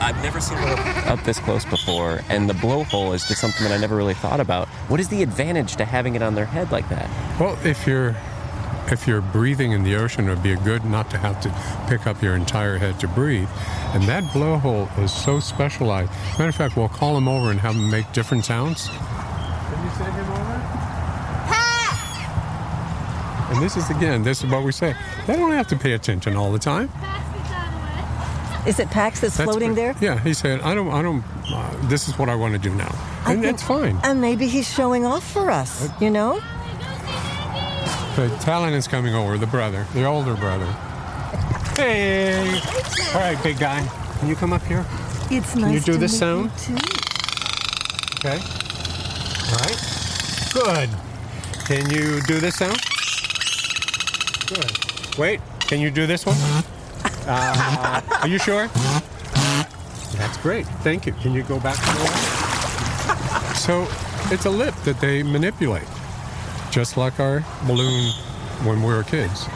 I've 0.08 0.22
never 0.22 0.40
seen 0.40 0.56
one 0.62 0.78
up 1.06 1.22
this 1.24 1.38
close 1.38 1.66
before, 1.66 2.20
and 2.30 2.48
the 2.48 2.54
blowhole 2.54 3.14
is 3.14 3.28
just 3.28 3.42
something 3.42 3.62
that 3.64 3.72
I 3.72 3.76
never 3.76 3.94
really 3.94 4.14
thought 4.14 4.40
about. 4.40 4.66
What 4.88 5.00
is 5.00 5.08
the 5.08 5.22
advantage 5.22 5.76
to 5.76 5.84
having 5.84 6.14
it 6.14 6.22
on 6.22 6.34
their 6.34 6.46
head 6.46 6.72
like 6.72 6.88
that? 6.88 7.10
well 7.38 7.58
if 7.62 7.86
you're 7.86 8.16
if 8.90 9.06
you're 9.06 9.20
breathing 9.20 9.72
in 9.72 9.84
the 9.84 9.96
ocean 9.96 10.26
it 10.26 10.30
would 10.30 10.42
be 10.42 10.56
good 10.56 10.82
not 10.86 11.10
to 11.10 11.18
have 11.18 11.38
to 11.42 11.54
pick 11.90 12.06
up 12.06 12.22
your 12.22 12.34
entire 12.36 12.78
head 12.78 12.98
to 13.00 13.08
breathe. 13.08 13.50
And 13.92 14.02
that 14.04 14.24
blowhole 14.24 14.88
is 14.98 15.12
so 15.12 15.40
specialized. 15.40 16.10
Matter 16.38 16.48
of 16.48 16.54
fact 16.54 16.74
we'll 16.74 16.88
call 16.88 17.14
him 17.18 17.28
over 17.28 17.50
and 17.50 17.60
have 17.60 17.74
him 17.74 17.90
make 17.90 18.10
different 18.14 18.46
sounds. 18.46 18.88
Can 18.88 19.84
you 19.84 19.90
send 19.90 20.14
him 20.14 20.30
over? 20.30 20.54
And 23.52 23.62
this 23.62 23.76
is 23.76 23.90
again 23.90 24.22
this 24.22 24.42
is 24.42 24.50
what 24.50 24.64
we 24.64 24.72
say. 24.72 24.96
They 25.26 25.36
don't 25.36 25.52
have 25.52 25.68
to 25.68 25.76
pay 25.76 25.92
attention 25.92 26.34
all 26.34 26.50
the 26.50 26.58
time 26.58 26.88
Is 28.66 28.78
it 28.78 28.90
Pax 28.90 29.20
that's, 29.20 29.36
That's 29.36 29.48
floating 29.50 29.74
great. 29.74 29.96
there? 30.00 30.14
yeah 30.14 30.18
he 30.20 30.34
said 30.34 30.60
i 30.62 30.74
don't 30.74 30.90
i 30.90 31.00
don't 31.00 31.22
uh, 31.52 31.88
this 31.88 32.08
is 32.08 32.18
what 32.18 32.28
i 32.28 32.34
want 32.34 32.52
to 32.54 32.58
do 32.58 32.74
now 32.74 32.90
I 33.24 33.32
and 33.32 33.42
think- 33.42 33.56
that's 33.56 33.62
fine 33.62 33.98
And 34.02 34.20
maybe 34.20 34.46
he's 34.48 34.68
showing 34.72 35.06
off 35.06 35.24
for 35.32 35.50
us, 35.50 35.88
you 36.00 36.10
know? 36.10 36.40
But 38.16 38.40
Talon 38.40 38.72
is 38.74 38.88
coming 38.88 39.14
over, 39.14 39.38
the 39.38 39.46
brother, 39.46 39.86
the 39.94 40.04
older 40.04 40.34
brother. 40.34 40.66
Hey! 41.76 42.60
All 43.14 43.20
right, 43.20 43.40
big 43.44 43.58
guy. 43.60 43.86
Can 44.18 44.28
you 44.28 44.34
come 44.34 44.52
up 44.52 44.62
here? 44.64 44.84
It's 45.30 45.54
you 45.54 45.60
nice 45.60 45.70
Can 45.70 45.72
you 45.74 45.80
do 45.80 45.92
to 45.92 45.98
this 45.98 46.18
sound? 46.18 46.50
Okay. 48.18 48.38
All 49.50 49.58
right. 49.62 49.78
Good. 50.52 50.90
Can 51.66 51.88
you 51.90 52.20
do 52.22 52.40
this 52.40 52.56
sound? 52.56 52.76
Good. 54.48 55.16
Wait, 55.16 55.40
can 55.60 55.78
you 55.78 55.90
do 55.92 56.06
this 56.08 56.26
one? 56.26 56.36
Uh, 57.28 58.00
are 58.22 58.28
you 58.28 58.38
sure? 58.38 58.68
That's 60.16 60.38
great. 60.38 60.66
Thank 60.82 61.06
you. 61.06 61.12
Can 61.12 61.32
you 61.34 61.42
go 61.42 61.60
back 61.60 61.76
to 61.76 61.82
the? 61.82 63.54
So 63.54 63.86
it's 64.32 64.46
a 64.46 64.50
lip 64.50 64.74
that 64.84 64.98
they 65.00 65.22
manipulate, 65.22 65.86
just 66.70 66.96
like 66.96 67.20
our 67.20 67.44
balloon 67.66 68.12
when 68.64 68.80
we 68.82 68.88
were 68.88 69.02
kids. 69.02 69.46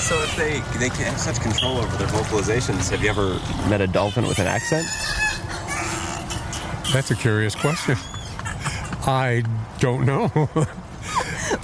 So 0.00 0.22
if 0.22 0.36
they 0.36 0.60
they 0.78 0.88
can 0.88 1.06
have 1.06 1.18
such 1.18 1.40
control 1.40 1.78
over 1.78 1.96
their 1.96 2.06
vocalizations, 2.08 2.90
have 2.90 3.02
you 3.02 3.10
ever 3.10 3.40
met 3.68 3.80
a 3.80 3.86
dolphin 3.88 4.26
with 4.26 4.38
an 4.38 4.46
accent? 4.46 4.86
That's 6.92 7.10
a 7.10 7.16
curious 7.16 7.54
question. 7.54 7.96
I 9.06 9.42
don't 9.80 10.06
know. 10.06 10.30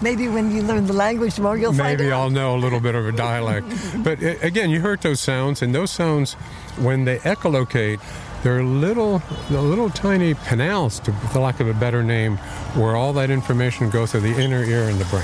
Maybe 0.02 0.28
when 0.28 0.50
you 0.50 0.62
learn 0.62 0.86
the 0.86 0.92
language 0.92 1.38
more, 1.38 1.56
you'll 1.56 1.72
find 1.72 1.98
Maybe. 1.98 2.12
I'll 2.12 2.30
know 2.30 2.54
a 2.54 2.58
little 2.58 2.80
bit 2.80 2.94
of 2.94 3.06
a 3.06 3.12
dialect. 3.12 3.66
but 4.04 4.22
again, 4.42 4.70
you 4.70 4.80
heard 4.80 5.00
those 5.02 5.20
sounds, 5.20 5.62
and 5.62 5.74
those 5.74 5.90
sounds, 5.90 6.34
when 6.76 7.04
they 7.04 7.18
echolocate, 7.18 8.00
they're 8.42 8.62
little, 8.62 9.22
the 9.48 9.62
little 9.62 9.88
tiny 9.88 10.34
canals, 10.34 11.00
to, 11.00 11.12
for 11.12 11.40
lack 11.40 11.60
of 11.60 11.68
a 11.68 11.74
better 11.74 12.02
name, 12.02 12.36
where 12.76 12.96
all 12.96 13.12
that 13.14 13.30
information 13.30 13.88
goes 13.88 14.10
to 14.10 14.20
the 14.20 14.38
inner 14.38 14.62
ear 14.62 14.82
and 14.84 14.98
the 14.98 15.06
brain. 15.06 15.22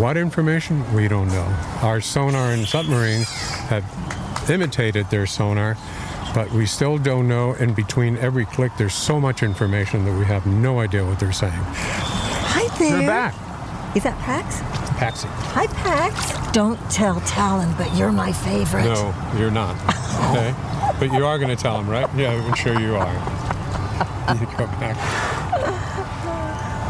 What 0.00 0.16
information? 0.16 0.92
We 0.94 1.08
don't 1.08 1.28
know. 1.28 1.56
Our 1.82 2.00
sonar 2.00 2.52
and 2.52 2.66
submarines 2.66 3.28
have 3.68 3.84
imitated 4.48 5.10
their 5.10 5.26
sonar, 5.26 5.76
but 6.34 6.50
we 6.52 6.66
still 6.66 6.98
don't 6.98 7.28
know. 7.28 7.52
In 7.54 7.74
between 7.74 8.16
every 8.16 8.46
click, 8.46 8.72
there's 8.78 8.94
so 8.94 9.20
much 9.20 9.42
information 9.42 10.04
that 10.04 10.18
we 10.18 10.24
have 10.24 10.46
no 10.46 10.80
idea 10.80 11.04
what 11.04 11.20
they're 11.20 11.32
saying. 11.32 11.62
There. 12.78 12.98
You're 12.98 13.06
back, 13.06 13.34
Is 13.96 14.02
that 14.02 14.18
Pax? 14.20 14.58
Paxi. 14.98 15.26
Hi, 15.54 15.66
Pax. 15.68 16.52
Don't 16.52 16.78
tell 16.90 17.20
Talon, 17.20 17.74
but 17.76 17.94
you're 17.96 18.12
my 18.12 18.32
favorite. 18.32 18.84
No, 18.84 19.14
you're 19.36 19.50
not. 19.50 19.76
Okay? 20.30 20.54
But 20.98 21.12
you 21.12 21.24
are 21.26 21.38
going 21.38 21.54
to 21.54 21.60
tell 21.60 21.78
him, 21.78 21.88
right? 21.88 22.08
Yeah, 22.16 22.32
I'm 22.32 22.54
sure 22.54 22.78
you 22.80 22.96
are. 22.96 23.14
You 24.40 24.46
go 24.56 24.66
back. 24.80 24.96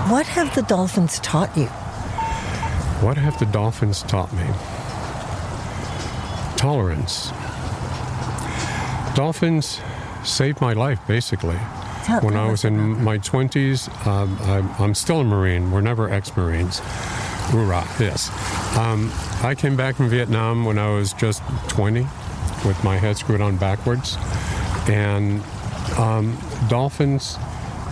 What 0.08 0.24
have 0.26 0.54
the 0.54 0.62
dolphins 0.62 1.18
taught 1.18 1.54
you? 1.56 1.66
What 3.04 3.16
have 3.16 3.36
the 3.40 3.46
dolphins 3.46 4.02
taught 4.04 4.32
me? 4.32 4.46
Tolerance. 6.56 7.32
Dolphins 9.16 9.80
saved 10.22 10.60
my 10.60 10.74
life, 10.74 11.00
basically. 11.08 11.58
When 12.22 12.36
I 12.36 12.50
was 12.50 12.64
in 12.64 13.02
my 13.02 13.18
20s, 13.18 14.06
um, 14.06 14.38
I'm, 14.42 14.70
I'm 14.78 14.94
still 14.94 15.20
a 15.20 15.24
Marine. 15.24 15.70
We're 15.70 15.80
never 15.80 16.10
ex 16.10 16.36
Marines. 16.36 16.80
Hoorah, 17.50 17.86
yes. 17.98 18.30
Um, 18.76 19.10
I 19.42 19.54
came 19.54 19.76
back 19.76 19.96
from 19.96 20.08
Vietnam 20.08 20.64
when 20.64 20.78
I 20.78 20.90
was 20.90 21.12
just 21.14 21.42
20 21.68 22.06
with 22.64 22.82
my 22.84 22.96
head 22.96 23.16
screwed 23.16 23.40
on 23.40 23.56
backwards. 23.56 24.16
And 24.88 25.42
um, 25.96 26.36
dolphins 26.68 27.38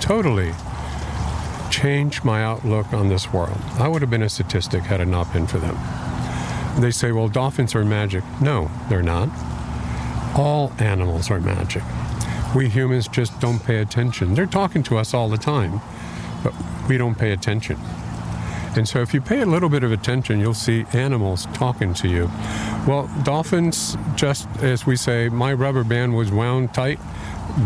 totally 0.01 0.53
changed 1.71 2.25
my 2.25 2.43
outlook 2.43 2.93
on 2.93 3.09
this 3.09 3.33
world. 3.33 3.59
I 3.79 3.89
would 3.89 4.03
have 4.03 4.11
been 4.11 4.23
a 4.23 4.29
statistic 4.29 4.83
had 4.83 5.01
it 5.01 5.07
not 5.07 5.33
been 5.33 5.47
for 5.47 5.59
them. 5.59 5.79
They 6.81 6.91
say, 6.91 7.13
well, 7.13 7.29
dolphins 7.29 7.75
are 7.75 7.85
magic. 7.85 8.25
No, 8.41 8.71
they're 8.89 9.03
not. 9.03 9.29
All 10.37 10.73
animals 10.79 11.31
are 11.31 11.41
magic. 11.41 11.83
We 12.55 12.69
humans 12.69 13.09
just 13.09 13.39
don't 13.41 13.65
pay 13.65 13.79
attention. 13.79 14.35
They're 14.35 14.47
talking 14.47 14.83
to 14.85 14.99
us 14.99 15.15
all 15.15 15.29
the 15.29 15.39
time, 15.39 15.81
but 16.43 16.53
we 16.89 16.99
don't 16.99 17.16
pay 17.16 17.33
attention. 17.33 17.79
And 18.74 18.89
so, 18.89 19.01
if 19.01 19.12
you 19.12 19.20
pay 19.20 19.41
a 19.41 19.47
little 19.47 19.69
bit 19.69 19.85
of 19.85 19.93
attention, 19.93 20.41
you'll 20.41 20.55
see 20.55 20.87
animals 20.93 21.47
talking 21.53 21.93
to 21.95 22.09
you. 22.09 22.31
Well, 22.87 23.11
dolphins, 23.23 23.97
just 24.16 24.49
as 24.61 24.87
we 24.87 24.97
say, 24.97 25.29
my 25.29 25.53
rubber 25.53 25.85
band 25.85 26.16
was 26.16 26.31
wound 26.31 26.73
tight, 26.73 26.99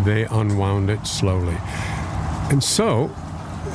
they 0.05 0.25
unwound 0.25 0.91
it 0.91 1.07
slowly. 1.07 1.57
And 2.51 2.63
so, 2.63 3.11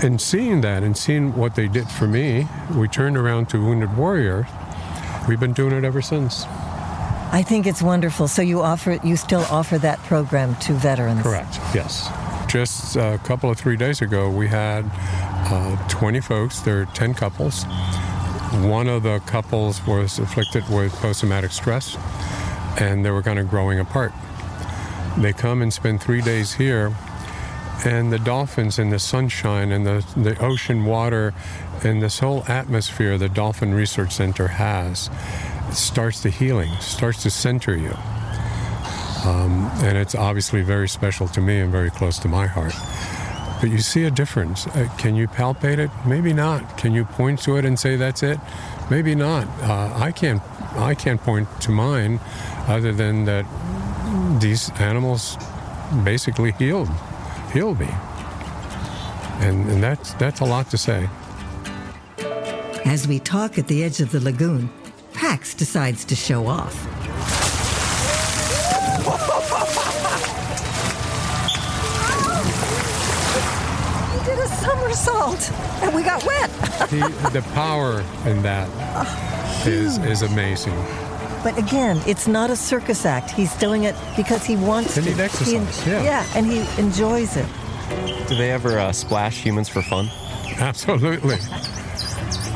in 0.03 0.19
seeing 0.19 0.61
that 0.61 0.83
and 0.83 0.97
seeing 0.97 1.35
what 1.35 1.55
they 1.55 1.67
did 1.67 1.89
for 1.89 2.07
me, 2.07 2.47
we 2.75 2.87
turned 2.87 3.17
around 3.17 3.49
to 3.49 3.63
Wounded 3.63 3.95
Warrior. 3.95 4.47
We've 5.27 5.39
been 5.39 5.53
doing 5.53 5.73
it 5.73 5.83
ever 5.83 6.01
since. 6.01 6.45
I 7.33 7.43
think 7.43 7.65
it's 7.65 7.81
wonderful. 7.81 8.27
So 8.27 8.41
you 8.41 8.61
offer, 8.61 8.99
you 9.03 9.15
still 9.15 9.45
offer 9.49 9.77
that 9.77 9.99
program 9.99 10.55
to 10.57 10.73
veterans. 10.73 11.23
Correct. 11.23 11.59
Yes. 11.73 12.09
Just 12.47 12.97
a 12.97 13.19
couple 13.23 13.49
of 13.49 13.57
three 13.57 13.77
days 13.77 14.01
ago, 14.01 14.29
we 14.29 14.49
had 14.49 14.83
uh, 14.93 15.87
20 15.87 16.19
folks. 16.19 16.59
There 16.59 16.81
are 16.81 16.85
10 16.87 17.13
couples. 17.13 17.63
One 18.63 18.89
of 18.89 19.03
the 19.03 19.19
couples 19.25 19.85
was 19.87 20.19
afflicted 20.19 20.67
with 20.69 20.91
post-traumatic 20.95 21.51
stress, 21.51 21.95
and 22.77 23.05
they 23.05 23.11
were 23.11 23.23
kind 23.23 23.39
of 23.39 23.49
growing 23.49 23.79
apart. 23.79 24.11
They 25.17 25.31
come 25.31 25.61
and 25.61 25.71
spend 25.71 26.01
three 26.01 26.21
days 26.21 26.53
here, 26.53 26.93
and 27.85 28.11
the 28.11 28.19
dolphins 28.19 28.77
and 28.77 28.91
the 28.91 28.99
sunshine 28.99 29.71
and 29.71 29.85
the, 29.85 30.05
the 30.17 30.37
ocean 30.43 30.83
water 30.85 31.33
and 31.83 32.01
this 32.01 32.19
whole 32.19 32.43
atmosphere 32.47 33.17
the 33.17 33.29
Dolphin 33.29 33.73
Research 33.73 34.11
Center 34.11 34.49
has 34.49 35.09
starts 35.73 36.21
the 36.21 36.29
healing, 36.29 36.71
starts 36.79 37.23
to 37.23 37.29
center 37.29 37.75
you. 37.75 37.93
Um, 39.25 39.69
and 39.83 39.97
it's 39.97 40.15
obviously 40.15 40.61
very 40.61 40.89
special 40.89 41.27
to 41.29 41.41
me 41.41 41.59
and 41.59 41.71
very 41.71 41.91
close 41.91 42.17
to 42.19 42.27
my 42.27 42.47
heart. 42.47 42.73
But 43.61 43.69
you 43.69 43.77
see 43.77 44.05
a 44.05 44.11
difference. 44.11 44.65
Uh, 44.65 44.89
can 44.97 45.15
you 45.15 45.27
palpate 45.27 45.77
it? 45.77 45.91
Maybe 46.05 46.33
not. 46.33 46.77
Can 46.79 46.93
you 46.93 47.05
point 47.05 47.39
to 47.43 47.57
it 47.57 47.65
and 47.65 47.79
say 47.79 47.95
that's 47.95 48.23
it? 48.23 48.39
Maybe 48.89 49.13
not. 49.13 49.47
Uh, 49.61 49.93
I 49.95 50.11
can't. 50.11 50.41
I 50.75 50.95
can't 50.95 51.21
point 51.21 51.47
to 51.61 51.71
mine, 51.71 52.19
other 52.67 52.91
than 52.91 53.25
that 53.25 53.45
these 54.39 54.71
animals 54.79 55.37
basically 56.03 56.53
healed, 56.53 56.89
healed 57.53 57.79
me, 57.79 57.89
and, 59.41 59.69
and 59.69 59.83
that's 59.83 60.13
that's 60.13 60.39
a 60.39 60.45
lot 60.45 60.69
to 60.71 60.77
say. 60.77 61.09
As 62.85 63.07
we 63.07 63.19
talk 63.19 63.57
at 63.57 63.67
the 63.67 63.83
edge 63.83 63.99
of 63.99 64.11
the 64.11 64.21
lagoon, 64.21 64.69
Pax 65.13 65.53
decides 65.53 66.05
to 66.05 66.15
show 66.15 66.47
off. 66.47 66.87
He 74.13 74.25
did 74.25 74.39
a 74.39 74.47
somersault, 74.47 75.51
and 75.83 75.95
we 75.95 76.03
got 76.03 76.23
wet. 76.25 76.49
the, 76.89 77.29
the 77.33 77.41
power 77.53 78.03
in 78.25 78.41
that 78.43 78.67
is 79.65 79.97
is 79.99 80.21
amazing. 80.21 80.75
But 81.43 81.57
again, 81.57 82.01
it's 82.05 82.27
not 82.27 82.49
a 82.49 82.55
circus 82.55 83.05
act. 83.05 83.31
He's 83.31 83.53
doing 83.55 83.83
it 83.83 83.95
because 84.15 84.45
he 84.45 84.55
wants 84.55 84.95
They 84.95 85.01
to. 85.03 85.09
need 85.11 85.19
exercise, 85.19 85.83
He, 85.83 85.91
yeah. 85.91 86.25
and 86.35 86.45
he 86.45 86.59
enjoys 86.79 87.35
it. 87.37 87.47
Do 88.27 88.35
they 88.35 88.51
ever 88.51 88.77
uh, 88.79 88.91
splash 88.91 89.41
humans 89.41 89.69
for 89.69 89.81
fun? 89.81 90.07
Absolutely. 90.59 91.37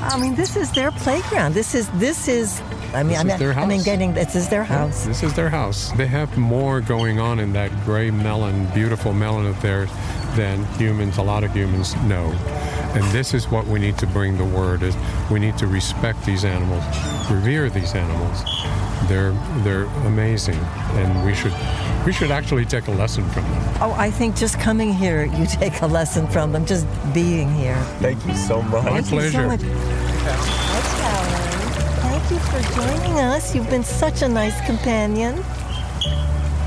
I 0.05 0.19
mean, 0.19 0.35
this 0.35 0.55
is 0.55 0.71
their 0.71 0.91
playground. 0.91 1.53
This 1.53 1.73
is 1.73 1.89
this 1.91 2.27
is. 2.27 2.61
I 2.93 3.03
mean, 3.03 3.09
This 3.09 3.17
I 3.17 3.21
is 3.21 3.25
mean, 3.25 3.39
their 3.39 3.53
I 3.53 3.65
mean, 3.65 3.83
getting 3.83 4.13
this 4.13 4.35
is 4.35 4.47
their 4.49 4.63
house. 4.63 5.05
This 5.05 5.23
is 5.23 5.33
their 5.33 5.49
house. 5.49 5.91
They 5.93 6.07
have 6.07 6.37
more 6.37 6.79
going 6.79 7.19
on 7.19 7.39
in 7.39 7.53
that 7.53 7.71
gray 7.83 8.11
melon, 8.11 8.67
beautiful 8.73 9.13
melon 9.13 9.45
of 9.47 9.61
theirs, 9.61 9.89
than 10.35 10.63
humans, 10.77 11.17
a 11.17 11.21
lot 11.21 11.43
of 11.43 11.53
humans 11.53 11.95
know. 12.03 12.31
And 12.93 13.03
this 13.11 13.33
is 13.33 13.49
what 13.49 13.65
we 13.67 13.79
need 13.79 13.97
to 13.97 14.07
bring 14.07 14.37
the 14.37 14.45
word 14.45 14.83
is 14.83 14.95
we 15.29 15.39
need 15.39 15.57
to 15.57 15.67
respect 15.67 16.25
these 16.25 16.45
animals, 16.45 16.83
revere 17.29 17.69
these 17.69 17.93
animals. 17.95 18.43
They're 19.07 19.33
they're 19.63 19.85
amazing 20.07 20.55
and 20.55 21.25
we 21.25 21.35
should 21.35 21.53
we 22.05 22.13
should 22.13 22.31
actually 22.31 22.65
take 22.65 22.87
a 22.87 22.91
lesson 22.91 23.27
from 23.31 23.43
them. 23.43 23.63
Oh, 23.81 23.93
I 23.97 24.09
think 24.11 24.35
just 24.35 24.59
coming 24.59 24.93
here, 24.93 25.25
you 25.25 25.45
take 25.59 25.81
a 25.81 25.87
lesson 25.87 26.27
from 26.27 26.51
them. 26.51 26.65
Just 26.65 26.87
being 27.13 27.53
here. 27.53 27.77
Thank 27.99 28.25
you 28.25 28.35
so 28.35 28.61
much. 28.61 28.83
My 28.83 29.01
Thank 29.01 29.11
you 29.11 29.29
so 29.31 29.47
pleasure. 29.47 29.57
Much. 32.31 32.41
Hi, 32.41 32.61
Callan. 32.61 32.95
Thank 32.95 33.05
you 33.05 33.05
for 33.05 33.05
joining 33.05 33.19
us. 33.19 33.55
You've 33.55 33.69
been 33.69 33.83
such 33.83 34.21
a 34.21 34.27
nice 34.27 34.59
companion. 34.65 35.35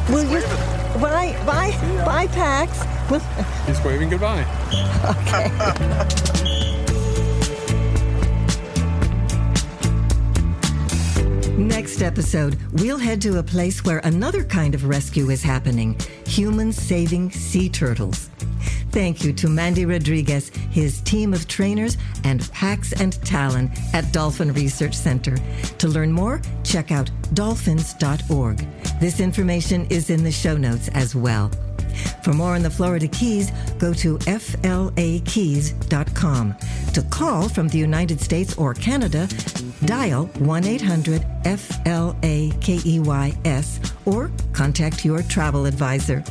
Will 0.08 0.24
you? 0.24 0.40
Bye, 1.00 1.36
bye, 1.46 1.72
bye, 2.04 2.26
Pax. 2.28 2.82
He's 3.66 3.82
waving 3.84 4.10
goodbye. 4.10 4.44
Okay. 5.04 5.50
Next 11.56 12.02
episode, 12.02 12.58
we'll 12.72 12.98
head 12.98 13.20
to 13.22 13.38
a 13.38 13.42
place 13.42 13.84
where 13.84 13.98
another 14.04 14.44
kind 14.44 14.74
of 14.74 14.84
rescue 14.84 15.30
is 15.30 15.42
happening 15.42 15.96
humans 16.26 16.76
saving 16.80 17.30
sea 17.30 17.68
turtles. 17.68 18.30
Thank 18.98 19.22
you 19.22 19.32
to 19.34 19.48
Mandy 19.48 19.86
Rodriguez, 19.86 20.48
his 20.72 21.00
team 21.02 21.32
of 21.32 21.46
trainers, 21.46 21.96
and 22.24 22.50
Pax 22.50 22.92
and 22.92 23.12
Talon 23.24 23.70
at 23.92 24.12
Dolphin 24.12 24.52
Research 24.52 24.94
Center. 24.94 25.36
To 25.78 25.86
learn 25.86 26.10
more, 26.10 26.42
check 26.64 26.90
out 26.90 27.08
dolphins.org. 27.32 28.66
This 28.98 29.20
information 29.20 29.86
is 29.88 30.10
in 30.10 30.24
the 30.24 30.32
show 30.32 30.56
notes 30.56 30.88
as 30.94 31.14
well. 31.14 31.48
For 32.24 32.32
more 32.32 32.56
on 32.56 32.64
the 32.64 32.70
Florida 32.70 33.06
Keys, 33.06 33.52
go 33.78 33.94
to 33.94 34.18
flakeys.com. 34.18 34.96
To 36.92 37.02
call 37.02 37.48
from 37.48 37.68
the 37.68 37.78
United 37.78 38.20
States 38.20 38.58
or 38.58 38.74
Canada, 38.74 39.28
dial 39.84 40.26
1 40.40 40.64
800 40.64 41.24
FLAKEYS 41.44 42.58
or 44.06 44.32
contact 44.52 45.04
your 45.04 45.22
travel 45.22 45.66
advisor. 45.66 46.24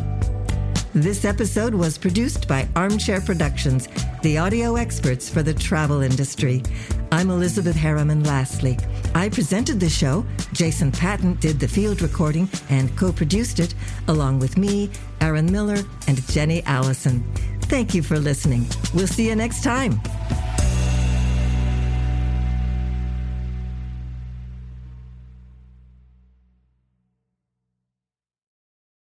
This 0.93 1.26
episode 1.26 1.76
was 1.76 1.97
produced 1.97 2.47
by 2.47 2.68
Armchair 2.76 3.22
Productions, 3.22 3.88
the 4.23 4.38
audio 4.38 4.77
experts 4.77 5.30
for 5.30 5.43
the 5.43 5.53
travel 5.53 6.01
industry. 6.01 6.64
I'm 7.11 7.30
Elizabeth 7.30 7.76
Harryman 7.76 8.23
Lasley. 8.23 8.81
I 9.14 9.30
presented 9.30 9.80
the 9.80 9.89
show. 9.89 10.26
Jason 10.53 10.91
Paton 10.91 11.35
did 11.35 11.59
the 11.59 11.68
field 11.68 12.01
recording 12.01 12.49
and 12.69 12.95
co 12.97 13.11
produced 13.11 13.59
it, 13.59 13.76
along 14.07 14.39
with 14.39 14.57
me, 14.57 14.89
Aaron 15.22 15.51
Miller, 15.51 15.84
and 16.07 16.26
Jenny 16.30 16.64
Allison. 16.64 17.23
Thank 17.64 17.93
you 17.93 18.01
for 18.01 18.18
listening. 18.18 18.65
We'll 18.93 19.07
see 19.07 19.27
you 19.27 19.35
next 19.35 19.64
time. 19.64 19.99